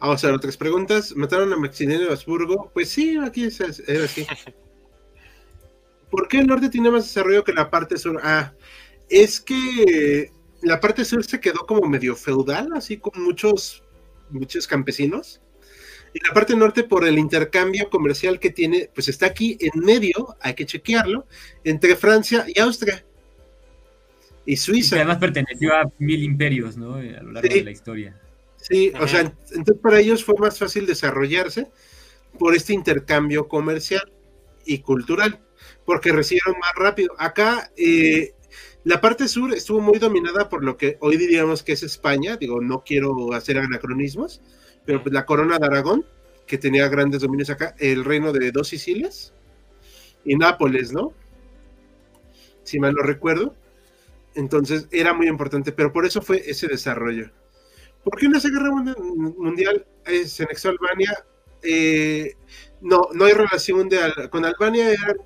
Vamos 0.00 0.22
a 0.24 0.26
ver 0.26 0.36
otras 0.36 0.56
preguntas. 0.56 1.14
¿Mataron 1.16 1.52
a 1.52 1.56
Maximiliano 1.56 2.06
de 2.06 2.12
Habsburgo? 2.12 2.70
Pues 2.74 2.88
sí, 2.88 3.16
aquí 3.16 3.44
es, 3.44 3.60
era 3.86 4.04
así. 4.04 4.26
¿Por 6.14 6.28
qué 6.28 6.38
el 6.38 6.46
norte 6.46 6.68
tiene 6.68 6.92
más 6.92 7.04
desarrollo 7.06 7.42
que 7.42 7.52
la 7.52 7.70
parte 7.70 7.98
sur? 7.98 8.20
Ah, 8.22 8.52
es 9.08 9.40
que 9.40 10.30
la 10.62 10.78
parte 10.78 11.04
sur 11.04 11.24
se 11.24 11.40
quedó 11.40 11.66
como 11.66 11.88
medio 11.88 12.14
feudal, 12.14 12.68
así 12.76 12.98
con 12.98 13.20
muchos, 13.20 13.82
muchos 14.30 14.68
campesinos. 14.68 15.40
Y 16.12 16.24
la 16.24 16.32
parte 16.32 16.54
norte, 16.54 16.84
por 16.84 17.04
el 17.04 17.18
intercambio 17.18 17.90
comercial 17.90 18.38
que 18.38 18.50
tiene, 18.50 18.88
pues 18.94 19.08
está 19.08 19.26
aquí 19.26 19.58
en 19.58 19.80
medio, 19.80 20.36
hay 20.40 20.54
que 20.54 20.66
chequearlo, 20.66 21.26
entre 21.64 21.96
Francia 21.96 22.44
y 22.46 22.60
Austria. 22.60 23.04
Y 24.46 24.52
Y 24.52 24.56
Suiza. 24.56 24.94
que 24.94 25.00
además 25.00 25.18
perteneció 25.18 25.74
a 25.74 25.90
mil 25.98 26.22
imperios, 26.22 26.76
¿no? 26.76 26.94
A 26.94 27.02
lo 27.02 27.32
largo 27.32 27.48
Sí. 27.50 27.58
de 27.58 27.64
la 27.64 27.70
historia. 27.72 28.20
Sí, 28.56 28.92
o 29.00 29.08
sea, 29.08 29.24
ent- 29.24 29.34
entonces 29.50 29.82
para 29.82 29.98
ellos 29.98 30.24
fue 30.24 30.36
más 30.38 30.56
fácil 30.60 30.86
desarrollarse 30.86 31.66
por 32.38 32.54
este 32.54 32.72
intercambio 32.72 33.48
comercial 33.48 34.12
y 34.64 34.78
cultural, 34.78 35.40
porque 35.84 36.12
recibieron 36.12 36.58
más 36.60 36.72
rápido. 36.76 37.14
Acá, 37.18 37.70
eh, 37.76 38.34
la 38.84 39.00
parte 39.00 39.28
sur 39.28 39.52
estuvo 39.52 39.80
muy 39.80 39.98
dominada 39.98 40.48
por 40.48 40.62
lo 40.62 40.76
que 40.76 40.96
hoy 41.00 41.16
diríamos 41.16 41.62
que 41.62 41.72
es 41.72 41.82
España, 41.82 42.36
digo, 42.36 42.60
no 42.60 42.84
quiero 42.84 43.32
hacer 43.32 43.58
anacronismos, 43.58 44.40
pero 44.84 45.02
pues 45.02 45.12
la 45.12 45.26
corona 45.26 45.58
de 45.58 45.66
Aragón, 45.66 46.04
que 46.46 46.58
tenía 46.58 46.88
grandes 46.88 47.22
dominios 47.22 47.50
acá, 47.50 47.74
el 47.78 48.04
reino 48.04 48.32
de 48.32 48.52
dos 48.52 48.68
Sicilias 48.68 49.32
y 50.24 50.36
Nápoles, 50.36 50.92
¿no? 50.92 51.12
Si 52.62 52.78
mal 52.78 52.94
no 52.94 53.02
recuerdo. 53.02 53.54
Entonces 54.34 54.88
era 54.90 55.14
muy 55.14 55.28
importante, 55.28 55.72
pero 55.72 55.92
por 55.92 56.06
eso 56.06 56.20
fue 56.20 56.42
ese 56.44 56.66
desarrollo. 56.66 57.30
¿Por 58.02 58.18
qué 58.18 58.26
en 58.26 58.32
la 58.32 58.40
Guerra 58.40 58.70
Mundial 58.70 59.86
se 60.26 60.42
anexó 60.42 60.68
Albania? 60.70 61.24
Eh, 61.62 62.34
no, 62.84 63.08
no 63.14 63.24
hay 63.24 63.32
relación 63.32 63.88
de, 63.88 63.98
con 64.30 64.44
Albania, 64.44 64.90
eran 64.90 65.16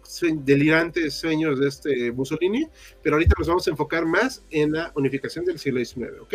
delirantes 0.45 1.15
sueños 1.15 1.59
de 1.59 1.67
este 1.67 2.13
Mussolini, 2.13 2.69
pero 3.03 3.17
ahorita 3.17 3.35
nos 3.37 3.49
vamos 3.49 3.67
a 3.67 3.71
enfocar 3.73 4.07
más 4.07 4.45
en 4.51 4.73
la 4.73 4.93
unificación 4.95 5.45
del 5.45 5.59
siglo 5.59 5.85
XIX, 5.85 6.21
¿ok? 6.21 6.35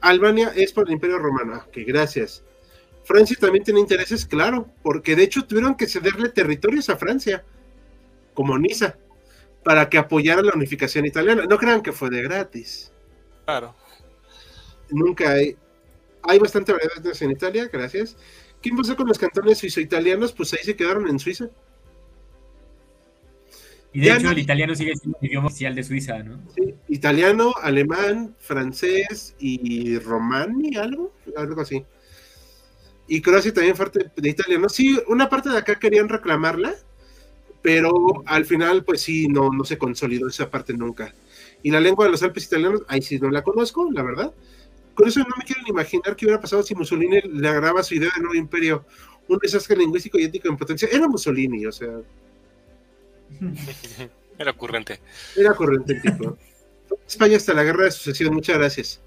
Albania 0.00 0.52
es 0.56 0.72
por 0.72 0.86
el 0.88 0.94
Imperio 0.94 1.18
Romano, 1.18 1.64
ok, 1.68 1.76
gracias. 1.86 2.42
Francia 3.04 3.36
también 3.38 3.62
tiene 3.62 3.80
intereses, 3.80 4.24
claro, 4.24 4.70
porque 4.82 5.14
de 5.14 5.24
hecho 5.24 5.44
tuvieron 5.44 5.76
que 5.76 5.86
cederle 5.86 6.30
territorios 6.30 6.88
a 6.88 6.96
Francia, 6.96 7.44
como 8.32 8.58
Niza, 8.58 8.96
para 9.62 9.90
que 9.90 9.98
apoyara 9.98 10.40
la 10.40 10.54
unificación 10.54 11.04
italiana. 11.04 11.44
No 11.44 11.58
crean 11.58 11.82
que 11.82 11.92
fue 11.92 12.08
de 12.08 12.22
gratis. 12.22 12.90
Claro. 13.44 13.74
Nunca 14.88 15.32
hay. 15.32 15.58
Hay 16.22 16.38
bastante 16.38 16.72
variedad 16.72 17.22
en 17.22 17.30
Italia, 17.32 17.68
gracias. 17.70 18.16
¿Qué 18.62 18.70
pasó 18.76 18.96
con 18.96 19.08
los 19.08 19.18
cantones 19.18 19.58
suizo-italianos? 19.58 20.32
Pues 20.32 20.52
ahí 20.54 20.60
se 20.62 20.76
quedaron 20.76 21.08
en 21.08 21.18
Suiza. 21.18 21.50
Y 23.92 24.00
de 24.00 24.12
hecho, 24.12 24.30
el 24.30 24.38
italiano 24.38 24.74
sigue 24.74 24.96
siendo 24.96 25.18
el 25.20 25.28
idioma 25.28 25.48
oficial 25.48 25.74
de 25.74 25.82
Suiza, 25.82 26.22
¿no? 26.22 26.40
Sí, 26.54 26.74
italiano, 26.88 27.52
alemán, 27.60 28.34
francés 28.38 29.34
y 29.38 29.98
romani, 29.98 30.76
algo, 30.76 31.12
algo 31.36 31.60
así. 31.60 31.84
Y 33.06 33.20
Croacia 33.20 33.52
también 33.52 33.76
parte 33.76 34.10
de 34.16 34.28
italiano. 34.28 34.68
Sí, 34.70 34.98
una 35.08 35.28
parte 35.28 35.50
de 35.50 35.58
acá 35.58 35.78
querían 35.78 36.08
reclamarla, 36.08 36.74
pero 37.60 37.92
al 38.24 38.46
final, 38.46 38.84
pues 38.84 39.02
sí, 39.02 39.28
no, 39.28 39.50
no 39.50 39.64
se 39.64 39.76
consolidó 39.76 40.28
esa 40.28 40.50
parte 40.50 40.72
nunca. 40.72 41.12
Y 41.62 41.70
la 41.70 41.80
lengua 41.80 42.06
de 42.06 42.12
los 42.12 42.22
Alpes 42.22 42.46
italianos, 42.46 42.82
ahí 42.88 43.02
sí 43.02 43.18
no 43.18 43.30
la 43.30 43.42
conozco, 43.42 43.90
la 43.92 44.02
verdad. 44.02 44.32
Con 44.94 45.08
eso 45.08 45.20
no 45.20 45.34
me 45.36 45.44
quiero 45.44 45.62
ni 45.62 45.70
imaginar 45.70 46.14
qué 46.16 46.26
hubiera 46.26 46.40
pasado 46.40 46.62
si 46.62 46.74
Mussolini 46.74 47.20
le 47.22 47.48
agrava 47.48 47.82
su 47.82 47.94
idea 47.94 48.10
de 48.14 48.20
nuevo 48.20 48.34
imperio, 48.34 48.84
un 49.28 49.38
desastre 49.38 49.76
lingüístico 49.76 50.18
y 50.18 50.24
ético 50.24 50.48
en 50.48 50.56
potencia. 50.56 50.88
Era 50.90 51.08
Mussolini, 51.08 51.66
o 51.66 51.72
sea. 51.72 52.00
Era 54.38 54.50
ocurrente. 54.50 55.00
Era 55.36 55.52
ocurrente 55.52 55.94
el 55.94 56.02
tipo. 56.02 56.36
España 57.06 57.36
hasta 57.36 57.54
la 57.54 57.64
guerra 57.64 57.84
de 57.84 57.90
sucesión, 57.90 58.34
muchas 58.34 58.58
gracias. 58.58 59.02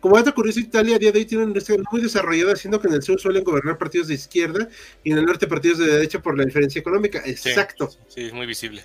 Como 0.00 0.16
dato 0.16 0.34
curioso, 0.34 0.60
Italia 0.60 0.96
a 0.96 0.98
día 0.98 1.12
de 1.12 1.20
hoy 1.20 1.24
tiene 1.24 1.44
una 1.44 1.50
industria 1.50 1.78
muy 1.90 2.02
desarrollada, 2.02 2.54
siendo 2.56 2.78
que 2.78 2.88
en 2.88 2.94
el 2.94 3.02
sur 3.02 3.18
suelen 3.18 3.42
gobernar 3.42 3.78
partidos 3.78 4.08
de 4.08 4.14
izquierda 4.14 4.68
y 5.02 5.12
en 5.12 5.18
el 5.18 5.24
norte 5.24 5.46
partidos 5.46 5.78
de 5.78 5.86
derecha 5.86 6.20
por 6.20 6.36
la 6.36 6.44
diferencia 6.44 6.78
económica. 6.78 7.22
Exacto. 7.24 7.88
Sí, 8.08 8.26
es 8.26 8.32
muy 8.34 8.46
visible. 8.46 8.84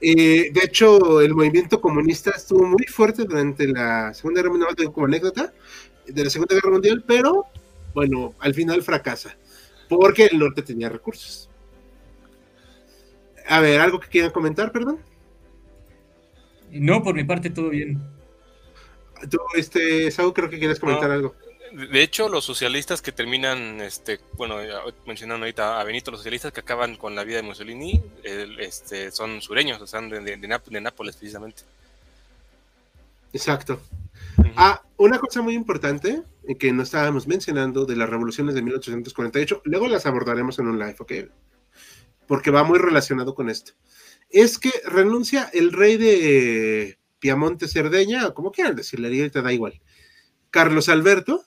Eh, 0.00 0.50
de 0.52 0.60
hecho, 0.64 1.20
el 1.20 1.34
movimiento 1.34 1.80
comunista 1.80 2.30
estuvo 2.30 2.66
muy 2.66 2.84
fuerte 2.86 3.24
durante 3.24 3.68
la 3.68 4.14
Segunda 4.14 4.40
Guerra 4.40 4.54
Mundial, 4.54 4.92
como 4.92 5.06
anécdota, 5.06 5.52
de 6.06 6.24
la 6.24 6.30
Segunda 6.30 6.54
Guerra 6.54 6.70
Mundial, 6.70 7.04
pero 7.06 7.46
bueno, 7.94 8.34
al 8.38 8.54
final 8.54 8.82
fracasa, 8.82 9.36
porque 9.88 10.26
el 10.26 10.38
norte 10.38 10.62
tenía 10.62 10.88
recursos. 10.88 11.50
A 13.48 13.60
ver, 13.60 13.80
¿algo 13.80 14.00
que 14.00 14.08
quieran 14.08 14.30
comentar, 14.30 14.72
perdón? 14.72 15.00
No, 16.70 17.02
por 17.02 17.14
mi 17.14 17.24
parte 17.24 17.50
todo 17.50 17.68
bien. 17.70 18.00
Tú, 19.28 19.38
este, 19.56 20.10
Saúl, 20.10 20.32
creo 20.32 20.48
que 20.48 20.58
quieres 20.58 20.78
comentar 20.78 21.10
algo. 21.10 21.34
De 21.72 22.02
hecho, 22.02 22.28
los 22.28 22.44
socialistas 22.44 23.00
que 23.00 23.12
terminan, 23.12 23.80
este, 23.80 24.18
bueno, 24.36 24.56
mencionando 25.06 25.44
ahorita 25.44 25.80
a 25.80 25.84
Benito, 25.84 26.10
los 26.10 26.20
socialistas 26.20 26.52
que 26.52 26.60
acaban 26.60 26.96
con 26.96 27.14
la 27.14 27.22
vida 27.22 27.36
de 27.36 27.42
Mussolini, 27.42 28.02
este, 28.58 29.10
son 29.12 29.40
sureños, 29.40 29.80
o 29.80 29.86
sea, 29.86 30.00
de, 30.00 30.36
de, 30.36 30.80
Nápoles 30.80 31.16
precisamente. 31.16 31.62
Exacto. 33.32 33.80
Ah, 34.56 34.82
una 34.96 35.18
cosa 35.18 35.42
muy 35.42 35.54
importante 35.54 36.22
que 36.58 36.72
no 36.72 36.82
estábamos 36.82 37.28
mencionando 37.28 37.86
de 37.86 37.96
las 37.96 38.10
revoluciones 38.10 38.54
de 38.54 38.62
1848, 38.62 39.62
luego 39.64 39.86
las 39.86 40.06
abordaremos 40.06 40.58
en 40.58 40.66
un 40.66 40.78
live, 40.78 40.96
¿ok? 40.98 41.12
Porque 42.26 42.50
va 42.50 42.64
muy 42.64 42.78
relacionado 42.78 43.34
con 43.34 43.48
esto. 43.48 43.72
Es 44.28 44.58
que 44.58 44.72
renuncia 44.84 45.50
el 45.52 45.72
rey 45.72 45.96
de 45.96 46.98
Piamonte 47.20 47.68
Cerdeña, 47.68 48.26
o 48.26 48.34
como 48.34 48.50
quieran 48.50 48.74
decirle, 48.74 49.30
te 49.30 49.42
da 49.42 49.52
igual. 49.52 49.80
Carlos 50.50 50.88
Alberto, 50.88 51.44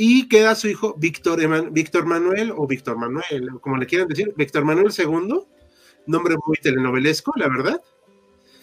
y 0.00 0.28
queda 0.28 0.54
su 0.54 0.68
hijo 0.68 0.94
Víctor, 0.96 1.72
Víctor 1.72 2.06
Manuel, 2.06 2.52
o 2.56 2.68
Víctor 2.68 2.96
Manuel, 2.96 3.50
como 3.60 3.76
le 3.76 3.84
quieran 3.84 4.06
decir, 4.06 4.32
Víctor 4.36 4.64
Manuel 4.64 4.94
II, 4.96 5.40
nombre 6.06 6.36
muy 6.46 6.56
telenovelesco, 6.62 7.32
la 7.34 7.48
verdad. 7.48 7.82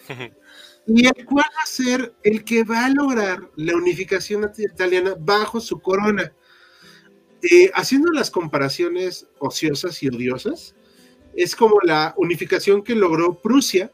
y 0.86 1.06
el 1.06 1.26
cual 1.26 1.44
va 1.54 1.62
a 1.62 1.66
ser 1.66 2.14
el 2.22 2.42
que 2.42 2.64
va 2.64 2.86
a 2.86 2.88
lograr 2.88 3.50
la 3.56 3.76
unificación 3.76 4.50
italiana 4.56 5.14
bajo 5.18 5.60
su 5.60 5.78
corona. 5.78 6.32
Eh, 7.42 7.70
haciendo 7.74 8.10
las 8.12 8.30
comparaciones 8.30 9.28
ociosas 9.38 10.02
y 10.02 10.08
odiosas, 10.08 10.74
es 11.34 11.54
como 11.54 11.80
la 11.82 12.14
unificación 12.16 12.82
que 12.82 12.94
logró 12.94 13.34
Prusia 13.42 13.92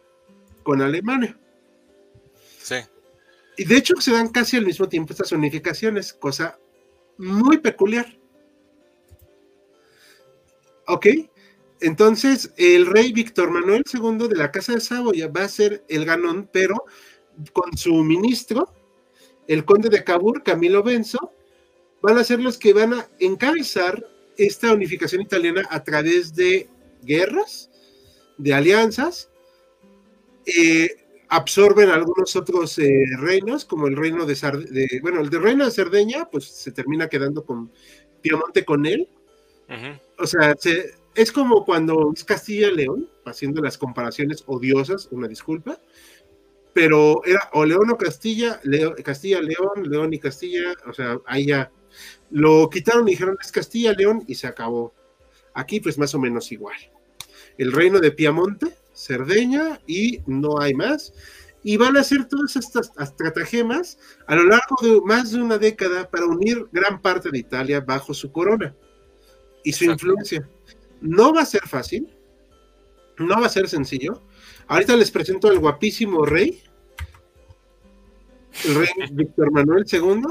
con 0.63 0.81
Alemania. 0.81 1.37
Sí. 2.63 2.77
Y 3.57 3.65
de 3.65 3.79
hecho 3.79 3.95
se 3.99 4.13
dan 4.13 4.29
casi 4.29 4.59
al 4.59 4.65
mismo 4.65 4.89
tiempo 4.89 5.13
estas 5.13 5.33
unificaciones, 5.33 6.13
cosa 6.13 6.61
muy 7.19 7.59
peculiar. 7.59 8.07
¿Ok? 10.87 11.07
Entonces, 11.81 12.53
el 12.57 12.87
rey 12.87 13.13
Víctor 13.13 13.51
Manuel 13.51 13.85
II 13.93 14.29
de 14.29 14.37
la 14.37 14.53
Casa 14.53 14.73
de 14.75 14.81
Saboya 14.81 15.29
va 15.29 15.45
a 15.45 15.49
ser 15.49 15.85
el 15.89 16.05
ganón, 16.05 16.49
pero 16.53 16.85
con 17.53 17.77
su 17.77 17.95
ministro, 18.05 18.73
el 19.49 19.65
conde 19.65 19.89
de 19.89 20.05
Cabur, 20.05 20.43
Camilo 20.43 20.83
Benzo, 20.83 21.33
van 22.01 22.19
a 22.19 22.25
ser 22.25 22.41
los 22.41 22.59
que 22.59 22.73
van 22.73 22.95
a 22.95 23.09
encabezar 23.19 24.07
esta 24.37 24.73
unificación 24.73 25.23
italiana 25.23 25.67
a 25.71 25.83
través 25.83 26.35
de 26.35 26.69
guerras, 27.03 27.71
de 28.39 28.55
alianzas, 28.55 29.31
eh, 30.47 31.02
absorben 31.33 31.89
algunos 31.89 32.37
otros 32.37 32.79
eh, 32.79 33.07
reinos, 33.19 33.65
como 33.65 33.87
el 33.87 33.97
reino 33.97 34.27
de, 34.27 34.35
de, 34.71 35.01
bueno, 35.01 35.23
el 35.23 35.31
de 35.31 35.39
reino 35.39 35.65
de 35.65 35.71
Cerdeña, 35.71 36.29
pues 36.31 36.45
se 36.45 36.73
termina 36.73 37.09
quedando 37.09 37.43
con 37.47 37.73
Piemonte 38.21 38.67
con 38.67 38.85
él. 38.85 39.09
O 40.19 40.27
sea, 40.27 40.55
es 41.15 41.33
como 41.33 41.65
cuando 41.65 42.13
es 42.15 42.25
Castilla-León, 42.25 43.09
haciendo 43.25 43.63
las 43.63 43.79
comparaciones 43.79 44.45
odiosas, 44.47 45.09
una 45.11 45.27
disculpa, 45.27 45.81
pero 46.75 47.25
era 47.25 47.49
o 47.55 47.65
León 47.65 47.91
o 47.91 47.97
Castilla, 47.97 48.61
Castilla-León, 49.03 49.89
León 49.89 50.13
y 50.13 50.19
Castilla, 50.19 50.75
o 50.87 50.93
sea, 50.93 51.19
ahí 51.25 51.47
ya 51.47 51.73
lo 52.31 52.69
quitaron 52.69 53.09
y 53.09 53.13
dijeron 53.13 53.39
es 53.41 53.51
Castilla-León 53.51 54.25
y 54.27 54.35
se 54.35 54.47
acabó. 54.47 54.93
Aquí 55.55 55.81
pues 55.81 55.97
más 55.97 56.15
o 56.15 56.19
menos 56.19 56.53
igual. 56.53 56.77
El 57.57 57.73
reino 57.73 58.01
de 58.01 58.13
Piamonte 58.13 58.82
Cerdeña 59.03 59.81
y 59.87 60.21
no 60.27 60.61
hay 60.61 60.75
más. 60.75 61.13
Y 61.65 61.77
van 61.77 61.97
a 61.97 62.01
hacer 62.01 62.25
todas 62.27 62.57
estas 62.57 62.93
estratagemas 62.99 63.99
a 64.27 64.35
lo 64.35 64.45
largo 64.45 64.77
de 64.83 65.01
más 65.03 65.31
de 65.31 65.41
una 65.41 65.59
década 65.59 66.11
para 66.11 66.27
unir 66.27 66.67
gran 66.73 67.01
parte 67.01 67.31
de 67.31 67.39
Italia 67.39 67.81
bajo 67.81 68.15
su 68.15 68.33
corona 68.33 68.75
y 69.63 69.73
su 69.73 69.85
influencia. 69.85 70.49
No 71.01 71.33
va 71.33 71.43
a 71.43 71.47
ser 71.47 71.67
fácil, 71.69 72.13
no 73.19 73.41
va 73.41 73.47
a 73.47 73.51
ser 73.51 73.69
sencillo. 73.69 74.23
Ahorita 74.67 74.97
les 74.97 75.11
presento 75.11 75.49
al 75.49 75.59
guapísimo 75.59 76.25
rey, 76.25 76.63
el 78.65 78.75
rey 78.75 78.89
Víctor 79.13 79.53
Manuel 79.53 79.85
II. 79.91 80.23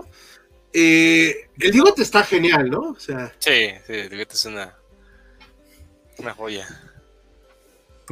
Eh, 0.73 1.49
el 1.59 1.71
Digote 1.71 2.01
está 2.01 2.23
genial, 2.23 2.69
¿no? 2.69 2.91
O 2.91 2.99
sea, 2.99 3.33
sí, 3.39 3.69
sí, 3.85 3.93
el 3.93 4.09
Digote 4.09 4.35
es 4.35 4.45
una, 4.45 4.77
una 6.17 6.33
joya. 6.33 6.90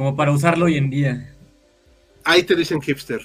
Como 0.00 0.16
para 0.16 0.32
usarlo 0.32 0.64
hoy 0.64 0.78
en 0.78 0.88
día. 0.88 1.36
Ahí 2.24 2.42
te 2.42 2.56
dicen 2.56 2.80
hipster. 2.80 3.20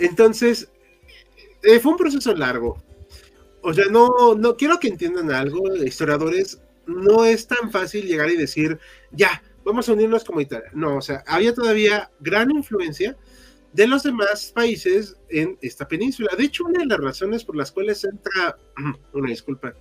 Entonces, 0.00 0.68
eh, 1.62 1.78
fue 1.78 1.92
un 1.92 1.96
proceso 1.96 2.34
largo. 2.34 2.82
O 3.62 3.72
sea, 3.72 3.84
no, 3.88 4.34
no 4.34 4.56
quiero 4.56 4.80
que 4.80 4.88
entiendan 4.88 5.30
algo, 5.30 5.72
historiadores, 5.76 6.60
no 6.84 7.24
es 7.24 7.46
tan 7.46 7.70
fácil 7.70 8.08
llegar 8.08 8.28
y 8.28 8.36
decir, 8.36 8.76
ya, 9.12 9.40
vamos 9.64 9.88
a 9.88 9.92
unirnos 9.92 10.24
como 10.24 10.40
Italia. 10.40 10.68
No, 10.74 10.96
o 10.96 11.00
sea, 11.00 11.22
había 11.24 11.54
todavía 11.54 12.10
gran 12.18 12.50
influencia 12.50 13.16
de 13.72 13.86
los 13.86 14.02
demás 14.02 14.50
países 14.52 15.16
en 15.28 15.56
esta 15.62 15.86
península. 15.86 16.30
De 16.36 16.42
hecho, 16.42 16.64
una 16.64 16.80
de 16.80 16.86
las 16.86 16.98
razones 16.98 17.44
por 17.44 17.54
las 17.54 17.70
cuales 17.70 18.02
entra, 18.02 18.58
una 19.12 19.30
disculpa, 19.30 19.74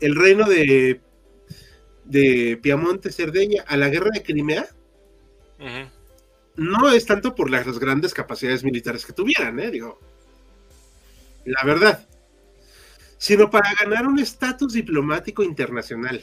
el 0.00 0.16
reino 0.16 0.48
de 0.48 1.00
de 2.10 2.58
Piamonte, 2.60 3.12
Cerdeña 3.12 3.64
a 3.66 3.76
la 3.76 3.88
guerra 3.88 4.10
de 4.12 4.22
Crimea, 4.22 4.68
no 6.56 6.90
es 6.90 7.06
tanto 7.06 7.34
por 7.34 7.50
las 7.50 7.78
grandes 7.78 8.12
capacidades 8.12 8.64
militares 8.64 9.06
que 9.06 9.12
tuvieran, 9.12 9.58
¿eh? 9.60 9.70
Digo, 9.70 9.98
la 11.44 11.62
verdad, 11.64 12.06
sino 13.18 13.50
para 13.50 13.72
ganar 13.74 14.06
un 14.06 14.18
estatus 14.18 14.72
diplomático 14.72 15.42
internacional. 15.42 16.22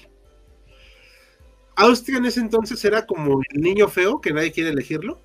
Austria 1.76 2.18
en 2.18 2.26
ese 2.26 2.40
entonces 2.40 2.84
era 2.84 3.06
como 3.06 3.40
el 3.52 3.62
niño 3.62 3.88
feo 3.88 4.20
que 4.20 4.34
nadie 4.34 4.52
quiere 4.52 4.70
elegirlo. 4.72 5.20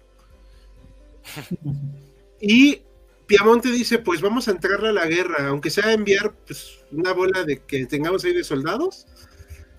Y 2.44 2.82
Piamonte 3.26 3.70
dice, 3.70 4.00
pues 4.00 4.20
vamos 4.20 4.48
a 4.48 4.50
entrarle 4.50 4.88
a 4.88 4.92
la 4.92 5.06
guerra, 5.06 5.46
aunque 5.46 5.70
sea 5.70 5.92
enviar 5.92 6.34
pues, 6.44 6.80
una 6.90 7.12
bola 7.12 7.44
de 7.44 7.62
que 7.62 7.86
tengamos 7.86 8.24
ahí 8.24 8.34
de 8.34 8.42
soldados, 8.42 9.06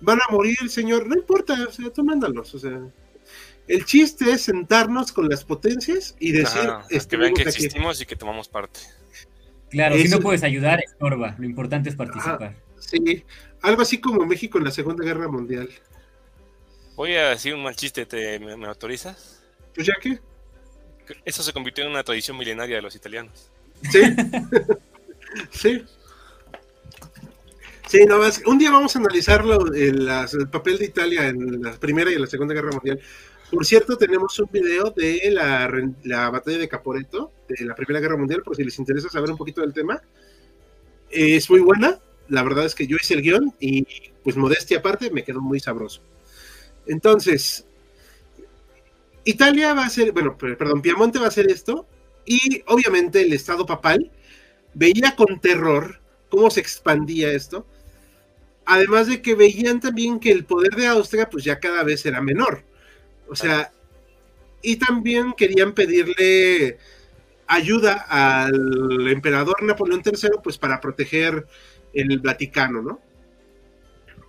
van 0.04 0.20
a 0.22 0.32
morir, 0.32 0.70
señor, 0.70 1.08
no 1.08 1.16
importa, 1.16 1.54
o 1.68 1.72
sea, 1.72 1.89
tú 1.89 2.04
mándalos, 2.04 2.54
o 2.54 2.60
sea. 2.60 2.80
El 3.66 3.86
chiste 3.86 4.30
es 4.30 4.41
sentarnos 4.41 5.14
con 5.14 5.30
las 5.30 5.45
potencias 5.45 6.16
y 6.20 6.34
decir, 6.34 6.70
que 7.10 7.18
vean 7.18 7.34
que 7.34 7.43
existimos 7.43 8.01
y 8.01 8.06
que 8.06 8.18
tomamos 8.18 8.49
parte. 8.49 8.82
Claro, 9.70 9.97
si 9.97 10.10
no 10.10 10.20
puedes 10.20 10.43
ayudar, 10.43 10.82
estorba. 10.84 11.36
Lo 11.39 11.45
importante 11.45 11.89
es 11.89 11.95
participar. 11.95 12.56
sí, 12.78 13.24
algo 13.62 13.82
así 13.82 13.99
como 13.99 14.26
México 14.26 14.58
en 14.58 14.66
la 14.66 14.72
Segunda 14.72 15.06
Guerra 15.06 15.30
Mundial. 15.30 15.70
Voy 16.95 17.16
a 17.16 17.30
decir 17.30 17.56
un 17.56 17.64
mal 17.64 17.76
chiste, 17.76 18.06
¿te, 18.06 18.38
me, 18.39 18.68
autorizas? 18.68 19.41
Pues 19.74 19.88
ya 19.88 19.93
que. 19.99 20.20
Eso 21.26 21.41
se 21.41 21.54
convirtió 21.54 21.86
en 21.86 21.91
una 21.91 22.04
tradición 22.04 22.38
milenaria 22.38 22.76
de 22.76 22.82
los 22.82 22.95
italianos. 22.95 23.49
Sí. 23.91 24.01
sí. 25.51 25.86
Sí, 27.94 28.08
no 28.08 28.18
más. 28.18 28.41
Un 28.48 28.58
día 28.58 28.72
vamos 28.72 28.96
a 28.96 29.00
analizarlo 29.00 29.72
el, 29.72 30.10
el 30.10 30.48
papel 30.50 30.80
de 30.80 30.86
Italia 30.86 31.28
en 31.28 31.62
la 31.62 31.74
Primera 31.74 32.10
y 32.10 32.18
la 32.18 32.26
Segunda 32.26 32.56
Guerra 32.56 32.72
Mundial. 32.72 33.00
Por 33.52 33.68
cierto, 33.68 34.00
tenemos 34.00 34.39
un 34.39 34.50
video 34.52 34.89
de 34.89 35.22
la, 35.30 35.72
la, 36.02 36.32
batalla 36.32 36.58
de 36.58 36.68
Caporeto, 36.68 37.32
de 37.48 37.64
la 37.64 37.76
Primera 37.76 38.00
Guerra 38.00 38.18
Mundial, 38.18 38.41
por 38.41 38.56
si 38.56 38.64
les 38.64 38.80
interesa 38.80 39.10
saber 39.10 39.30
un 39.30 39.38
poquito 39.38 39.62
del 39.62 39.74
tema. 39.74 40.02
Es 41.12 41.48
muy 41.52 41.60
buena, 41.60 42.00
la 42.30 42.41
verdad 42.41 42.66
es 42.66 42.74
que 42.74 42.88
yo 42.88 42.98
hice 43.00 43.14
el 43.14 43.22
guion 43.22 43.54
y 43.60 43.86
pues 44.24 44.38
modestia 44.38 44.80
aparte 44.80 45.12
me 45.12 45.24
quedó 45.24 45.39
muy 45.39 45.60
sabroso. 45.60 46.02
Entonces, 46.88 47.64
Italia 49.24 49.76
va 49.76 49.86
a 49.86 49.89
ser, 49.91 50.14
bueno, 50.14 50.36
perdón, 50.36 50.82
Piamonte 50.82 51.20
va 51.20 51.26
a 51.26 51.28
hacer 51.28 51.46
esto 51.52 51.86
y 52.26 52.64
obviamente 52.66 53.22
el 53.22 53.34
Estado 53.34 53.68
papal 53.68 54.10
veía 54.74 55.16
con 55.16 55.39
terror 55.39 56.00
cómo 56.30 56.50
se 56.50 56.60
expandía 56.60 57.32
esto, 57.32 57.68
además 58.66 59.07
de 59.07 59.22
que 59.22 59.36
veían 59.36 59.80
también 59.80 60.20
que 60.20 60.32
el 60.32 60.45
poder 60.45 60.76
de 60.76 60.88
Austria 60.88 61.30
pues 61.30 61.43
ya 61.43 61.59
cada 61.59 61.84
vez 61.84 62.05
era 62.05 62.22
menor. 62.22 62.64
O 63.28 63.36
sea, 63.36 63.72
y 64.61 64.78
también 64.78 65.34
querían 65.34 65.74
pedirle 65.74 66.78
ayuda 67.47 68.05
al 68.09 69.07
emperador 69.09 69.61
Napoleón 69.64 70.01
III, 70.03 70.30
pues 70.43 70.57
para 70.57 70.80
proteger 70.80 71.45
el 71.93 72.20
Vaticano, 72.20 72.82
¿no? 72.82 72.99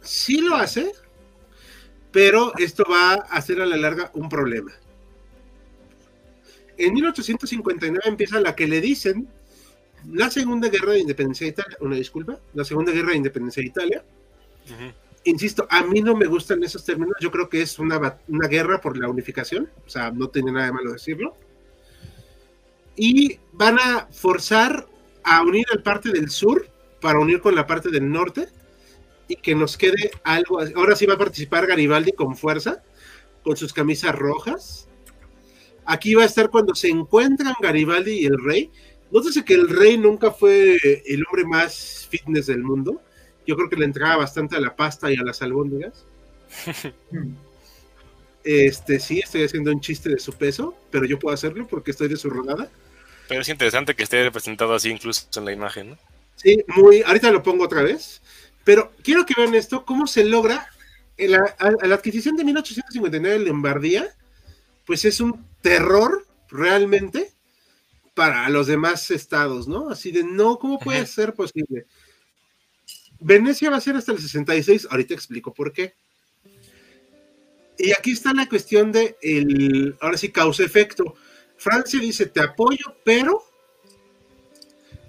Sí 0.03 0.41
lo 0.41 0.57
hace, 0.57 0.93
pero 2.11 2.53
esto 2.59 2.85
va 2.91 3.15
a 3.15 3.41
ser 3.41 3.61
a 3.61 3.67
la 3.67 3.77
larga 3.77 4.11
un 4.15 4.29
problema. 4.29 4.73
En 6.77 6.93
1859 6.93 8.03
empieza 8.07 8.41
la 8.41 8.55
que 8.55 8.67
le 8.67 8.81
dicen 8.81 9.29
la 10.11 10.31
Segunda 10.31 10.69
Guerra 10.69 10.93
de 10.93 10.99
Independencia 10.99 11.47
de 11.47 11.53
Italia, 11.53 11.79
una 11.81 11.97
disculpa, 11.97 12.39
la 12.53 12.65
Segunda 12.65 12.93
Guerra 12.93 13.11
de 13.11 13.17
Independencia 13.17 13.63
de 13.63 13.69
Italia, 13.69 14.05
insisto, 15.25 15.67
a 15.71 15.83
mí 15.83 16.01
no 16.01 16.15
me 16.15 16.27
gustan 16.27 16.63
esos 16.63 16.85
términos. 16.85 17.17
Yo 17.21 17.31
creo 17.31 17.49
que 17.49 17.63
es 17.63 17.79
una, 17.79 18.19
una 18.29 18.49
guerra 18.49 18.81
por 18.81 18.97
la 18.97 19.09
unificación. 19.09 19.71
O 19.87 19.91
sea, 19.91 20.11
no 20.11 20.29
tiene 20.29 20.53
nada 20.53 20.67
de 20.67 20.73
malo 20.73 20.93
decirlo. 20.93 21.37
Y 22.97 23.41
van 23.53 23.79
a 23.79 24.09
forzar 24.13 24.87
a 25.25 25.43
unir 25.43 25.67
al 25.73 25.83
parte 25.83 26.11
del 26.11 26.31
sur 26.31 26.69
para 27.01 27.19
unir 27.19 27.41
con 27.41 27.55
la 27.55 27.67
parte 27.67 27.91
del 27.91 28.11
norte 28.11 28.49
y 29.27 29.37
que 29.37 29.55
nos 29.55 29.77
quede 29.77 30.11
algo. 30.23 30.61
Ahora 30.77 30.95
sí 30.95 31.07
va 31.07 31.15
a 31.15 31.19
participar 31.19 31.67
Garibaldi 31.67 32.13
con 32.13 32.37
fuerza, 32.37 32.83
con 33.43 33.57
sus 33.57 33.73
camisas 33.73 34.15
rojas. 34.15 34.89
Aquí 35.87 36.15
va 36.15 36.23
a 36.23 36.27
estar 36.27 36.51
cuando 36.51 36.75
se 36.75 36.89
encuentran 36.89 37.55
Garibaldi 37.61 38.21
y 38.21 38.27
el 38.27 38.43
rey. 38.43 38.71
Nótese 39.11 39.45
que 39.45 39.55
el 39.55 39.69
rey 39.69 39.99
nunca 39.99 40.31
fue 40.31 40.79
el 41.07 41.25
hombre 41.27 41.45
más 41.45 42.07
fitness 42.11 42.47
del 42.47 42.63
mundo 42.63 43.01
yo 43.47 43.57
creo 43.57 43.69
que 43.69 43.77
le 43.77 43.85
entregaba 43.85 44.17
bastante 44.17 44.57
a 44.57 44.61
la 44.61 44.75
pasta 44.75 45.13
y 45.13 45.17
a 45.17 45.23
las 45.23 45.43
albóndigas. 45.43 46.05
este, 48.45 49.01
sí, 49.01 49.21
estoy 49.21 49.45
haciendo 49.45 49.71
un 49.71 49.81
chiste 49.81 50.09
de 50.11 50.19
su 50.19 50.33
peso, 50.33 50.77
pero 50.91 51.05
yo 51.05 51.19
puedo 51.19 51.35
hacerlo 51.35 51.67
porque 51.67 51.91
estoy 51.91 52.09
de 52.09 52.17
su 52.17 52.31
rodada. 52.31 52.71
Pero 53.29 53.41
es 53.41 53.49
interesante 53.49 53.95
que 53.95 54.03
esté 54.03 54.23
representado 54.23 54.75
así 54.75 54.91
incluso 54.91 55.27
en 55.37 55.45
la 55.45 55.53
imagen, 55.53 55.91
¿no? 55.91 55.99
Sí, 56.37 56.63
muy, 56.69 57.03
ahorita 57.03 57.31
lo 57.31 57.43
pongo 57.43 57.65
otra 57.65 57.83
vez, 57.83 58.21
pero 58.65 58.93
quiero 59.03 59.25
que 59.25 59.35
vean 59.37 59.55
esto, 59.55 59.85
cómo 59.85 60.07
se 60.07 60.25
logra, 60.25 60.69
la, 61.17 61.57
la 61.83 61.95
adquisición 61.95 62.37
de 62.37 62.45
1859 62.45 63.39
de 63.39 63.45
Lombardía, 63.47 64.09
pues 64.85 65.05
es 65.05 65.21
un 65.21 65.47
terror 65.63 66.27
realmente 66.51 67.33
para 68.15 68.49
los 68.49 68.67
demás 68.67 69.11
estados, 69.11 69.67
¿no? 69.69 69.91
Así 69.91 70.13
de, 70.13 70.23
no, 70.25 70.59
¿cómo 70.59 70.79
puede 70.79 71.07
ser 71.07 71.35
posible? 71.35 71.87
Venecia 73.25 73.71
va 73.71 73.79
a 73.79 73.81
ser 73.81 73.97
hasta 73.97 74.13
el 74.13 74.19
66, 74.19 74.89
ahorita 74.91 75.15
explico 75.15 75.55
por 75.55 75.73
qué. 75.73 75.95
Y 77.79 77.93
aquí 77.93 78.13
está 78.13 78.35
la 78.35 78.47
cuestión 78.47 78.93
de 78.93 79.17
el, 79.23 79.97
ahora 80.03 80.19
sí, 80.19 80.31
causa-efecto. 80.31 81.15
Francia 81.57 81.99
dice, 81.99 82.27
te 82.27 82.41
apoyo, 82.41 82.85
pero 83.03 83.43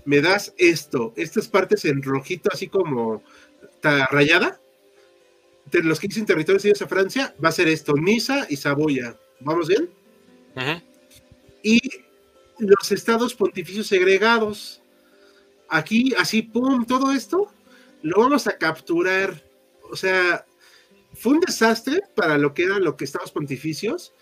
me 0.06 0.22
das 0.22 0.54
esto, 0.58 1.14
estas 1.18 1.50
partes 1.50 1.84
en 1.84 2.02
rojito, 2.02 2.50
así 2.54 2.70
como 2.70 3.22
rayada. 3.82 4.62
De 5.70 5.84
los 5.84 6.00
que 6.00 6.08
dicen 6.08 6.26
territorios 6.26 6.82
a 6.82 6.88
Francia, 6.88 7.36
va 7.44 7.50
a 7.50 7.52
ser 7.52 7.68
esto, 7.68 7.96
Niza 7.96 8.48
y 8.50 8.56
Saboya. 8.56 9.20
¿Vamos 9.42 9.68
bien? 9.68 9.90
Y 11.62 11.82
los 12.60 12.94
estados 12.94 13.36
pontificios 13.36 13.88
segregados. 13.88 14.82
Aquí, 15.68 16.14
así, 16.18 16.44
pum, 16.44 16.86
todo 16.86 17.12
esto 17.12 17.52
lo 18.02 18.20
vamos 18.20 18.48
a 18.48 18.58
capturar. 18.58 19.44
O 19.90 19.96
sea, 19.96 20.46
fue 21.14 21.34
un 21.34 21.40
desastre 21.40 22.02
para 22.16 22.38
lo 22.38 22.54
que 22.54 22.64
eran 22.64 22.84
lo 22.84 22.96
que 22.96 23.06
estados 23.06 23.32
pontificios. 23.32 24.14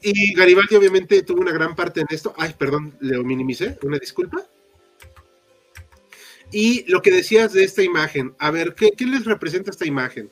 Y 0.00 0.34
Garibaldi 0.34 0.74
obviamente 0.74 1.22
tuvo 1.22 1.40
una 1.40 1.52
gran 1.52 1.76
parte 1.76 2.00
en 2.00 2.06
esto. 2.10 2.34
Ay, 2.36 2.54
perdón, 2.58 2.96
lo 3.00 3.22
minimicé, 3.22 3.78
una 3.82 3.98
disculpa. 3.98 4.44
Y 6.50 6.84
lo 6.90 7.00
que 7.00 7.10
decías 7.10 7.52
de 7.52 7.64
esta 7.64 7.82
imagen, 7.82 8.34
a 8.38 8.50
ver, 8.50 8.74
¿qué, 8.74 8.92
les 9.06 9.24
representa 9.24 9.70
esta 9.70 9.86
imagen? 9.86 10.30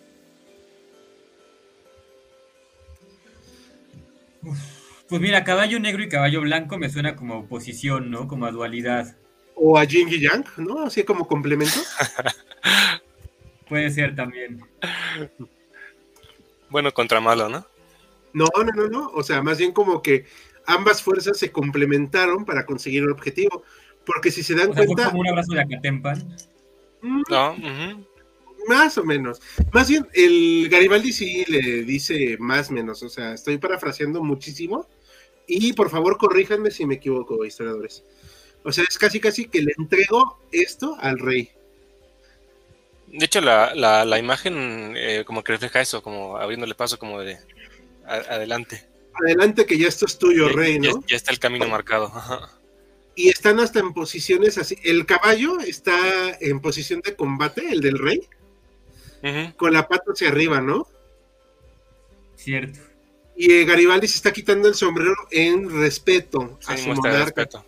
Pues 5.08 5.20
mira, 5.20 5.44
caballo 5.44 5.80
negro 5.80 6.02
y 6.02 6.08
caballo 6.08 6.42
blanco 6.42 6.78
me 6.78 6.90
suena 6.90 7.16
como 7.16 7.38
oposición, 7.38 8.10
¿no? 8.10 8.28
Como 8.28 8.46
a 8.46 8.50
dualidad 8.50 9.16
o 9.62 9.76
a 9.76 9.84
Jing 9.84 10.08
y 10.08 10.20
Yang, 10.20 10.46
¿no? 10.56 10.82
Así 10.82 11.04
como 11.04 11.28
complemento. 11.28 11.74
Puede 13.68 13.90
ser 13.90 14.16
también. 14.16 14.64
Bueno, 16.70 16.92
contra 16.92 17.20
malo, 17.20 17.48
¿no? 17.48 17.66
No, 18.32 18.46
no, 18.56 18.72
no, 18.72 18.88
no. 18.88 19.08
O 19.10 19.22
sea, 19.22 19.42
más 19.42 19.58
bien 19.58 19.72
como 19.72 20.00
que 20.00 20.24
ambas 20.66 21.02
fuerzas 21.02 21.38
se 21.38 21.52
complementaron 21.52 22.46
para 22.46 22.64
conseguir 22.64 23.02
el 23.02 23.10
objetivo. 23.10 23.62
Porque 24.06 24.30
si 24.30 24.42
se 24.42 24.54
dan 24.54 24.72
cuenta. 24.72 25.10
como 25.10 25.20
un 25.20 25.28
abrazo 25.28 25.52
de 25.52 25.60
Acatempan. 25.60 26.36
Mm, 27.02 27.22
no, 27.28 27.56
Más 28.66 28.96
o 28.96 29.04
menos. 29.04 29.42
Más 29.72 29.90
bien, 29.90 30.08
el 30.14 30.68
Garibaldi 30.70 31.12
sí 31.12 31.44
le 31.48 31.84
dice 31.84 32.36
más 32.38 32.70
o 32.70 32.72
menos. 32.72 33.02
O 33.02 33.10
sea, 33.10 33.34
estoy 33.34 33.58
parafraseando 33.58 34.22
muchísimo. 34.22 34.88
Y 35.46 35.74
por 35.74 35.90
favor, 35.90 36.16
corríjanme 36.16 36.70
si 36.70 36.86
me 36.86 36.94
equivoco, 36.94 37.44
historiadores. 37.44 38.04
O 38.62 38.72
sea, 38.72 38.84
es 38.88 38.98
casi 38.98 39.20
casi 39.20 39.46
que 39.46 39.62
le 39.62 39.72
entregó 39.78 40.38
esto 40.52 40.96
al 41.00 41.18
rey. 41.18 41.50
De 43.06 43.24
hecho, 43.24 43.40
la, 43.40 43.74
la, 43.74 44.18
imagen 44.18 44.94
eh, 44.96 45.24
como 45.26 45.42
que 45.42 45.52
refleja 45.52 45.80
eso, 45.80 46.02
como 46.02 46.36
abriéndole 46.36 46.74
paso 46.74 46.98
como 46.98 47.20
de 47.20 47.38
adelante. 48.06 48.86
Adelante 49.14 49.66
que 49.66 49.78
ya 49.78 49.88
esto 49.88 50.06
es 50.06 50.18
tuyo, 50.18 50.48
rey, 50.48 50.78
¿no? 50.78 51.02
Ya, 51.06 51.16
está 51.16 51.32
el 51.32 51.38
camino 51.38 51.66
marcado. 51.66 52.12
Y 53.16 53.28
están 53.28 53.58
hasta 53.58 53.80
en 53.80 53.92
posiciones 53.92 54.56
así. 54.58 54.78
El 54.84 55.04
caballo 55.04 55.58
está 55.60 55.98
en 56.40 56.60
posición 56.60 57.00
de 57.00 57.16
combate, 57.16 57.68
el 57.68 57.80
del 57.80 57.98
rey, 57.98 58.20
con 59.56 59.72
la 59.72 59.88
pata 59.88 60.12
hacia 60.12 60.28
arriba, 60.28 60.60
¿no? 60.60 60.86
Cierto. 62.36 62.78
Y 63.36 63.52
eh, 63.52 63.64
Garibaldi 63.64 64.06
se 64.06 64.16
está 64.16 64.32
quitando 64.32 64.68
el 64.68 64.74
sombrero 64.74 65.14
en 65.30 65.68
respeto 65.70 66.58
a 66.66 66.76
su 66.76 66.88
monarca. 66.90 67.24
Respeto. 67.24 67.66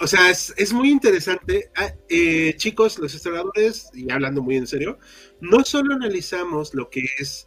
O 0.00 0.06
sea, 0.06 0.30
es, 0.30 0.72
muy 0.72 0.90
interesante. 0.90 1.70
Ah, 1.76 1.94
eh, 2.08 2.54
chicos, 2.56 2.98
los 2.98 3.14
historiadores, 3.14 3.90
y 3.94 4.10
hablando 4.10 4.42
muy 4.42 4.56
en 4.56 4.66
serio, 4.66 4.98
no 5.40 5.64
solo 5.64 5.94
analizamos 5.94 6.74
lo 6.74 6.90
que 6.90 7.04
es 7.18 7.46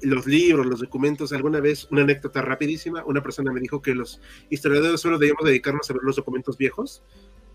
los 0.00 0.26
libros, 0.26 0.66
los 0.66 0.80
documentos, 0.80 1.32
alguna 1.32 1.60
vez, 1.60 1.88
una 1.90 2.02
anécdota 2.02 2.40
rapidísima, 2.40 3.04
una 3.04 3.22
persona 3.22 3.52
me 3.52 3.60
dijo 3.60 3.82
que 3.82 3.94
los 3.94 4.20
historiadores 4.48 5.00
solo 5.00 5.18
debíamos 5.18 5.44
dedicarnos 5.44 5.90
a 5.90 5.94
ver 5.94 6.02
los 6.04 6.16
documentos 6.16 6.56
viejos, 6.56 7.02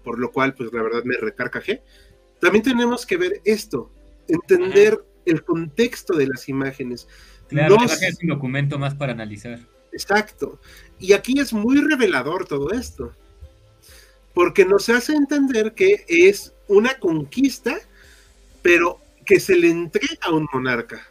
por 0.03 0.19
lo 0.19 0.31
cual, 0.31 0.53
pues 0.53 0.73
la 0.73 0.83
verdad 0.83 1.03
me 1.05 1.15
recarcajé. 1.15 1.81
También 2.41 2.63
tenemos 2.63 3.05
que 3.05 3.15
ver 3.15 3.41
esto, 3.45 3.91
entender 4.27 5.03
el 5.25 5.43
contexto 5.45 6.15
de 6.17 6.27
las 6.27 6.49
imágenes. 6.49 7.07
Claro, 7.47 7.77
es 7.81 8.19
un 8.21 8.27
documento 8.27 8.77
más 8.77 8.95
para 8.95 9.13
analizar. 9.13 9.59
Exacto. 9.93 10.59
Y 10.99 11.13
aquí 11.13 11.39
es 11.39 11.53
muy 11.53 11.77
revelador 11.77 12.45
todo 12.45 12.71
esto, 12.71 13.13
porque 14.33 14.65
nos 14.65 14.89
hace 14.89 15.13
entender 15.13 15.73
que 15.73 16.05
es 16.07 16.53
una 16.67 16.97
conquista, 16.97 17.79
pero 18.61 18.99
que 19.25 19.39
se 19.39 19.55
le 19.55 19.69
entrega 19.69 20.17
a 20.21 20.31
un 20.31 20.47
monarca. 20.51 21.07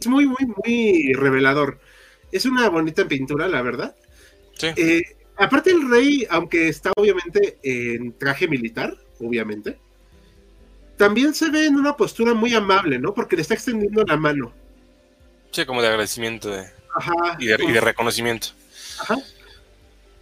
Es 0.00 0.06
muy, 0.06 0.26
muy, 0.26 0.46
muy 0.64 1.12
revelador. 1.12 1.78
Es 2.32 2.44
una 2.44 2.68
bonita 2.68 3.06
pintura, 3.06 3.48
la 3.48 3.62
verdad. 3.62 3.94
Sí. 4.54 4.68
Eh, 4.76 5.02
aparte 5.36 5.70
el 5.70 5.88
rey, 5.90 6.26
aunque 6.30 6.68
está 6.68 6.92
obviamente 6.96 7.58
en 7.62 8.12
traje 8.18 8.48
militar, 8.48 8.96
obviamente, 9.20 9.78
también 10.96 11.34
se 11.34 11.50
ve 11.50 11.66
en 11.66 11.76
una 11.76 11.96
postura 11.96 12.34
muy 12.34 12.54
amable, 12.54 12.98
¿no? 12.98 13.14
Porque 13.14 13.36
le 13.36 13.42
está 13.42 13.54
extendiendo 13.54 14.04
la 14.04 14.16
mano. 14.16 14.52
Sí, 15.50 15.64
como 15.64 15.82
de 15.82 15.88
agradecimiento 15.88 16.50
de, 16.50 16.66
Ajá. 16.94 17.36
y, 17.38 17.46
de, 17.46 17.56
y 17.66 17.72
de 17.72 17.80
reconocimiento. 17.80 18.48
Ajá. 19.00 19.16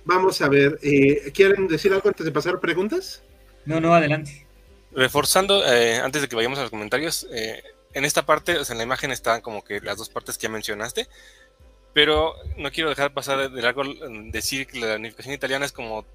Vamos 0.08 0.40
a 0.40 0.48
ver, 0.48 0.78
eh, 0.82 1.30
¿quieren 1.34 1.68
decir 1.68 1.92
algo 1.92 2.08
antes 2.08 2.24
de 2.24 2.32
pasar 2.32 2.58
preguntas? 2.60 3.22
No, 3.66 3.78
no, 3.78 3.92
adelante. 3.92 4.46
Reforzando, 4.90 5.62
eh, 5.70 5.96
antes 5.96 6.22
de 6.22 6.28
que 6.28 6.34
vayamos 6.34 6.58
a 6.58 6.62
los 6.62 6.70
comentarios, 6.70 7.26
eh, 7.30 7.62
en 7.92 8.06
esta 8.06 8.24
parte, 8.24 8.56
o 8.56 8.64
sea, 8.64 8.72
en 8.72 8.78
la 8.78 8.84
imagen 8.84 9.10
están 9.10 9.42
como 9.42 9.62
que 9.62 9.82
las 9.82 9.98
dos 9.98 10.08
partes 10.08 10.38
que 10.38 10.44
ya 10.44 10.48
mencionaste, 10.48 11.08
pero 11.92 12.32
no 12.56 12.70
quiero 12.70 12.88
dejar 12.88 13.12
pasar 13.12 13.50
de 13.50 13.60
largo 13.60 13.84
mm, 13.84 14.30
decir 14.30 14.66
que 14.66 14.80
la 14.80 14.96
unificación 14.96 15.34
italiana 15.34 15.66
es 15.66 15.72
como 15.72 16.06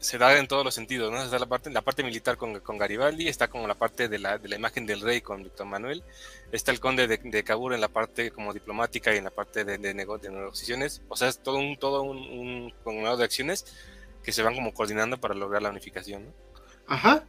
se 0.00 0.18
da 0.18 0.36
en 0.38 0.48
todos 0.48 0.64
los 0.64 0.74
sentidos, 0.74 1.12
¿no? 1.12 1.22
Está 1.22 1.38
la 1.38 1.46
parte, 1.46 1.70
la 1.70 1.82
parte 1.82 2.02
militar 2.02 2.36
con, 2.36 2.58
con 2.60 2.78
Garibaldi, 2.78 3.28
está 3.28 3.48
como 3.48 3.68
la 3.68 3.74
parte 3.74 4.08
de 4.08 4.18
la, 4.18 4.38
de 4.38 4.48
la 4.48 4.56
imagen 4.56 4.86
del 4.86 5.02
rey 5.02 5.20
con 5.20 5.42
Víctor 5.44 5.66
Manuel, 5.66 6.02
está 6.50 6.72
el 6.72 6.80
conde 6.80 7.06
de, 7.06 7.18
de 7.22 7.44
Cabur 7.44 7.74
en 7.74 7.80
la 7.80 7.88
parte 7.88 8.30
como 8.32 8.52
diplomática 8.52 9.14
y 9.14 9.18
en 9.18 9.24
la 9.24 9.30
parte 9.30 9.64
de, 9.64 9.78
de, 9.78 9.94
nego, 9.94 10.18
de 10.18 10.30
negociaciones, 10.30 11.02
o 11.08 11.16
sea, 11.16 11.28
es 11.28 11.38
todo 11.38 11.58
un, 11.58 11.76
todo 11.76 12.02
un, 12.02 12.16
un 12.16 12.74
conglomerado 12.82 13.18
de 13.18 13.24
acciones 13.24 13.66
que 14.24 14.32
se 14.32 14.42
van 14.42 14.54
como 14.54 14.74
coordinando 14.74 15.18
para 15.20 15.34
lograr 15.34 15.62
la 15.62 15.70
unificación, 15.70 16.24
¿no? 16.24 16.32
Ajá. 16.86 17.24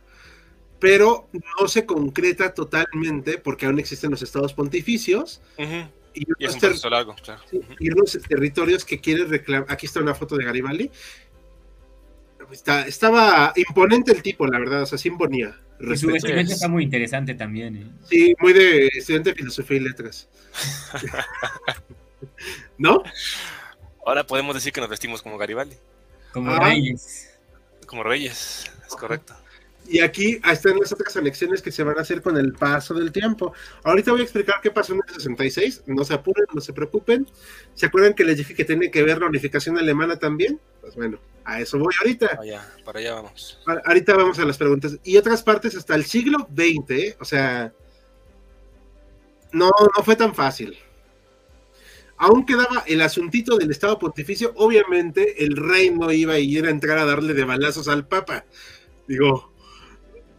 Pero 0.80 1.30
no 1.60 1.68
se 1.68 1.86
concreta 1.86 2.54
totalmente 2.56 3.38
porque 3.38 3.68
aún 3.68 3.78
existen 3.78 4.10
los 4.10 4.24
estados 4.24 4.54
pontificios. 4.54 5.40
Uh 5.60 5.64
-huh. 5.64 5.90
Y, 6.14 6.28
y 6.40 6.46
es 6.46 6.56
un 6.56 6.60
proceso 6.60 6.90
largo, 6.90 7.16
claro. 7.24 7.42
Sí, 7.50 7.62
y 7.80 7.92
unos 7.92 8.18
territorios 8.28 8.84
que 8.84 9.00
quieren 9.00 9.30
reclamar. 9.30 9.68
Aquí 9.70 9.86
está 9.86 10.00
una 10.00 10.16
foto 10.16 10.36
de 10.36 10.44
Garibaldi. 10.44 10.90
Está, 12.52 12.88
estaba 12.88 13.54
imponente 13.56 14.12
el 14.12 14.22
tipo, 14.22 14.46
la 14.48 14.60
verdad, 14.60 14.84
o 14.84 14.86
sea, 14.86 14.98
sí 14.98 15.08
imponía. 15.08 15.58
Y 15.80 15.98
su 15.98 16.08
vestimenta 16.08 16.54
está 16.54 16.68
muy 16.68 16.84
interesante 16.84 17.34
también. 17.34 17.78
¿eh? 17.78 17.88
Sí, 18.10 18.36
muy 18.40 18.54
de 18.54 18.88
estudiante 18.88 19.32
de 19.32 19.36
filosofía 19.36 19.78
y 19.78 19.80
letras. 19.80 20.30
¿No? 22.78 23.02
Ahora 24.06 24.26
podemos 24.26 24.54
decir 24.56 24.74
que 24.74 24.82
nos 24.82 24.90
vestimos 24.90 25.22
como 25.22 25.38
Garibaldi. 25.38 25.76
Como 26.34 26.52
ah. 26.52 26.60
reyes. 26.60 27.40
Como 27.86 28.04
reyes, 28.04 28.72
es 28.88 28.96
correcto. 28.96 29.36
Y 29.88 30.00
aquí 30.00 30.40
están 30.50 30.80
las 30.80 30.92
otras 30.92 31.16
anexiones 31.18 31.62
que 31.62 31.72
se 31.72 31.84
van 31.84 31.98
a 31.98 32.02
hacer 32.02 32.22
con 32.22 32.38
el 32.38 32.54
paso 32.54 32.94
del 32.94 33.12
tiempo. 33.12 33.54
Ahorita 33.84 34.12
voy 34.12 34.22
a 34.22 34.24
explicar 34.24 34.56
qué 34.62 34.72
pasó 34.72 34.94
en 34.94 35.02
el 35.06 35.14
66. 35.14 35.84
No 35.88 36.06
se 36.06 36.14
apuren, 36.14 36.46
no 36.54 36.62
se 36.62 36.72
preocupen. 36.72 37.28
¿Se 37.74 37.88
acuerdan 37.88 38.14
que 38.14 38.24
les 38.24 38.38
dije 38.38 38.54
que 38.54 38.64
tiene 38.64 38.90
que 38.90 39.04
ver 39.04 39.20
la 39.20 39.28
unificación 39.28 39.78
alemana 39.78 40.18
también? 40.18 40.60
Pues 40.80 40.96
bueno, 40.96 41.20
a 41.44 41.60
eso 41.60 41.78
voy 41.78 41.94
ahorita. 42.00 42.40
Allá, 42.40 42.66
para 42.86 43.00
allá 43.00 43.16
vamos. 43.16 43.60
Ahorita 43.86 44.16
vamos 44.16 44.40
a 44.40 44.46
las 44.46 44.58
preguntas. 44.58 44.98
Y 45.04 45.18
otras 45.18 45.44
partes 45.44 45.76
hasta 45.76 45.96
el 45.96 46.06
siglo 46.06 46.48
XX, 46.56 46.92
¿eh? 46.92 47.18
o 47.20 47.26
sea, 47.26 47.74
no, 49.52 49.70
no 49.98 50.04
fue 50.04 50.16
tan 50.16 50.34
fácil. 50.34 50.78
Aún 52.18 52.46
quedaba 52.46 52.84
el 52.86 53.02
asuntito 53.02 53.58
del 53.58 53.72
Estado 53.72 53.98
Pontificio, 53.98 54.54
obviamente 54.56 55.44
el 55.44 55.58
rey 55.58 55.90
no 55.90 56.12
iba 56.12 56.34
a 56.34 56.40
ir 56.40 56.66
a 56.66 56.70
entrar 56.70 57.00
a 57.00 57.06
darle 57.06 57.34
de 57.34 57.44
balazos 57.46 57.88
al 57.88 58.08
Papa. 58.08 58.46
Digo, 59.08 59.51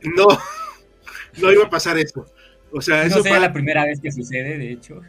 no, 0.04 0.26
no 1.38 1.52
iba 1.52 1.64
a 1.64 1.70
pasar 1.70 1.98
eso. 1.98 2.26
O 2.70 2.80
sea, 2.80 3.04
eso 3.04 3.18
no 3.18 3.22
sea 3.22 3.38
la 3.38 3.52
primera 3.52 3.84
vez 3.84 4.00
que 4.00 4.10
sucede, 4.10 4.58
de 4.58 4.72
hecho. 4.72 5.00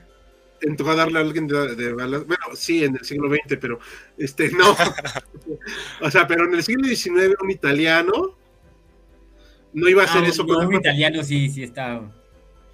Entró 0.62 0.92
a 0.92 0.96
darle 0.96 1.20
a 1.20 1.22
alguien 1.22 1.48
de, 1.48 1.76
de 1.76 1.94
balas. 1.94 2.26
Bueno, 2.26 2.44
sí, 2.56 2.84
en 2.84 2.96
el 2.96 3.04
siglo 3.04 3.30
XX, 3.30 3.58
pero 3.60 3.80
este 4.18 4.50
no. 4.52 4.76
o 6.02 6.12
sea, 6.12 6.28
pero 6.28 6.46
en 6.46 6.56
el 6.56 6.64
siglo 6.64 6.88
XIX 6.88 7.36
un 7.42 7.52
italiano 7.52 8.38
no 9.74 9.90
iba 9.90 10.04
a 10.04 10.06
hacer 10.06 10.24
ah, 10.24 10.28
eso. 10.28 10.44
No, 10.44 10.60
un 10.60 10.76
italiano 10.76 11.24
sí, 11.24 11.50
sí 11.50 11.64
está, 11.64 12.02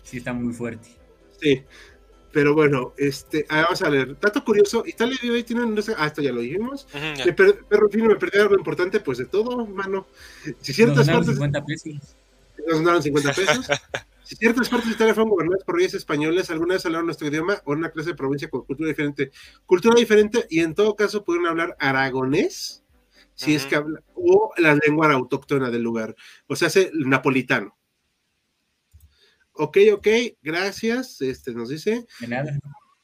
sí 0.03 0.17
está 0.17 0.33
muy 0.33 0.53
fuerte. 0.53 0.89
Sí. 1.39 1.63
Pero 2.31 2.53
bueno, 2.53 2.93
este, 2.97 3.45
ah, 3.49 3.63
vamos 3.63 3.81
a 3.81 3.89
ver. 3.89 4.19
Dato 4.19 4.43
curioso, 4.43 4.83
Italia 4.85 5.17
y 5.21 5.29
hoy 5.29 5.43
tienen, 5.43 5.73
no 5.73 5.81
sé, 5.81 5.95
ah, 5.97 6.07
esto 6.07 6.21
ya 6.21 6.31
lo 6.31 6.41
dijimos. 6.41 6.87
Uh 6.93 6.97
-huh, 6.97 7.25
me 7.25 7.33
per, 7.33 7.59
perro 7.65 7.89
fino, 7.89 8.07
me 8.07 8.15
perdí 8.15 8.37
algo 8.39 8.55
importante, 8.55 8.99
pues 8.99 9.17
de 9.17 9.25
todo, 9.25 9.65
mano. 9.65 10.05
Si 10.61 10.73
ciertas 10.73 11.07
nos 11.07 11.15
partes. 11.15 11.33
50 11.33 11.65
pesos. 11.65 12.15
Nos 12.67 12.77
donaron 12.77 13.01
50 13.01 13.33
pesos. 13.33 13.67
si 14.23 14.35
ciertas 14.35 14.69
partes 14.69 14.89
de 14.89 14.95
Italia 14.95 15.15
fueron 15.15 15.31
gobernadas 15.31 15.63
por 15.63 15.75
reyes 15.75 15.95
españoles, 15.95 16.51
alguna 16.51 16.75
vez 16.75 16.85
hablaron 16.85 17.07
nuestro 17.07 17.27
idioma 17.27 17.61
o 17.65 17.71
una 17.71 17.89
clase 17.89 18.09
de 18.09 18.15
provincia 18.15 18.47
con 18.47 18.63
cultura 18.63 18.89
diferente. 18.89 19.31
Cultura 19.65 19.95
diferente, 19.95 20.45
y 20.49 20.59
en 20.59 20.75
todo 20.75 20.95
caso 20.95 21.23
pudieron 21.23 21.47
hablar 21.47 21.75
aragonés, 21.79 22.83
si 23.33 23.55
es 23.55 23.65
que 23.65 23.75
habla, 23.75 24.03
o 24.13 24.51
la 24.57 24.75
lengua 24.85 25.11
autóctona 25.13 25.71
del 25.71 25.81
lugar. 25.81 26.15
O 26.45 26.55
sea, 26.55 26.67
hace 26.67 26.91
napolitano. 26.93 27.78
Ok, 29.61 29.77
ok, 29.93 30.07
gracias. 30.41 31.21
Este 31.21 31.51
nos 31.53 31.67
dice. 31.67 32.05
De 32.21 32.27
nada. 32.27 32.57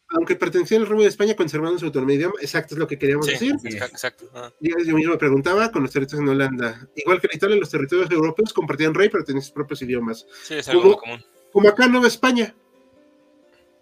Aunque 0.08 0.38
pertenecía 0.38 0.78
al 0.78 0.88
Reino 0.88 1.01
de 1.01 1.10
España, 1.10 1.36
conservando 1.36 1.78
su 1.78 1.86
autonomía 1.86 2.16
de 2.16 2.20
idioma. 2.22 2.36
Exacto, 2.39 2.76
es 2.76 2.80
lo 2.80 2.88
que 2.88 2.97
queríamos 2.97 3.26
sí, 3.26 3.34
decir. 3.34 3.56
Sí, 3.62 3.76
exacto. 3.76 4.30
Ah. 4.34 4.53
Yo 4.62 4.95
mismo 4.95 5.12
me 5.12 5.18
preguntaba 5.18 5.70
con 5.70 5.82
los 5.84 5.91
territorios 5.91 6.24
en 6.24 6.30
Holanda. 6.30 6.88
Igual 6.95 7.20
que 7.20 7.28
en 7.30 7.36
Italia, 7.36 7.58
los 7.58 7.70
territorios 7.70 8.10
europeos 8.10 8.53
compartían 8.53 8.93
rey, 8.93 9.10
pero 9.10 9.26
tenían 9.26 9.41
sus 9.41 9.51
propios 9.51 9.82
idiomas. 9.82 10.26
Sí, 10.43 10.53
es 10.53 10.70
algo 10.70 10.84
como, 10.84 10.97
común. 10.97 11.26
Como 11.51 11.68
acá 11.68 11.86
en 11.86 11.91
Nueva 11.91 12.08
España. 12.08 12.56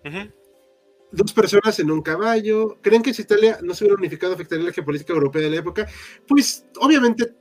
Uh 0.04 0.10
-huh. 0.10 0.34
Dos 1.12 1.32
personas 1.32 1.80
en 1.80 1.92
un 1.92 2.02
caballo. 2.02 2.80
¿Creen 2.82 3.04
que 3.04 3.14
si 3.14 3.22
Italia 3.22 3.60
no 3.62 3.76
se 3.76 3.84
hubiera 3.84 4.00
unificado 4.00 4.34
afectaría 4.34 4.66
la 4.66 4.74
geopolítica 4.74 5.14
europea 5.14 5.44
de 5.44 5.50
la 5.52 5.58
época? 5.58 5.88
Pues, 6.28 6.66
obviamente, 6.80 7.36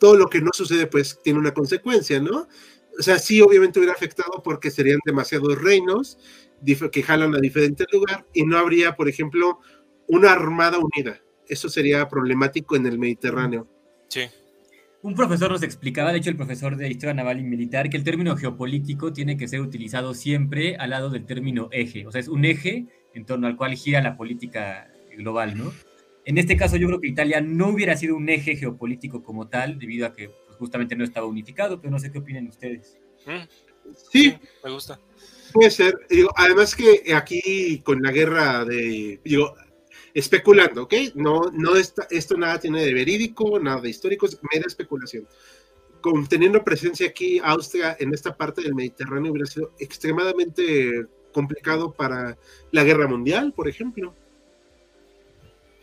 todo 0.00 0.16
lo 0.16 0.26
que 0.28 0.40
no 0.40 0.50
sucede, 0.52 0.88
pues, 0.88 1.20
tiene 1.22 1.38
una 1.38 1.54
consecuencia, 1.54 2.18
¿no? 2.18 2.48
O 2.98 3.02
sea, 3.02 3.18
sí, 3.18 3.40
obviamente 3.40 3.78
hubiera 3.78 3.94
afectado 3.94 4.42
porque 4.42 4.70
serían 4.70 4.98
demasiados 5.04 5.60
reinos 5.60 6.18
que 6.92 7.02
jalan 7.02 7.34
a 7.34 7.40
diferente 7.40 7.84
lugar 7.92 8.26
y 8.32 8.44
no 8.44 8.56
habría, 8.56 8.94
por 8.94 9.08
ejemplo, 9.08 9.58
una 10.06 10.32
armada 10.32 10.78
unida. 10.78 11.20
Eso 11.48 11.68
sería 11.68 12.08
problemático 12.08 12.76
en 12.76 12.86
el 12.86 12.98
Mediterráneo. 12.98 13.66
Sí. 14.08 14.22
Un 15.02 15.16
profesor 15.16 15.50
nos 15.50 15.64
explicaba, 15.64 16.12
de 16.12 16.18
hecho 16.18 16.30
el 16.30 16.36
profesor 16.36 16.76
de 16.76 16.88
Historia 16.88 17.14
Naval 17.14 17.40
y 17.40 17.42
Militar, 17.42 17.90
que 17.90 17.96
el 17.96 18.04
término 18.04 18.36
geopolítico 18.36 19.12
tiene 19.12 19.36
que 19.36 19.48
ser 19.48 19.60
utilizado 19.60 20.14
siempre 20.14 20.76
al 20.76 20.90
lado 20.90 21.10
del 21.10 21.26
término 21.26 21.68
eje. 21.72 22.06
O 22.06 22.12
sea, 22.12 22.20
es 22.20 22.28
un 22.28 22.44
eje 22.44 22.86
en 23.12 23.24
torno 23.26 23.48
al 23.48 23.56
cual 23.56 23.74
gira 23.74 24.00
la 24.00 24.16
política 24.16 24.88
global, 25.16 25.58
¿no? 25.58 25.72
En 26.24 26.38
este 26.38 26.56
caso 26.56 26.76
yo 26.76 26.86
creo 26.86 27.00
que 27.00 27.08
Italia 27.08 27.40
no 27.40 27.70
hubiera 27.70 27.96
sido 27.96 28.14
un 28.14 28.28
eje 28.28 28.54
geopolítico 28.54 29.24
como 29.24 29.48
tal, 29.48 29.80
debido 29.80 30.06
a 30.06 30.12
que 30.12 30.30
justamente 30.62 30.94
no 30.94 31.02
estaba 31.02 31.26
unificado, 31.26 31.80
pero 31.80 31.90
no 31.90 31.98
sé 31.98 32.12
qué 32.12 32.18
opinan 32.18 32.46
ustedes. 32.46 32.96
Mm. 33.26 33.48
Sí, 34.12 34.30
sí, 34.30 34.38
me 34.62 34.70
gusta. 34.70 35.00
Puede 35.52 35.72
ser. 35.72 36.06
Digo, 36.08 36.30
además 36.36 36.76
que 36.76 37.12
aquí 37.12 37.80
con 37.84 38.00
la 38.00 38.12
guerra 38.12 38.64
de, 38.64 39.20
digo, 39.24 39.56
especulando, 40.14 40.84
¿ok? 40.84 40.94
No, 41.16 41.50
no 41.52 41.74
está, 41.74 42.06
esto 42.10 42.36
nada 42.36 42.60
tiene 42.60 42.84
de 42.84 42.94
verídico, 42.94 43.58
nada 43.58 43.80
de 43.80 43.90
histórico, 43.90 44.26
es 44.26 44.38
mera 44.52 44.68
especulación. 44.68 45.26
Con, 46.00 46.28
teniendo 46.28 46.62
presencia 46.62 47.08
aquí 47.08 47.40
Austria 47.42 47.96
en 47.98 48.14
esta 48.14 48.36
parte 48.36 48.62
del 48.62 48.76
Mediterráneo 48.76 49.32
hubiera 49.32 49.46
sido 49.46 49.72
extremadamente 49.80 51.06
complicado 51.32 51.92
para 51.92 52.38
la 52.70 52.84
guerra 52.84 53.08
mundial, 53.08 53.52
por 53.52 53.68
ejemplo. 53.68 54.14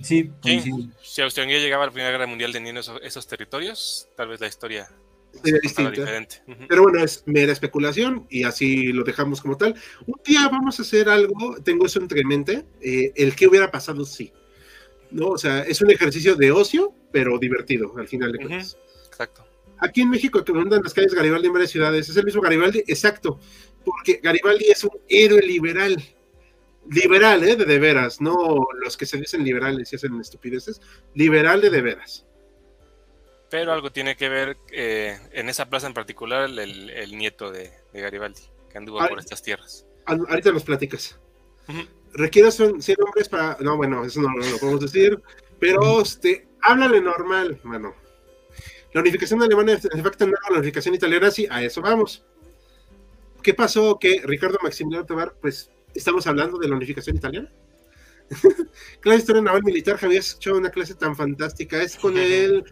Sí, 0.02 0.32
sí, 0.44 0.62
sí. 0.62 0.90
Si 1.04 1.22
Austria-Hungría 1.22 1.60
llegaba 1.60 1.84
a 1.84 1.88
la 1.88 1.92
Primera 1.92 2.12
Guerra 2.12 2.28
Mundial 2.28 2.52
teniendo 2.52 2.82
esos, 2.82 3.00
esos 3.04 3.28
territorios, 3.28 4.08
tal 4.16 4.30
vez 4.30 4.40
la 4.40 4.48
historia 4.48 4.90
sería 5.34 5.60
distinta. 5.62 5.92
Diferente. 5.92 6.42
Uh 6.48 6.52
-huh. 6.52 6.66
Pero 6.68 6.84
bueno, 6.84 7.04
es 7.04 7.24
mera 7.26 7.52
especulación 7.52 8.26
y 8.30 8.44
así 8.44 8.94
lo 8.94 9.04
dejamos 9.04 9.42
como 9.42 9.58
tal. 9.58 9.76
Un 10.06 10.20
día 10.26 10.48
vamos 10.50 10.80
a 10.80 10.84
hacer 10.84 11.10
algo, 11.10 11.58
tengo 11.64 11.86
eso 11.86 12.00
entre 12.00 12.24
mente, 12.24 12.66
eh, 12.82 13.12
el 13.16 13.36
que 13.36 13.48
hubiera 13.48 13.70
pasado 13.70 14.06
sí. 14.06 14.32
¿no? 15.12 15.30
O 15.30 15.38
sea, 15.38 15.62
es 15.64 15.82
un 15.82 15.92
ejercicio 15.92 16.36
de 16.36 16.52
ocio, 16.52 16.94
pero 17.12 17.38
divertido 17.40 17.94
al 17.98 18.08
final 18.08 18.32
de 18.32 18.38
cuentas. 18.40 18.76
Uh 18.76 18.78
-huh. 18.78 19.08
Exacto. 19.08 19.46
Aquí 19.80 20.02
en 20.02 20.10
México, 20.10 20.44
que 20.44 20.54
mandan 20.54 20.82
las 20.84 20.94
calles 20.94 21.14
Garibaldi 21.14 21.48
en 21.48 21.54
varias 21.54 21.72
ciudades, 21.72 22.10
es 22.10 22.18
el 22.18 22.26
mismo 22.26 22.42
Garibaldi, 22.42 22.84
exacto, 22.88 23.40
porque 23.86 24.20
Garibaldi 24.22 24.66
es 24.66 24.84
un 24.84 24.92
héroe 25.08 25.42
liberal. 25.42 25.96
Liberal, 26.88 27.44
¿eh? 27.44 27.56
De 27.56 27.66
de 27.66 27.80
veras, 27.80 28.22
no 28.22 28.68
los 28.82 28.98
que 28.98 29.06
se 29.06 29.18
dicen 29.18 29.44
liberales 29.44 29.92
y 29.92 29.96
hacen 29.96 30.20
estupideces. 30.20 30.82
Liberal 31.14 31.62
de 31.62 31.70
de 31.70 31.82
veras. 31.82 32.26
Pero 33.50 33.74
algo 33.74 33.92
tiene 33.92 34.16
que 34.16 34.30
ver 34.30 34.58
eh, 34.72 35.18
en 35.32 35.50
esa 35.50 35.70
plaza 35.70 35.88
en 35.88 35.94
particular 35.94 36.50
el, 36.50 36.90
el 36.90 37.18
nieto 37.18 37.52
de, 37.52 37.72
de, 37.94 38.02
Garibaldi, 38.02 38.42
que 38.72 38.78
anduvo 38.78 39.00
por 39.08 39.20
estas 39.20 39.42
tierras. 39.42 39.86
Ahorita 40.06 40.52
nos 40.52 40.64
platicas. 40.64 41.20
Requiere 42.14 42.52
100 42.52 42.80
hombres 43.06 43.30
para. 43.30 43.58
No, 43.60 43.78
bueno, 43.78 44.04
eso 44.04 44.22
no, 44.22 44.30
lo 44.30 44.58
podemos 44.58 44.82
decir. 44.82 45.22
Pero 45.60 46.02
este, 46.02 46.48
háblale 46.62 47.02
normal, 47.02 47.60
mano. 47.64 47.94
La 48.94 49.02
unificación 49.02 49.42
alemana 49.44 49.74
afecta 49.74 50.26
en 50.26 50.32
la 50.32 50.58
unificación 50.58 50.96
italiana, 50.96 51.30
sí, 51.30 51.48
a 51.50 51.62
eso 51.62 51.82
vamos. 51.82 52.24
¿Qué 53.44 53.54
pasó? 53.54 54.00
Que 54.00 54.22
Ricardo 54.24 54.58
Maximiliano 54.64 55.06
Tobar, 55.06 55.36
pues, 55.40 55.70
estamos 55.94 56.26
hablando 56.28 56.58
de 56.58 56.68
la 56.68 56.76
unificación 56.76 57.18
italiana. 57.18 57.50
clase 59.02 59.16
de 59.16 59.16
historia 59.16 59.42
naval 59.42 59.64
militar, 59.64 59.98
Javier 59.98 60.22
hecho 60.24 60.56
una 60.56 60.70
clase 60.70 60.96
tan 60.96 61.16
fantástica. 61.16 61.82
Es 61.82 61.96
con 61.96 62.18
el 62.18 62.64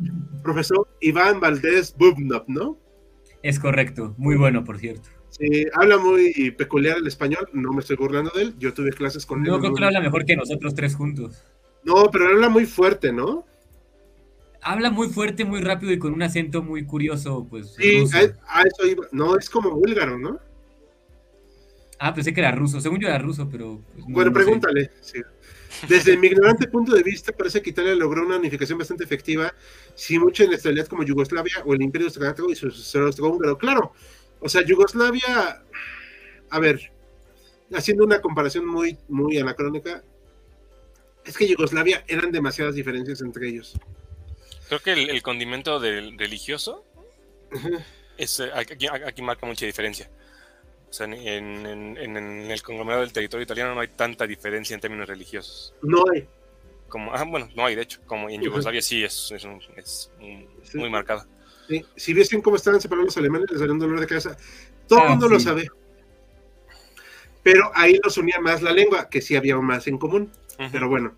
profesor 0.44 0.88
Iván 1.02 1.40
Valdés 1.40 1.96
Bubnov, 1.98 2.46
¿no? 2.48 2.78
Es 3.44 3.60
correcto, 3.60 4.16
muy 4.18 4.36
bueno, 4.36 4.64
por 4.64 4.78
cierto. 4.80 5.10
Sí, 5.30 5.66
habla 5.74 5.98
muy 5.98 6.52
peculiar 6.52 6.98
el 6.98 7.08
español, 7.08 7.48
no 7.54 7.72
me 7.72 7.82
estoy 7.82 7.96
burlando 7.96 8.32
de 8.34 8.44
él. 8.44 8.56
Yo 8.58 8.74
tuve 8.74 8.92
clases 8.92 9.26
con 9.26 9.46
él. 9.46 9.52
No, 9.52 9.60
creo 9.60 9.74
que 9.74 9.84
habla 9.84 10.02
mejor 10.02 10.26
que 10.26 10.36
nosotros 10.36 10.74
tres 10.74 10.96
juntos. 10.96 11.44
No, 11.84 12.10
pero 12.12 12.28
habla 12.28 12.50
muy 12.50 12.66
fuerte, 12.66 13.14
¿no? 13.14 13.46
Habla 14.62 14.90
muy 14.90 15.10
fuerte, 15.10 15.46
muy 15.46 15.62
rápido 15.62 15.94
y 15.94 16.00
con 16.00 16.14
un 16.14 16.24
acento 16.24 16.64
muy 16.64 16.86
curioso, 16.86 17.46
pues. 17.50 17.76
Sí, 17.76 18.04
a, 18.48 18.62
eso 18.64 18.88
iba. 18.88 19.06
No, 19.12 19.38
es 19.38 19.50
como 19.50 19.72
búlgaro, 19.72 20.18
¿no? 20.18 20.40
Ah, 22.00 22.14
pensé 22.14 22.34
que 22.34 22.42
era 22.42 22.52
ruso. 22.52 22.80
Según 22.80 23.00
yo 23.00 23.08
era 23.08 23.18
ruso, 23.18 23.50
pero. 23.50 23.82
Pues, 23.94 24.06
bueno, 24.08 24.32
pregúntale. 24.32 24.92
Desde 25.88 26.18
mi 26.18 26.28
ignorante 26.28 26.68
punto 26.68 26.96
de 26.96 27.04
vista, 27.04 27.32
parece 27.32 27.62
que 27.62 27.70
Italia 27.70 27.94
logró 27.94 28.26
una 28.26 28.38
unificación 28.38 28.80
bastante 28.80 29.04
efectiva, 29.04 29.54
sin 29.96 30.22
mucha 30.22 30.44
inestabilidad 30.44 30.88
como 30.88 31.04
Yugoslavia 31.04 31.62
o 31.66 31.74
el 31.74 31.82
Imperio 31.82 32.08
Austrohúngaro 32.08 32.50
y 32.50 32.56
su 32.56 32.72
sucesor 32.72 33.58
Claro, 33.58 33.94
o 34.40 34.50
sea, 34.50 34.64
Yugoslavia, 34.64 35.64
a 36.50 36.60
ver, 36.60 36.92
haciendo 37.74 38.06
una 38.06 38.22
comparación 38.22 38.66
muy, 38.66 38.98
muy 39.08 39.38
anacrónica, 39.38 40.04
es 41.26 41.38
que 41.38 41.48
Yugoslavia 41.48 42.04
eran 42.08 42.32
demasiadas 42.32 42.76
diferencias 42.76 43.22
entre 43.22 43.50
ellos. 43.50 43.78
Creo 44.68 44.80
que 44.80 44.94
el, 44.94 45.22
condimento 45.22 45.80
del 45.80 46.18
religioso 46.18 46.86
es, 48.18 48.40
eh, 48.40 48.50
aquí 48.54 49.22
marca 49.22 49.46
mucha 49.46 49.66
diferencia. 49.66 50.10
O 50.90 50.94
sea, 50.94 51.06
en, 51.06 51.98
el 51.98 52.62
conglomerado 52.62 53.02
del 53.02 53.12
territorio 53.12 53.44
italiano 53.44 53.76
no 53.76 53.82
hay 53.82 53.90
tanta 53.90 54.26
diferencia 54.26 54.74
en 54.74 54.80
términos 54.80 55.08
religiosos. 55.08 55.74
No 55.82 56.04
hay. 56.12 56.28
Como, 56.88 57.14
ah, 57.14 57.24
bueno, 57.26 57.50
no 57.56 57.66
hay, 57.66 57.76
de 57.76 57.82
hecho. 57.82 58.00
Como 58.06 58.30
en 58.30 58.42
Yugoslavia 58.42 58.82
sí 58.82 59.04
es, 59.04 59.32
es, 59.32 60.12
muy 60.74 60.90
marcada. 60.90 61.28
Sí. 61.68 61.86
Si 61.96 62.14
viesen 62.14 62.42
cómo 62.42 62.56
estaban 62.56 62.80
separados 62.80 63.08
los 63.08 63.18
alemanes, 63.18 63.52
les 63.52 63.60
daría 63.60 63.74
un 63.74 63.80
dolor 63.80 64.00
de 64.00 64.08
cabeza. 64.08 64.38
Todo 64.88 65.00
el 65.00 65.06
ah, 65.06 65.10
mundo 65.10 65.28
lo 65.28 65.40
sabe. 65.40 65.70
Pero 67.44 67.72
ahí 67.76 68.00
nos 68.04 68.18
unía 68.18 68.40
más 68.40 68.62
la 68.62 68.72
lengua, 68.72 69.10
que 69.10 69.22
sí 69.22 69.36
había 69.36 69.58
más 69.58 69.88
en 69.88 69.98
común. 69.98 70.32
Pero 70.72 70.88
bueno. 70.88 71.16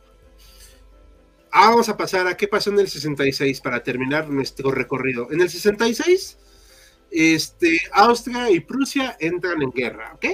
vamos 1.51 1.87
a 1.89 1.95
pasar 1.95 2.27
a 2.27 2.35
qué 2.35 2.47
pasó 2.47 2.71
en 2.71 2.79
el 2.79 2.87
66 2.87 3.61
para 3.61 3.83
terminar 3.83 4.29
nuestro 4.29 4.71
recorrido. 4.71 5.31
En 5.31 5.41
el 5.41 5.49
66 5.49 6.37
este, 7.11 7.79
Austria 7.91 8.49
y 8.51 8.59
Prusia 8.59 9.17
entran 9.19 9.61
en 9.61 9.71
guerra, 9.71 10.13
¿ok? 10.15 10.25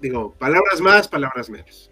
Digo, 0.00 0.34
palabras 0.38 0.80
más, 0.80 1.08
palabras 1.08 1.48
menos. 1.48 1.90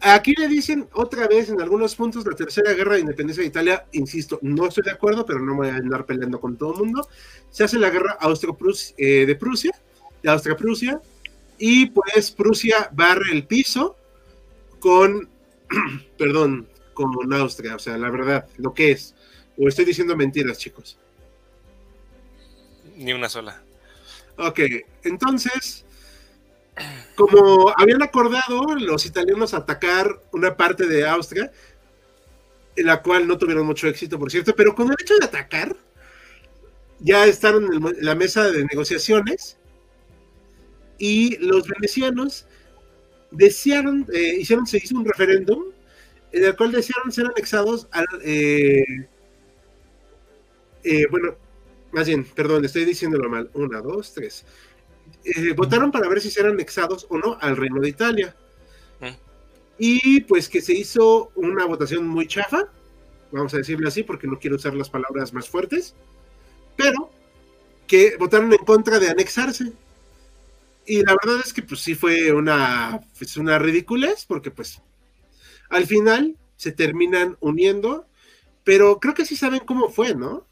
Aquí 0.00 0.32
le 0.38 0.46
dicen 0.46 0.88
otra 0.92 1.26
vez 1.26 1.48
en 1.48 1.60
algunos 1.60 1.96
puntos 1.96 2.24
la 2.24 2.36
tercera 2.36 2.72
guerra 2.72 2.94
de 2.94 3.00
independencia 3.00 3.42
de 3.42 3.48
Italia, 3.48 3.84
insisto, 3.92 4.38
no 4.42 4.66
estoy 4.66 4.84
de 4.84 4.92
acuerdo, 4.92 5.26
pero 5.26 5.40
no 5.40 5.56
voy 5.56 5.68
a 5.68 5.76
andar 5.76 6.06
peleando 6.06 6.40
con 6.40 6.56
todo 6.56 6.74
el 6.74 6.78
mundo. 6.84 7.08
Se 7.50 7.64
hace 7.64 7.78
la 7.78 7.90
guerra 7.90 8.16
eh, 8.96 9.24
de 9.26 9.34
Prusia, 9.34 9.72
de 10.22 10.30
Austria-Prusia, 10.30 11.00
y 11.58 11.86
pues 11.86 12.30
Prusia 12.30 12.90
barre 12.92 13.32
el 13.32 13.46
piso 13.46 13.96
con, 14.78 15.28
perdón, 16.18 16.68
con 16.94 17.32
Austria, 17.32 17.74
o 17.74 17.78
sea, 17.78 17.98
la 17.98 18.10
verdad, 18.10 18.46
lo 18.56 18.74
que 18.74 18.92
es. 18.92 19.16
O 19.56 19.66
estoy 19.66 19.84
diciendo 19.84 20.16
mentiras, 20.16 20.58
chicos. 20.58 20.98
Ni 22.98 23.12
una 23.12 23.28
sola. 23.28 23.62
Ok, 24.36 24.60
entonces, 25.04 25.84
como 27.14 27.72
habían 27.76 28.02
acordado 28.02 28.74
los 28.76 29.06
italianos 29.06 29.54
atacar 29.54 30.20
una 30.32 30.56
parte 30.56 30.86
de 30.86 31.06
Austria, 31.08 31.50
en 32.74 32.86
la 32.86 33.00
cual 33.02 33.26
no 33.26 33.38
tuvieron 33.38 33.66
mucho 33.66 33.86
éxito, 33.88 34.18
por 34.18 34.30
cierto, 34.30 34.54
pero 34.54 34.74
con 34.74 34.88
el 34.88 34.96
hecho 35.00 35.16
de 35.16 35.26
atacar, 35.26 35.76
ya 37.00 37.24
están 37.26 37.56
en, 37.56 38.04
la 38.04 38.16
mesa 38.16 38.50
de 38.50 38.64
negociaciones 38.64 39.58
y 40.98 41.36
los 41.38 41.68
venecianos 41.68 42.46
desearon, 43.30 44.06
eh, 44.12 44.38
hicieron, 44.40 44.66
se 44.66 44.78
hizo 44.78 44.96
un 44.96 45.04
referéndum 45.04 45.66
en 46.32 46.44
el 46.44 46.56
cual 46.56 46.72
desearon 46.72 47.12
ser 47.12 47.26
anexados 47.26 47.86
al, 47.92 48.06
eh, 48.24 48.84
eh, 50.82 51.06
bueno, 51.10 51.36
más 51.92 52.06
bien, 52.06 52.24
perdón, 52.24 52.64
estoy 52.64 52.84
diciéndolo 52.84 53.28
mal. 53.28 53.50
Una, 53.54 53.80
dos, 53.80 54.12
tres. 54.12 54.44
Eh, 55.24 55.52
votaron 55.54 55.90
para 55.90 56.08
ver 56.08 56.20
si 56.20 56.30
serán 56.30 56.52
anexados 56.52 57.06
o 57.08 57.18
no 57.18 57.38
al 57.40 57.56
Reino 57.56 57.80
de 57.80 57.88
Italia. 57.88 58.36
Mm. 59.00 59.16
Y 59.78 60.20
pues 60.22 60.48
que 60.48 60.60
se 60.60 60.74
hizo 60.74 61.30
una 61.34 61.64
votación 61.64 62.06
muy 62.06 62.26
chafa, 62.26 62.68
vamos 63.30 63.54
a 63.54 63.58
decirlo 63.58 63.88
así, 63.88 64.02
porque 64.02 64.26
no 64.26 64.38
quiero 64.38 64.56
usar 64.56 64.74
las 64.74 64.90
palabras 64.90 65.32
más 65.32 65.48
fuertes, 65.48 65.94
pero 66.76 67.10
que 67.86 68.16
votaron 68.18 68.52
en 68.52 68.58
contra 68.58 68.98
de 68.98 69.08
anexarse. 69.08 69.72
Y 70.86 71.02
la 71.02 71.16
verdad 71.22 71.42
es 71.44 71.52
que 71.52 71.62
pues 71.62 71.80
sí 71.80 71.94
fue 71.94 72.32
una, 72.32 73.00
pues, 73.18 73.36
una 73.36 73.58
ridiculez, 73.58 74.24
porque 74.26 74.50
pues 74.50 74.80
al 75.68 75.86
final 75.86 76.36
se 76.56 76.72
terminan 76.72 77.36
uniendo, 77.40 78.06
pero 78.64 78.98
creo 78.98 79.14
que 79.14 79.26
sí 79.26 79.36
saben 79.36 79.60
cómo 79.60 79.90
fue, 79.90 80.14
¿no? 80.14 80.47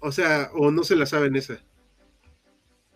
O 0.00 0.12
sea, 0.12 0.50
o 0.54 0.70
no 0.70 0.82
se 0.84 0.96
la 0.96 1.06
saben 1.06 1.36
esa. 1.36 1.60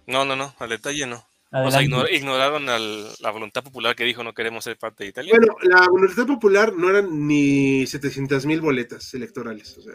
No, 0.07 0.25
no, 0.25 0.37
no, 0.37 0.55
al 0.59 0.69
detalle 0.71 1.07
no. 1.07 1.27
O 1.57 1.71
sea, 1.71 1.83
ignoraron 1.83 2.67
la 2.67 3.31
voluntad 3.31 3.63
popular 3.63 3.95
que 3.95 4.03
dijo 4.03 4.25
no 4.25 4.35
queremos 4.35 4.65
ser 4.65 4.77
parte 4.77 5.05
de 5.05 5.11
Italia. 5.11 5.35
Bueno, 5.37 5.57
la 5.63 5.87
voluntad 5.87 6.27
popular 6.27 6.73
no 6.75 6.91
eran 6.91 7.29
ni 7.29 7.87
700 7.87 8.45
mil 8.45 8.61
boletas 8.61 9.15
electorales. 9.15 9.79
O 9.79 9.83
sea. 9.83 9.95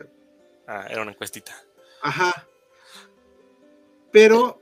Ah, 0.67 0.85
era 0.89 1.01
una 1.01 1.11
encuestita. 1.11 1.53
Ajá. 2.01 2.47
Pero 4.11 4.61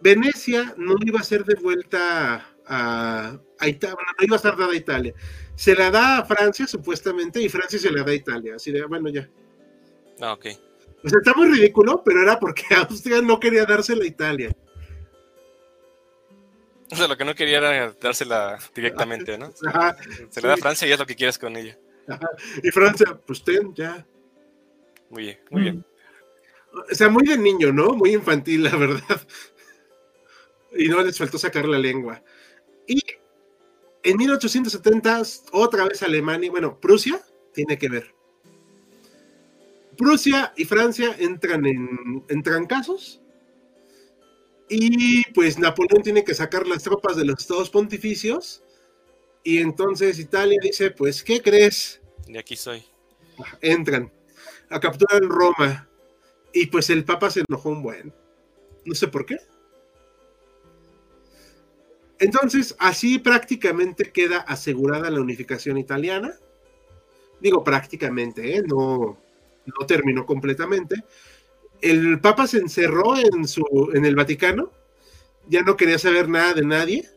Venecia 0.00 0.74
no 0.78 0.94
iba 1.04 1.20
a 1.20 1.24
ser 1.24 1.44
devuelta 1.44 2.48
a, 2.66 3.38
a 3.58 3.68
Italia, 3.68 3.96
no 4.18 4.24
iba 4.24 4.36
a 4.36 4.38
estar 4.38 4.56
dada 4.56 4.72
a 4.72 4.76
Italia. 4.76 5.12
Se 5.54 5.74
la 5.74 5.90
da 5.90 6.18
a 6.18 6.24
Francia, 6.24 6.66
supuestamente, 6.66 7.42
y 7.42 7.48
Francia 7.50 7.78
se 7.78 7.90
la 7.90 8.02
da 8.02 8.12
a 8.12 8.14
Italia. 8.14 8.54
Así 8.56 8.72
de, 8.72 8.84
bueno, 8.86 9.10
ya. 9.10 9.28
Ah, 10.20 10.32
ok. 10.32 10.46
O 11.04 11.08
sea, 11.08 11.18
está 11.18 11.34
muy 11.34 11.48
ridículo, 11.48 12.02
pero 12.04 12.22
era 12.22 12.38
porque 12.38 12.64
Austria 12.74 13.22
no 13.22 13.38
quería 13.38 13.64
dársela 13.64 14.04
a 14.04 14.06
Italia. 14.06 14.50
O 16.90 16.96
sea, 16.96 17.06
lo 17.06 17.16
que 17.16 17.24
no 17.24 17.34
quería 17.34 17.58
era 17.58 17.92
dársela 18.00 18.58
directamente, 18.74 19.36
¿no? 19.36 19.52
Ajá, 19.66 19.96
Se 20.30 20.40
le 20.40 20.48
da 20.48 20.54
a 20.54 20.58
Francia 20.58 20.88
y 20.88 20.92
es 20.92 20.98
lo 20.98 21.06
que 21.06 21.16
quieras 21.16 21.38
con 21.38 21.56
ella. 21.56 21.78
Ajá. 22.08 22.28
Y 22.62 22.70
Francia, 22.70 23.18
pues 23.26 23.44
ten, 23.44 23.74
ya. 23.74 24.06
Muy 25.10 25.24
bien, 25.24 25.38
muy 25.50 25.62
bien. 25.62 25.84
O 26.72 26.94
sea, 26.94 27.08
muy 27.08 27.26
de 27.26 27.38
niño, 27.38 27.72
¿no? 27.72 27.94
Muy 27.94 28.12
infantil, 28.12 28.64
la 28.64 28.76
verdad. 28.76 29.20
Y 30.76 30.88
no 30.88 31.02
les 31.02 31.16
faltó 31.16 31.38
sacar 31.38 31.66
la 31.66 31.78
lengua. 31.78 32.22
Y 32.86 33.02
en 34.02 34.16
1870, 34.16 35.22
otra 35.52 35.86
vez 35.86 36.02
Alemania, 36.02 36.50
bueno, 36.50 36.78
Prusia 36.78 37.20
tiene 37.52 37.78
que 37.78 37.88
ver. 37.88 38.14
Prusia 39.98 40.54
y 40.56 40.64
Francia 40.64 41.14
entran 41.18 41.66
en, 41.66 42.24
en 42.28 42.42
trancazos. 42.42 43.20
Y 44.70 45.24
pues 45.32 45.58
Napoleón 45.58 46.02
tiene 46.02 46.24
que 46.24 46.34
sacar 46.34 46.66
las 46.66 46.84
tropas 46.84 47.16
de 47.16 47.24
los 47.24 47.40
estados 47.40 47.68
pontificios. 47.68 48.62
Y 49.42 49.58
entonces 49.58 50.18
Italia 50.18 50.58
dice, 50.62 50.92
pues, 50.92 51.22
¿qué 51.24 51.42
crees? 51.42 52.00
De 52.28 52.38
aquí 52.38 52.54
soy. 52.54 52.84
Entran 53.60 54.12
a 54.70 54.78
capturar 54.78 55.20
Roma. 55.22 55.88
Y 56.52 56.66
pues 56.66 56.90
el 56.90 57.04
Papa 57.04 57.30
se 57.30 57.42
enojó 57.48 57.70
un 57.70 57.82
buen. 57.82 58.14
No 58.84 58.94
sé 58.94 59.08
por 59.08 59.26
qué. 59.26 59.38
Entonces, 62.20 62.74
así 62.78 63.18
prácticamente 63.18 64.12
queda 64.12 64.38
asegurada 64.38 65.10
la 65.10 65.20
unificación 65.20 65.78
italiana. 65.78 66.34
Digo 67.40 67.62
prácticamente, 67.62 68.56
¿eh? 68.56 68.62
No, 68.66 69.18
no 69.78 69.86
terminó 69.86 70.26
completamente. 70.26 70.96
El 71.80 72.20
Papa 72.20 72.46
se 72.46 72.58
encerró 72.58 73.16
en, 73.16 73.46
su, 73.46 73.90
en 73.94 74.04
el 74.04 74.16
Vaticano, 74.16 74.72
ya 75.48 75.62
no 75.62 75.76
quería 75.76 75.98
saber 75.98 76.28
nada 76.28 76.54
de 76.54 76.64
nadie. 76.64 77.08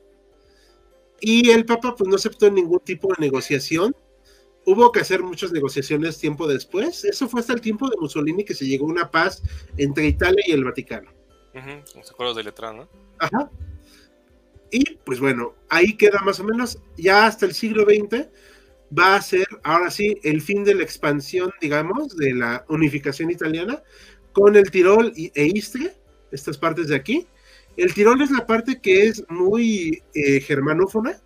Y 1.19 1.49
el 1.51 1.65
Papa 1.65 1.95
pues 1.95 2.09
no 2.09 2.15
aceptó 2.15 2.49
ningún 2.49 2.79
tipo 2.79 3.09
de 3.09 3.15
negociación. 3.19 3.95
Hubo 4.65 4.91
que 4.91 4.99
hacer 4.99 5.23
muchas 5.23 5.51
negociaciones 5.51 6.19
tiempo 6.19 6.47
después. 6.47 7.03
Eso 7.03 7.27
fue 7.27 7.41
hasta 7.41 7.53
el 7.53 7.61
tiempo 7.61 7.89
de 7.89 7.97
Mussolini 7.99 8.43
que 8.43 8.53
se 8.53 8.65
llegó 8.65 8.85
a 8.85 8.91
una 8.91 9.11
paz 9.11 9.41
entre 9.77 10.07
Italia 10.07 10.43
y 10.47 10.51
el 10.51 10.63
Vaticano. 10.63 11.11
Ujú, 11.53 11.97
Los 11.97 12.11
acuerdos 12.11 12.37
de 12.37 12.43
Letrán, 12.43 12.77
¿no? 12.77 12.89
Ajá. 13.19 13.51
Y 14.71 14.95
pues 15.03 15.19
bueno, 15.19 15.53
ahí 15.69 15.97
queda 15.97 16.21
más 16.21 16.39
o 16.39 16.43
menos, 16.43 16.79
ya 16.97 17.25
hasta 17.25 17.45
el 17.45 17.53
siglo 17.53 17.83
XX 17.83 18.29
va 18.97 19.15
a 19.15 19.21
ser 19.21 19.47
ahora 19.63 19.89
sí 19.89 20.17
el 20.23 20.41
fin 20.41 20.63
de 20.63 20.75
la 20.75 20.83
expansión, 20.83 21.51
digamos, 21.61 22.15
de 22.17 22.33
la 22.33 22.65
unificación 22.69 23.31
italiana 23.31 23.81
con 24.33 24.55
el 24.55 24.71
Tirol 24.71 25.13
e 25.15 25.45
Istria, 25.45 25.93
estas 26.31 26.57
partes 26.57 26.87
de 26.87 26.95
aquí. 26.95 27.27
El 27.77 27.93
Tirol 27.93 28.21
es 28.21 28.31
la 28.31 28.45
parte 28.45 28.79
que 28.81 29.07
es 29.07 29.23
muy 29.29 30.03
eh, 30.13 30.41
germanófona 30.41 31.21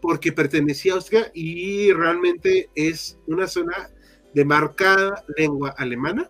porque 0.00 0.32
pertenecía 0.32 0.92
a 0.92 0.96
Austria 0.96 1.30
y 1.34 1.92
realmente 1.92 2.68
es 2.74 3.18
una 3.26 3.46
zona 3.46 3.90
de 4.34 4.44
marcada 4.44 5.24
lengua 5.36 5.74
alemana 5.76 6.28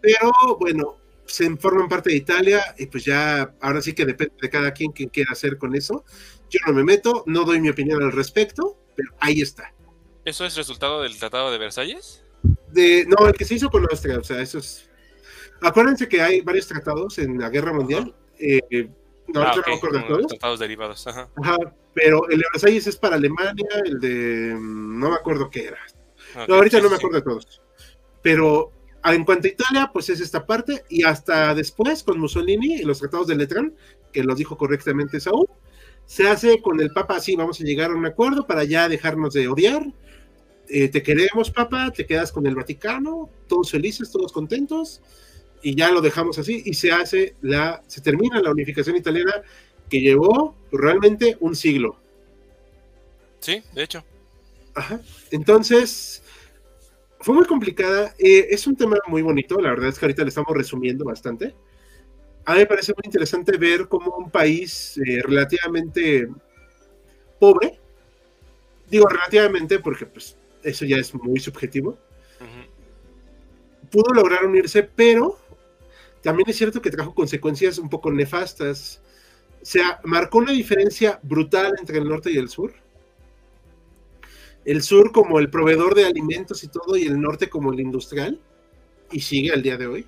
pero 0.00 0.30
bueno, 0.60 0.98
se 1.24 1.56
forman 1.56 1.88
parte 1.88 2.10
de 2.10 2.16
Italia 2.16 2.74
y 2.78 2.86
pues 2.86 3.04
ya, 3.04 3.54
ahora 3.60 3.80
sí 3.80 3.94
que 3.94 4.04
depende 4.04 4.34
de 4.40 4.50
cada 4.50 4.72
quien 4.72 4.92
quien 4.92 5.08
quiera 5.08 5.32
hacer 5.32 5.56
con 5.56 5.74
eso. 5.74 6.04
Yo 6.50 6.60
no 6.66 6.72
me 6.72 6.84
meto, 6.84 7.24
no 7.26 7.44
doy 7.44 7.60
mi 7.60 7.68
opinión 7.68 8.02
al 8.02 8.12
respecto, 8.12 8.76
pero 8.94 9.10
ahí 9.20 9.40
está. 9.40 9.72
¿Eso 10.24 10.44
es 10.44 10.56
resultado 10.56 11.02
del 11.02 11.18
Tratado 11.18 11.50
de 11.50 11.58
Versalles? 11.58 12.22
De, 12.72 13.06
no, 13.06 13.26
el 13.26 13.34
que 13.34 13.44
se 13.44 13.54
hizo 13.54 13.70
con 13.70 13.86
Austria, 13.90 14.18
o 14.18 14.24
sea, 14.24 14.40
eso 14.40 14.58
es... 14.58 14.88
Acuérdense 15.62 16.08
que 16.08 16.20
hay 16.20 16.40
varios 16.42 16.66
tratados 16.66 17.18
en 17.18 17.38
la 17.38 17.48
Guerra 17.48 17.72
Mundial. 17.72 18.14
eh, 18.38 18.88
no, 19.28 19.40
Ah, 19.42 19.50
ahorita 19.50 19.60
ok, 19.60 19.66
no 19.66 19.72
me 19.72 19.76
acuerdo 19.78 19.98
de 19.98 20.04
como 20.04 20.16
todos. 20.18 20.28
tratados 20.28 20.60
derivados. 20.60 21.06
Ajá. 21.08 21.28
Ajá, 21.42 21.56
pero 21.94 22.28
el 22.28 22.38
de 22.38 22.44
Versalles 22.52 22.86
es 22.86 22.96
para 22.96 23.16
Alemania, 23.16 23.66
el 23.84 23.98
de... 23.98 24.54
mm, 24.54 25.00
no 25.00 25.10
me 25.10 25.16
acuerdo 25.16 25.50
qué 25.50 25.64
era. 25.66 25.78
No, 26.46 26.54
ahorita 26.56 26.76
sí, 26.78 26.82
no 26.82 26.90
me 26.90 26.96
sí. 26.96 27.00
acuerdo 27.00 27.16
de 27.18 27.22
todos. 27.24 27.62
Pero 28.22 28.70
ah, 29.02 29.14
en 29.14 29.24
cuanto 29.24 29.48
a 29.48 29.50
Italia, 29.50 29.90
pues 29.92 30.10
es 30.10 30.20
esta 30.20 30.46
parte. 30.46 30.84
Y 30.90 31.02
hasta 31.04 31.54
después, 31.54 32.02
con 32.04 32.20
Mussolini 32.20 32.74
y 32.76 32.82
los 32.82 32.98
tratados 33.00 33.26
de 33.26 33.36
Letrán, 33.36 33.74
que 34.12 34.22
lo 34.22 34.34
dijo 34.34 34.56
correctamente 34.56 35.18
Saúl, 35.18 35.48
se 36.06 36.28
hace 36.28 36.62
con 36.62 36.80
el 36.80 36.92
Papa 36.92 37.16
así, 37.16 37.34
vamos 37.34 37.60
a 37.60 37.64
llegar 37.64 37.90
a 37.90 37.94
un 37.94 38.06
acuerdo 38.06 38.46
para 38.46 38.64
ya 38.64 38.88
dejarnos 38.88 39.34
de 39.34 39.48
odiar. 39.48 39.86
Eh, 40.68 40.88
te 40.88 41.02
queremos, 41.02 41.50
Papa, 41.50 41.92
te 41.92 42.06
quedas 42.06 42.32
con 42.32 42.46
el 42.46 42.54
Vaticano, 42.54 43.28
todos 43.48 43.70
felices, 43.70 44.10
todos 44.10 44.32
contentos. 44.32 45.02
Y 45.62 45.74
ya 45.74 45.90
lo 45.90 46.00
dejamos 46.00 46.38
así. 46.38 46.62
Y 46.64 46.74
se 46.74 46.92
hace 46.92 47.34
la, 47.42 47.82
se 47.88 48.00
termina 48.00 48.40
la 48.40 48.52
unificación 48.52 48.96
italiana 48.96 49.42
que 49.88 50.00
llevó 50.00 50.54
realmente 50.70 51.36
un 51.40 51.56
siglo. 51.56 51.96
Sí, 53.40 53.62
de 53.74 53.82
hecho. 53.82 54.04
Ajá. 54.74 55.00
Entonces, 55.30 56.22
fue 57.20 57.34
muy 57.34 57.46
complicada. 57.46 58.14
Eh, 58.18 58.48
es 58.50 58.66
un 58.66 58.76
tema 58.76 58.96
muy 59.08 59.22
bonito, 59.22 59.60
la 59.60 59.70
verdad 59.70 59.88
es 59.88 59.98
que 59.98 60.04
ahorita 60.04 60.22
le 60.22 60.28
estamos 60.28 60.56
resumiendo 60.56 61.04
bastante. 61.04 61.54
A 62.46 62.52
mí 62.52 62.60
me 62.60 62.66
parece 62.66 62.92
muy 62.92 63.02
interesante 63.04 63.56
ver 63.56 63.88
cómo 63.88 64.16
un 64.16 64.30
país 64.30 64.98
eh, 64.98 65.20
relativamente 65.22 66.28
pobre, 67.38 67.78
digo 68.88 69.08
relativamente 69.08 69.80
porque 69.80 70.06
pues 70.06 70.36
eso 70.62 70.84
ya 70.84 70.96
es 70.96 71.12
muy 71.14 71.40
subjetivo, 71.40 71.98
pudo 73.90 74.14
lograr 74.14 74.44
unirse, 74.44 74.82
pero 74.82 75.38
también 76.22 76.48
es 76.48 76.56
cierto 76.56 76.82
que 76.82 76.90
trajo 76.90 77.14
consecuencias 77.14 77.78
un 77.78 77.88
poco 77.88 78.12
nefastas. 78.12 79.00
O 79.62 79.64
sea, 79.64 80.00
marcó 80.04 80.38
una 80.38 80.52
diferencia 80.52 81.20
brutal 81.22 81.74
entre 81.78 81.98
el 81.98 82.08
norte 82.08 82.30
y 82.30 82.36
el 82.36 82.48
sur. 82.48 82.74
El 84.64 84.82
sur 84.82 85.12
como 85.12 85.38
el 85.38 85.50
proveedor 85.50 85.94
de 85.94 86.04
alimentos 86.04 86.64
y 86.64 86.68
todo, 86.68 86.96
y 86.96 87.04
el 87.04 87.20
norte 87.20 87.48
como 87.48 87.72
el 87.72 87.80
industrial. 87.80 88.40
Y 89.12 89.20
sigue 89.20 89.52
al 89.52 89.62
día 89.62 89.76
de 89.76 89.86
hoy. 89.86 90.06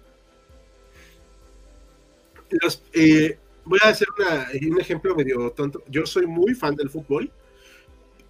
Los, 2.62 2.82
eh, 2.94 3.38
voy 3.64 3.78
a 3.82 3.88
hacer 3.88 4.08
una- 4.18 4.48
un 4.74 4.80
ejemplo 4.80 5.14
medio 5.14 5.50
tonto. 5.50 5.82
Yo 5.88 6.06
soy 6.06 6.26
muy 6.26 6.54
fan 6.54 6.74
del 6.76 6.90
fútbol. 6.90 7.30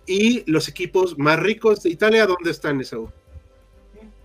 Y 0.07 0.51
los 0.51 0.69
equipos 0.69 1.19
más 1.19 1.39
ricos 1.39 1.83
de 1.83 1.91
Italia, 1.91 2.27
¿dónde 2.27 2.51
están, 2.51 2.81
Esaú? 2.81 3.11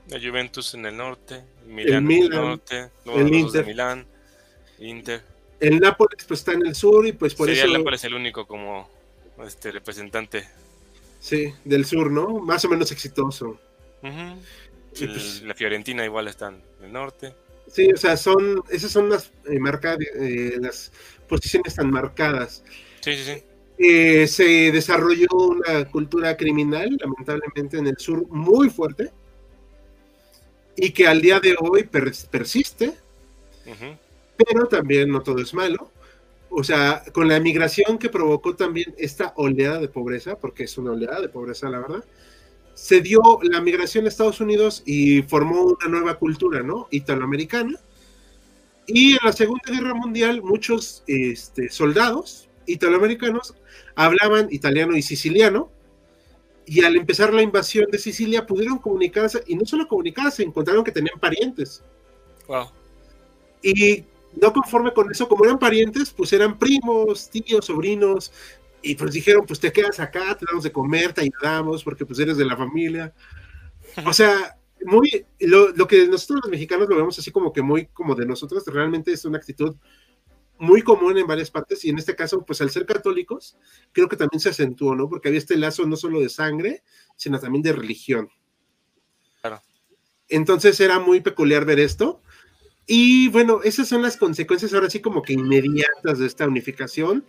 La 0.08 0.20
Juventus 0.20 0.74
en 0.76 0.86
el 0.86 0.96
norte, 0.96 1.44
Milán 1.68 1.98
en 1.98 2.06
Milan, 2.06 2.32
el 2.39 2.48
norte, 2.50 2.89
el 3.06 3.30
de 3.30 3.38
Inter. 3.38 3.66
Milán, 3.66 4.06
Inter. 4.80 5.22
El 5.60 5.80
Nápoles 5.80 6.24
pues 6.28 6.41
está 6.41 6.54
en 6.54 6.66
el 6.66 6.76
sur 6.76 7.06
y 7.08 7.14
pues 7.14 7.34
por 7.36 7.48
Sería 7.48 7.64
eso... 7.64 7.72
el 7.74 7.78
Nápoles 7.80 8.04
el 8.04 8.14
único 8.14 8.46
como 8.46 8.89
este 9.46 9.72
representante. 9.72 10.46
Sí, 11.20 11.54
del 11.64 11.86
sur, 11.86 12.12
¿no? 12.12 12.39
Más 12.39 12.64
o 12.66 12.70
menos 12.70 12.91
exitoso. 12.91 13.60
Pues. 14.02 15.41
La 15.44 15.56
Fiorentina 15.56 16.04
igual 16.06 16.28
está 16.28 16.50
en 16.50 16.62
el 16.84 16.91
norte. 16.91 17.34
Sí, 17.74 17.91
o 17.91 17.97
sea, 17.97 18.15
son, 18.17 18.63
esas 18.69 18.91
son 18.91 19.09
las 19.09 19.32
eh, 19.45 19.57
marca- 19.59 19.97
eh, 20.19 20.57
las 20.61 20.91
posiciones 21.28 21.74
tan 21.76 21.89
marcadas. 21.89 22.63
Sí, 23.01 23.15
sí, 23.15 23.24
sí. 23.24 23.43
Eh, 23.80 24.28
se 24.28 24.71
desarrolló 24.71 25.28
una 25.32 25.86
cultura 25.89 26.38
criminal, 26.38 26.95
lamentablemente, 26.99 27.78
en 27.78 27.88
el 27.88 27.97
sur 27.97 28.28
muy 28.28 28.69
fuerte, 28.69 29.11
y 30.76 30.91
que 30.91 31.07
al 31.07 31.19
día 31.21 31.39
de 31.39 31.55
hoy 31.59 31.84
per- 31.84 32.13
persiste, 32.30 32.93
pero 34.38 34.67
también 34.67 35.09
no 35.09 35.21
todo 35.21 35.39
es 35.39 35.53
malo. 35.53 35.91
O 36.51 36.63
sea, 36.63 37.03
con 37.11 37.28
la 37.28 37.39
migración 37.39 37.97
que 37.97 38.09
provocó 38.09 38.55
también 38.55 38.93
esta 38.99 39.34
oleada 39.38 39.80
de 39.80 39.88
pobreza, 39.88 40.38
porque 40.38 40.65
es 40.65 40.78
una 40.78 40.91
oleada 40.91 41.21
de 41.21 41.30
pobreza, 41.30 41.67
la 41.69 41.80
verdad, 41.80 42.03
se 42.74 43.01
dio 43.01 43.21
la 43.43 43.61
migración 43.61 44.05
a 44.05 44.09
Estados 44.09 44.41
Unidos 44.41 44.84
y 44.86 45.21
formó 45.24 45.63
una 45.63 45.88
nueva 45.88 46.15
cultura, 46.15 46.63
¿no? 46.63 46.88
Italoamericana. 46.91 47.80
Y 48.88 49.13
en 49.13 49.19
la 49.24 49.32
Segunda 49.32 49.71
Guerra 49.71 49.93
Mundial, 49.93 50.41
muchos 50.41 51.03
este, 51.07 51.69
soldados 51.69 52.49
italoamericanos 52.65 53.55
hablaban 53.95 54.47
italiano 54.51 54.95
y 54.95 55.01
siciliano. 55.01 55.69
Y 56.65 56.84
al 56.84 56.95
empezar 56.95 57.34
la 57.34 57.41
invasión 57.41 57.88
de 57.91 57.97
Sicilia, 57.97 58.47
pudieron 58.47 58.78
comunicarse, 58.78 59.43
y 59.47 59.55
no 59.55 59.65
solo 59.65 59.88
comunicarse, 59.88 60.43
encontraron 60.43 60.84
que 60.84 60.93
tenían 60.93 61.19
parientes. 61.19 61.84
Wow. 62.47 62.67
Y 63.61 64.05
no 64.39 64.53
conforme 64.53 64.93
con 64.93 65.11
eso, 65.11 65.28
como 65.28 65.43
eran 65.43 65.59
parientes, 65.59 66.11
pues 66.11 66.32
eran 66.32 66.57
primos, 66.57 67.30
tíos, 67.30 67.65
sobrinos, 67.65 68.32
y 68.84 68.95
pues 68.95 69.13
dijeron, 69.13 69.45
pues 69.47 69.59
te 69.59 69.71
quedas 69.71 69.99
acá, 69.99 70.38
te 70.38 70.45
damos 70.45 70.63
de 70.63 70.71
comer, 70.71 71.13
te 71.13 71.21
ayudamos, 71.21 71.84
porque 71.84 72.05
pues 72.05 72.19
eres 72.19 72.38
de 72.38 72.45
la 72.45 72.57
familia. 72.57 73.13
O 74.05 74.13
sea, 74.13 74.57
muy, 74.86 75.25
lo, 75.39 75.69
lo 75.69 75.88
que 75.88 76.05
nosotros 76.07 76.41
los 76.43 76.51
mexicanos 76.51 76.89
lo 76.89 76.97
vemos 76.97 77.17
así 77.17 77.31
como 77.31 77.53
que 77.53 77.61
muy 77.61 77.88
como 77.88 78.13
de 78.13 78.25
nosotros, 78.25 78.63
realmente 78.67 79.13
es 79.13 79.23
una 79.23 79.38
actitud 79.38 79.75
muy 80.59 80.81
común 80.81 81.17
en 81.17 81.27
varias 81.27 81.49
partes, 81.49 81.84
y 81.84 81.89
en 81.89 81.97
este 81.97 82.15
caso, 82.15 82.45
pues 82.45 82.61
al 82.61 82.69
ser 82.69 82.86
católicos, 82.86 83.57
creo 83.91 84.07
que 84.07 84.15
también 84.15 84.39
se 84.39 84.49
acentuó, 84.49 84.95
¿no? 84.95 85.09
Porque 85.09 85.29
había 85.29 85.39
este 85.39 85.57
lazo 85.57 85.86
no 85.86 85.95
solo 85.95 86.19
de 86.19 86.29
sangre, 86.29 86.84
sino 87.15 87.39
también 87.39 87.63
de 87.63 87.73
religión. 87.73 88.29
Claro. 89.41 89.61
Entonces 90.29 90.79
era 90.79 90.99
muy 90.99 91.21
peculiar 91.21 91.65
ver 91.65 91.79
esto. 91.79 92.21
Y 92.86 93.29
bueno, 93.29 93.61
esas 93.63 93.88
son 93.88 94.01
las 94.01 94.17
consecuencias 94.17 94.73
ahora 94.73 94.89
sí 94.89 94.99
como 94.99 95.21
que 95.21 95.34
inmediatas 95.34 96.19
de 96.19 96.27
esta 96.27 96.47
unificación. 96.47 97.25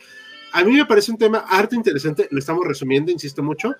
A 0.56 0.62
mí 0.62 0.72
me 0.72 0.86
parece 0.86 1.10
un 1.10 1.18
tema 1.18 1.38
harto 1.48 1.74
interesante, 1.74 2.28
lo 2.30 2.38
estamos 2.38 2.64
resumiendo, 2.64 3.10
insisto 3.10 3.42
mucho. 3.42 3.74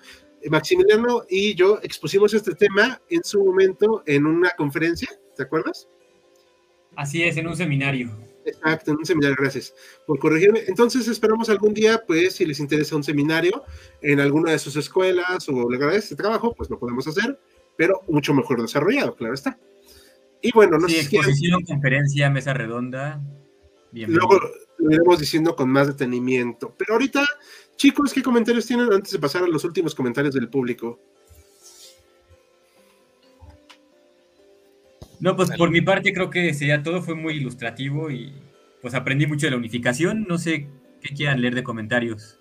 Maximiliano 0.49 1.23
y 1.29 1.55
yo 1.55 1.79
expusimos 1.81 2.33
este 2.33 2.53
tema 2.53 3.01
en 3.09 3.23
su 3.23 3.43
momento 3.43 4.03
en 4.05 4.25
una 4.25 4.51
conferencia, 4.51 5.07
¿te 5.37 5.43
acuerdas? 5.43 5.87
Así 6.97 7.23
es, 7.23 7.37
en 7.37 7.47
un 7.47 7.55
seminario. 7.55 8.11
Exacto, 8.45 8.91
en 8.91 8.97
un 8.97 9.05
seminario, 9.05 9.37
gracias 9.39 9.73
por 10.05 10.19
corregirme. 10.19 10.63
Entonces 10.67 11.07
esperamos 11.07 11.49
algún 11.49 11.73
día, 11.73 12.03
pues, 12.05 12.35
si 12.35 12.45
les 12.45 12.59
interesa 12.59 12.95
un 12.97 13.03
seminario 13.03 13.63
en 14.01 14.19
alguna 14.19 14.51
de 14.51 14.59
sus 14.59 14.75
escuelas 14.75 15.47
o 15.47 15.53
lugares 15.53 16.09
de 16.09 16.15
trabajo, 16.17 16.53
pues 16.53 16.69
lo 16.69 16.77
podemos 16.77 17.07
hacer, 17.07 17.39
pero 17.77 18.01
mucho 18.09 18.33
mejor 18.33 18.61
desarrollado, 18.61 19.15
claro 19.15 19.33
está. 19.33 19.57
Y 20.41 20.51
bueno, 20.51 20.77
no 20.77 20.89
sí, 20.89 20.95
sé 20.95 21.03
si 21.03 21.07
quieren- 21.09 21.29
exposición, 21.29 21.61
conferencia, 21.63 22.29
mesa 22.29 22.53
redonda. 22.53 23.21
Bienvenido. 23.91 24.27
luego 24.27 24.45
iremos 24.79 25.19
diciendo 25.19 25.55
con 25.55 25.69
más 25.69 25.87
detenimiento. 25.87 26.73
Pero 26.77 26.93
ahorita, 26.93 27.25
chicos, 27.75 28.13
¿qué 28.13 28.21
comentarios 28.21 28.65
tienen 28.65 28.91
antes 28.91 29.11
de 29.11 29.19
pasar 29.19 29.43
a 29.43 29.47
los 29.47 29.63
últimos 29.63 29.95
comentarios 29.95 30.33
del 30.33 30.49
público? 30.49 30.99
No, 35.19 35.35
pues 35.35 35.49
por 35.57 35.71
mi 35.71 35.81
parte 35.81 36.13
creo 36.13 36.29
que 36.29 36.53
sería 36.53 36.83
todo, 36.83 37.01
fue 37.01 37.15
muy 37.15 37.35
ilustrativo 37.35 38.11
y 38.11 38.33
pues 38.81 38.93
aprendí 38.93 39.25
mucho 39.25 39.47
de 39.47 39.51
la 39.51 39.57
unificación. 39.57 40.25
No 40.27 40.37
sé 40.37 40.67
qué 41.01 41.15
quieran 41.15 41.41
leer 41.41 41.55
de 41.55 41.63
comentarios. 41.63 42.37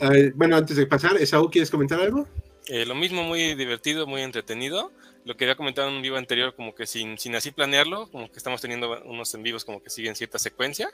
Eh, 0.00 0.32
bueno, 0.34 0.56
antes 0.56 0.76
de 0.76 0.86
pasar, 0.86 1.16
Esaú, 1.16 1.50
¿quieres 1.50 1.70
comentar 1.70 2.00
algo? 2.00 2.28
Eh, 2.68 2.86
lo 2.86 2.94
mismo, 2.94 3.22
muy 3.22 3.54
divertido, 3.54 4.06
muy 4.06 4.22
entretenido. 4.22 4.92
Lo 5.24 5.36
que 5.36 5.44
había 5.44 5.56
comentado 5.56 5.88
en 5.88 5.94
un 5.94 6.02
vivo 6.02 6.16
anterior, 6.16 6.54
como 6.54 6.74
que 6.74 6.86
sin, 6.86 7.18
sin 7.18 7.34
así 7.34 7.50
planearlo, 7.50 8.10
como 8.10 8.30
que 8.30 8.36
estamos 8.36 8.60
teniendo 8.60 9.02
unos 9.04 9.34
en 9.34 9.42
vivos 9.42 9.64
como 9.64 9.82
que 9.82 9.90
siguen 9.90 10.14
cierta 10.14 10.38
secuencia. 10.38 10.90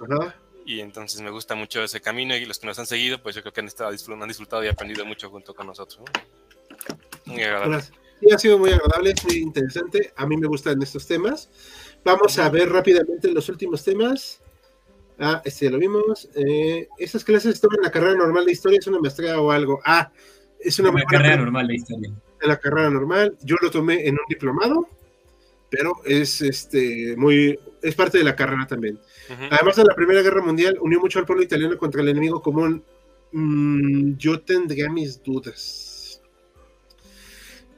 Ajá. 0.00 0.34
y 0.64 0.80
entonces 0.80 1.20
me 1.20 1.30
gusta 1.30 1.54
mucho 1.54 1.82
ese 1.82 2.00
camino 2.00 2.36
y 2.36 2.44
los 2.44 2.58
que 2.58 2.66
nos 2.66 2.78
han 2.78 2.86
seguido, 2.86 3.22
pues 3.22 3.34
yo 3.34 3.42
creo 3.42 3.52
que 3.52 3.60
han, 3.60 3.66
estado, 3.66 3.90
han 3.90 4.28
disfrutado 4.28 4.64
y 4.64 4.68
aprendido 4.68 5.04
mucho 5.04 5.30
junto 5.30 5.54
con 5.54 5.66
nosotros. 5.66 6.00
Muy 7.26 7.42
agradable. 7.42 7.82
Sí, 7.82 8.32
ha 8.32 8.38
sido 8.38 8.58
muy 8.58 8.70
agradable, 8.70 9.14
muy 9.24 9.36
interesante. 9.38 10.12
A 10.16 10.26
mí 10.26 10.36
me 10.36 10.46
gustan 10.46 10.80
estos 10.80 11.06
temas. 11.06 11.50
Vamos 12.04 12.38
a 12.38 12.48
ver 12.48 12.70
rápidamente 12.70 13.32
los 13.32 13.48
últimos 13.48 13.82
temas. 13.82 14.40
Ah, 15.18 15.42
este 15.44 15.70
lo 15.70 15.78
vimos. 15.78 16.28
Eh, 16.34 16.88
¿Esas 16.98 17.24
clases 17.24 17.60
en 17.62 17.82
la 17.82 17.90
carrera 17.90 18.14
normal 18.14 18.44
de 18.44 18.52
historia? 18.52 18.78
¿Es 18.78 18.86
una 18.86 19.00
maestría 19.00 19.40
o 19.40 19.50
algo? 19.50 19.80
Ah, 19.84 20.12
es 20.60 20.78
una, 20.78 20.92
carrera 21.04 21.36
normal 21.36 21.66
de 21.66 21.74
historia. 21.74 22.10
En 22.40 22.48
la 22.48 22.56
carrera 22.58 22.90
normal. 22.90 23.36
Yo 23.42 23.56
lo 23.60 23.70
tomé 23.70 24.06
en 24.06 24.14
un 24.14 24.24
diplomado, 24.28 24.88
pero 25.72 25.94
es 26.04 26.42
este 26.42 27.16
muy 27.16 27.58
es 27.80 27.94
parte 27.94 28.18
de 28.18 28.24
la 28.24 28.36
carrera 28.36 28.66
también. 28.66 29.00
Además 29.50 29.76
de 29.76 29.84
la 29.84 29.94
Primera 29.94 30.20
Guerra 30.20 30.42
Mundial, 30.42 30.76
unió 30.80 31.00
mucho 31.00 31.18
al 31.18 31.24
pueblo 31.24 31.42
italiano 31.42 31.78
contra 31.78 32.02
el 32.02 32.10
enemigo 32.10 32.42
común. 32.42 32.84
Mm, 33.32 34.16
yo 34.18 34.40
tendría 34.42 34.90
mis 34.90 35.22
dudas. 35.22 36.20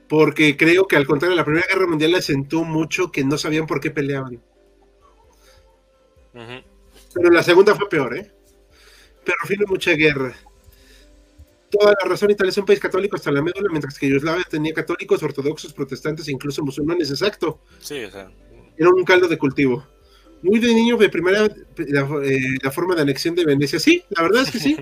Porque 0.08 0.56
creo 0.56 0.86
que 0.86 0.96
al 0.96 1.06
contrario, 1.06 1.36
la 1.36 1.44
Primera 1.44 1.66
Guerra 1.70 1.86
Mundial 1.86 2.10
le 2.10 2.20
sentó 2.20 2.64
mucho 2.64 3.12
que 3.12 3.24
no 3.24 3.38
sabían 3.38 3.66
por 3.66 3.80
qué 3.80 3.90
peleaban. 3.90 4.42
Pero 6.32 7.30
la 7.30 7.42
segunda 7.44 7.76
fue 7.76 7.88
peor, 7.88 8.16
¿eh? 8.16 8.32
Pero 9.24 9.38
fin 9.46 9.60
de 9.60 9.66
mucha 9.66 9.92
guerra. 9.92 10.34
Toda 11.70 11.94
la 12.02 12.08
razón, 12.08 12.30
Italia 12.30 12.50
es 12.50 12.58
un 12.58 12.66
país 12.66 12.78
católico 12.78 13.16
hasta 13.16 13.32
la 13.32 13.42
médula, 13.42 13.68
mientras 13.70 13.98
que 13.98 14.08
Yugoslavia 14.08 14.44
tenía 14.48 14.72
católicos, 14.72 15.22
ortodoxos, 15.22 15.72
protestantes 15.72 16.28
e 16.28 16.32
incluso 16.32 16.62
musulmanes, 16.62 17.10
exacto. 17.10 17.60
Sí, 17.80 18.04
o 18.04 18.10
sea. 18.10 18.30
Era 18.76 18.90
un 18.90 19.04
caldo 19.04 19.28
de 19.28 19.38
cultivo 19.38 19.84
muy 20.44 20.58
de 20.60 20.74
niño 20.74 20.96
de 20.98 21.08
primera 21.08 21.46
eh, 21.46 22.58
la, 22.62 22.70
forma 22.70 22.94
de 22.94 23.02
anexión 23.02 23.34
de 23.34 23.46
Venecia. 23.46 23.80
Sí, 23.80 24.04
la 24.10 24.22
verdad 24.22 24.42
es 24.42 24.50
que 24.50 24.58
sí. 24.58 24.76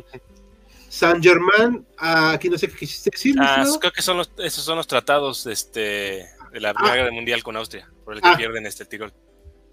San 0.89 1.23
Germán, 1.23 1.87
aquí 1.97 2.51
no 2.51 2.59
sé 2.59 2.69
qué 2.69 2.77
quisiste 2.77 3.11
decir. 3.11 3.37
Ah, 3.39 3.65
creo 3.81 3.93
que 3.93 4.03
son 4.03 4.19
los, 4.19 4.31
esos 4.39 4.63
son 4.65 4.77
los 4.77 4.87
tratados 4.87 5.47
este, 5.47 6.27
de 6.53 6.61
la 6.61 6.75
Primera 6.75 6.95
ah. 6.95 6.97
Guerra 6.97 7.13
Mundial 7.13 7.43
con 7.43 7.57
Austria, 7.57 7.89
por 8.05 8.15
el 8.15 8.21
que 8.21 8.29
ah. 8.29 8.37
pierden 8.37 8.67
este 8.67 8.85
Tirol. 8.85 9.13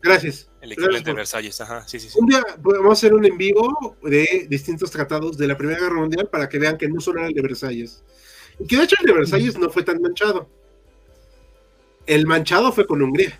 Gracias. 0.02 0.50
El 0.62 0.74
equivalente 0.74 1.10
de 1.10 1.16
Versalles, 1.16 1.60
ajá, 1.62 1.88
sí, 1.88 2.00
sí, 2.00 2.10
Un 2.18 2.28
día 2.28 2.43
vamos 2.58 2.89
a 2.89 2.93
hacer 2.93 3.14
un 3.14 3.26
en 3.26 3.38
vivo 3.38 3.97
de 4.02 4.47
distintos 4.50 4.91
tratados 4.91 5.38
de 5.38 5.47
la 5.47 5.58
Primera 5.58 5.80
Guerra 5.80 5.95
Mundial 5.95 6.30
para 6.30 6.47
que 6.47 6.60
vean 6.60 6.78
que 6.78 6.88
no 6.88 7.00
solo 7.00 7.20
era 7.20 7.30
el 7.30 7.34
de 7.34 7.41
Versalles. 7.41 8.04
Y 8.60 8.68
que 8.68 8.78
de 8.78 8.84
hecho 8.84 8.95
el 9.00 9.08
de 9.08 9.14
Versalles 9.14 9.58
no 9.58 9.70
fue 9.70 9.84
tan 9.84 10.02
manchado. 10.02 10.50
El 12.06 12.26
manchado 12.26 12.72
fue 12.72 12.88
con 12.88 13.02
Hungría. 13.02 13.39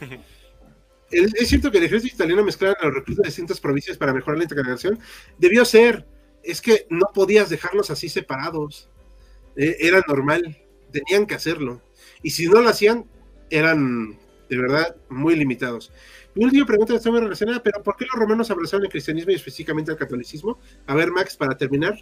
es 1.10 1.48
cierto 1.48 1.70
que 1.70 1.78
el 1.78 1.84
ejército 1.84 2.14
italiano 2.14 2.44
mezclaba 2.44 2.76
los 2.82 2.94
recursos 2.94 3.22
de 3.22 3.28
distintas 3.28 3.60
provincias 3.60 3.96
para 3.96 4.12
mejorar 4.12 4.38
la 4.38 4.44
integración. 4.44 4.98
Debió 5.38 5.64
ser. 5.64 6.06
Es 6.42 6.60
que 6.60 6.86
no 6.88 7.06
podías 7.12 7.50
dejarlos 7.50 7.90
así 7.90 8.08
separados. 8.08 8.88
E, 9.56 9.76
era 9.80 10.02
normal. 10.06 10.58
Tenían 10.92 11.26
que 11.26 11.34
hacerlo. 11.34 11.82
Y 12.22 12.30
si 12.30 12.46
no 12.46 12.60
lo 12.62 12.68
hacían, 12.68 13.04
eran 13.50 14.18
de 14.48 14.58
verdad 14.58 14.96
muy 15.08 15.36
limitados. 15.36 15.92
Mi 16.34 16.44
última 16.44 16.66
pregunta 16.66 16.94
está 16.94 17.10
muy 17.10 17.20
relacionada, 17.20 17.62
pero 17.62 17.82
¿por 17.82 17.96
qué 17.96 18.04
los 18.04 18.14
romanos 18.14 18.50
abrazaron 18.50 18.84
el 18.84 18.90
cristianismo 18.90 19.32
y 19.32 19.34
específicamente 19.34 19.90
el 19.90 19.98
catolicismo? 19.98 20.58
A 20.86 20.94
ver, 20.94 21.10
Max, 21.10 21.36
para 21.36 21.56
terminar. 21.56 21.98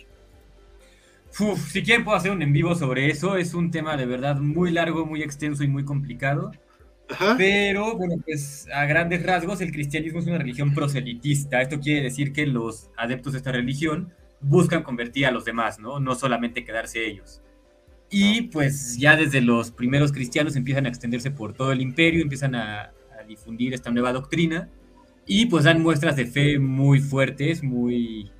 si 1.30 1.82
quieren 1.82 2.04
puedo 2.04 2.16
hacer 2.16 2.32
un 2.32 2.42
en 2.42 2.52
vivo 2.52 2.74
sobre 2.74 3.10
eso. 3.10 3.36
Es 3.36 3.54
un 3.54 3.70
tema 3.70 3.96
de 3.96 4.06
verdad 4.06 4.36
muy 4.36 4.70
largo, 4.70 5.06
muy 5.06 5.22
extenso 5.22 5.64
y 5.64 5.68
muy 5.68 5.84
complicado. 5.84 6.52
Pero, 7.36 7.96
bueno, 7.96 8.16
pues 8.24 8.68
a 8.72 8.84
grandes 8.84 9.22
rasgos 9.22 9.60
el 9.60 9.70
cristianismo 9.70 10.18
es 10.18 10.26
una 10.26 10.38
religión 10.38 10.74
proselitista. 10.74 11.62
Esto 11.62 11.78
quiere 11.80 12.02
decir 12.02 12.32
que 12.32 12.46
los 12.46 12.90
adeptos 12.96 13.32
de 13.32 13.38
esta 13.38 13.52
religión 13.52 14.12
buscan 14.40 14.82
convertir 14.82 15.26
a 15.26 15.30
los 15.30 15.44
demás, 15.44 15.78
¿no? 15.78 16.00
No 16.00 16.14
solamente 16.14 16.64
quedarse 16.64 17.06
ellos. 17.06 17.42
Y 18.10 18.42
pues 18.42 18.96
ya 18.98 19.16
desde 19.16 19.40
los 19.40 19.70
primeros 19.70 20.12
cristianos 20.12 20.56
empiezan 20.56 20.86
a 20.86 20.88
extenderse 20.88 21.30
por 21.30 21.52
todo 21.54 21.72
el 21.72 21.80
imperio, 21.80 22.22
empiezan 22.22 22.54
a, 22.54 22.92
difundir 23.26 23.74
esta 23.74 23.90
nueva 23.90 24.12
doctrina 24.12 24.68
y 25.26 25.46
pues 25.46 25.64
dan 25.64 25.82
muestras 25.82 26.14
de 26.14 26.26
fe 26.26 26.60
muy 26.60 27.00
fuertes, 27.00 27.64
muy 27.64 28.30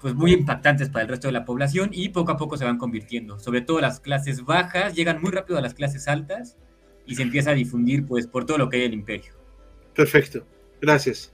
pues 0.00 0.14
muy 0.14 0.32
impactantes 0.32 0.88
para 0.88 1.02
el 1.02 1.08
resto 1.08 1.26
de 1.26 1.32
la 1.32 1.44
población 1.44 1.90
y 1.92 2.10
poco 2.10 2.30
a 2.30 2.36
poco 2.36 2.56
se 2.56 2.64
van 2.64 2.78
convirtiendo. 2.78 3.40
Sobre 3.40 3.62
todo 3.62 3.80
las 3.80 3.98
clases 3.98 4.44
bajas 4.44 4.94
llegan 4.94 5.20
muy 5.20 5.32
rápido 5.32 5.58
a 5.58 5.62
las 5.62 5.74
clases 5.74 6.06
altas 6.06 6.56
y 7.06 7.16
se 7.16 7.22
empieza 7.22 7.50
a 7.50 7.54
difundir 7.54 8.06
pues 8.06 8.28
por 8.28 8.46
todo 8.46 8.56
lo 8.56 8.68
que 8.68 8.76
hay 8.76 8.82
en 8.84 8.92
el 8.92 8.98
imperio. 9.00 9.32
Perfecto, 9.96 10.46
gracias. 10.80 11.32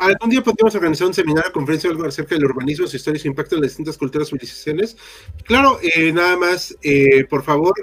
Algún 0.00 0.30
día 0.30 0.42
podríamos 0.42 0.74
organizar 0.74 1.06
un 1.06 1.14
seminario, 1.14 1.52
conferencia 1.52 1.90
o 1.90 1.92
algo 1.92 2.06
acerca 2.06 2.34
del 2.34 2.46
urbanismo, 2.46 2.86
su 2.86 2.96
historia 2.96 3.18
y 3.18 3.20
su 3.20 3.28
impacto 3.28 3.54
en 3.54 3.60
las 3.60 3.70
distintas 3.70 3.98
culturas 3.98 4.28
y 4.28 4.30
civilizaciones. 4.30 4.96
Claro, 5.44 5.78
eh, 5.82 6.12
nada 6.12 6.36
más, 6.36 6.76
eh, 6.82 7.24
por 7.26 7.44
favor, 7.44 7.74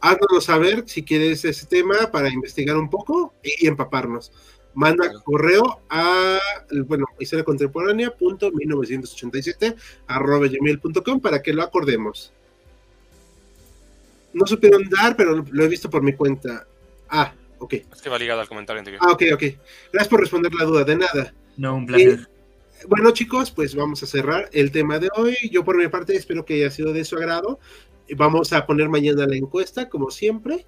háganos 0.00 0.44
saber 0.44 0.84
si 0.86 1.02
quieres 1.02 1.44
ese 1.44 1.66
tema 1.66 2.10
para 2.12 2.28
investigar 2.28 2.76
un 2.76 2.88
poco 2.88 3.34
y, 3.42 3.66
empaparnos. 3.66 4.32
Manda 4.72 5.12
correo 5.24 5.80
a, 5.90 6.38
bueno, 6.86 7.06
historia 7.18 7.44
contemporánea 7.44 8.14
punto 8.16 8.52
1987 8.52 9.74
arroba 10.06 10.46
gmail.com 10.46 11.20
para 11.20 11.42
que 11.42 11.52
lo 11.52 11.64
acordemos 11.64 12.32
no 14.32 14.46
supieron 14.46 14.88
dar, 14.88 15.16
pero 15.16 15.44
lo 15.50 15.64
he 15.64 15.68
visto 15.68 15.90
por 15.90 16.02
mi 16.02 16.12
cuenta. 16.12 16.66
Ah, 17.08 17.32
ok. 17.58 17.74
Es 17.74 18.02
que 18.02 18.10
va 18.10 18.18
ligado 18.18 18.40
al 18.40 18.48
comentario 18.48 18.78
anterior. 18.78 19.02
Ah, 19.04 19.12
ok, 19.12 19.22
ok. 19.34 19.42
Gracias 19.92 20.08
por 20.08 20.20
responder 20.20 20.52
la 20.54 20.64
duda, 20.64 20.84
de 20.84 20.96
nada. 20.96 21.34
No, 21.58 21.74
un 21.74 21.86
placer. 21.86 22.28
bueno, 22.86 23.10
chicos, 23.10 23.50
pues 23.50 23.74
vamos 23.74 24.00
a 24.04 24.06
cerrar 24.06 24.48
el 24.52 24.70
tema 24.70 25.00
de 25.00 25.10
hoy. 25.16 25.36
Yo 25.50 25.64
por 25.64 25.76
mi 25.76 25.88
parte 25.88 26.14
espero 26.16 26.44
que 26.44 26.54
haya 26.54 26.70
sido 26.70 26.92
de 26.92 27.04
su 27.04 27.16
agrado. 27.16 27.58
Vamos 28.16 28.52
a 28.52 28.64
poner 28.64 28.88
mañana 28.88 29.26
la 29.26 29.36
encuesta, 29.36 29.88
como 29.88 30.10
siempre. 30.10 30.64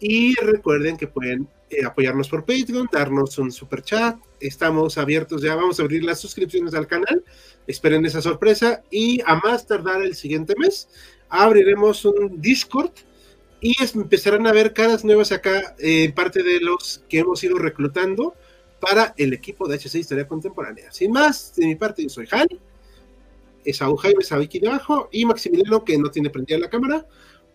Y 0.00 0.34
recuerden 0.34 0.96
que 0.96 1.06
pueden 1.06 1.48
eh, 1.70 1.84
apoyarnos 1.84 2.28
por 2.28 2.44
Patreon, 2.44 2.88
darnos 2.90 3.38
un 3.38 3.52
super 3.52 3.82
chat. 3.82 4.18
Estamos 4.40 4.98
abiertos 4.98 5.40
ya, 5.40 5.54
vamos 5.54 5.78
a 5.78 5.84
abrir 5.84 6.02
las 6.02 6.20
suscripciones 6.20 6.74
al 6.74 6.88
canal. 6.88 7.24
Esperen 7.68 8.04
esa 8.04 8.20
sorpresa. 8.20 8.82
Y 8.90 9.20
a 9.24 9.36
más 9.36 9.68
tardar 9.68 10.02
el 10.02 10.16
siguiente 10.16 10.54
mes, 10.58 10.88
abriremos 11.28 12.04
un 12.04 12.40
Discord 12.40 12.90
y 13.60 13.76
empezarán 13.80 14.48
a 14.48 14.52
ver 14.52 14.72
caras 14.72 15.04
nuevas 15.04 15.30
acá, 15.30 15.76
en 15.78 16.12
parte 16.12 16.42
de 16.42 16.58
los 16.58 17.04
que 17.08 17.20
hemos 17.20 17.42
ido 17.44 17.56
reclutando 17.56 18.34
para 18.84 19.14
el 19.16 19.32
equipo 19.32 19.66
de 19.66 19.78
HC 19.78 19.94
Historia 19.96 20.28
Contemporánea. 20.28 20.92
Sin 20.92 21.10
más, 21.10 21.54
de 21.56 21.66
mi 21.66 21.74
parte, 21.74 22.02
yo 22.02 22.08
soy 22.08 22.28
Han, 22.30 22.46
Esaú 23.64 23.96
Jaime 23.96 24.22
aquí 24.44 24.58
debajo, 24.58 25.08
y 25.10 25.24
Maximiliano, 25.24 25.84
que 25.84 25.96
no 25.96 26.10
tiene 26.10 26.28
prendida 26.30 26.58
la 26.58 26.68
cámara. 26.68 27.06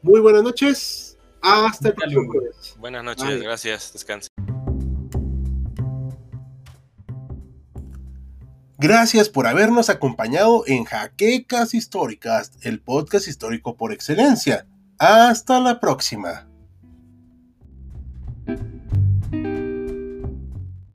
Muy 0.01 0.19
buenas 0.19 0.43
noches, 0.43 1.17
hasta 1.41 1.89
el 1.89 1.93
próximo 1.93 2.31
jueves. 2.31 2.75
Buenas 2.79 3.03
noches, 3.03 3.41
gracias, 3.41 3.93
descansen. 3.93 4.29
Gracias 8.77 9.27
por 9.27 9.45
habernos 9.45 9.89
acompañado 9.89 10.63
en 10.65 10.85
Jaquecas 10.85 11.73
Históricas, 11.73 12.53
el 12.61 12.79
podcast 12.79 13.27
histórico 13.27 13.75
por 13.75 13.91
excelencia. 13.91 14.65
Hasta 14.97 15.59
la 15.59 15.81
próxima. 15.81 16.48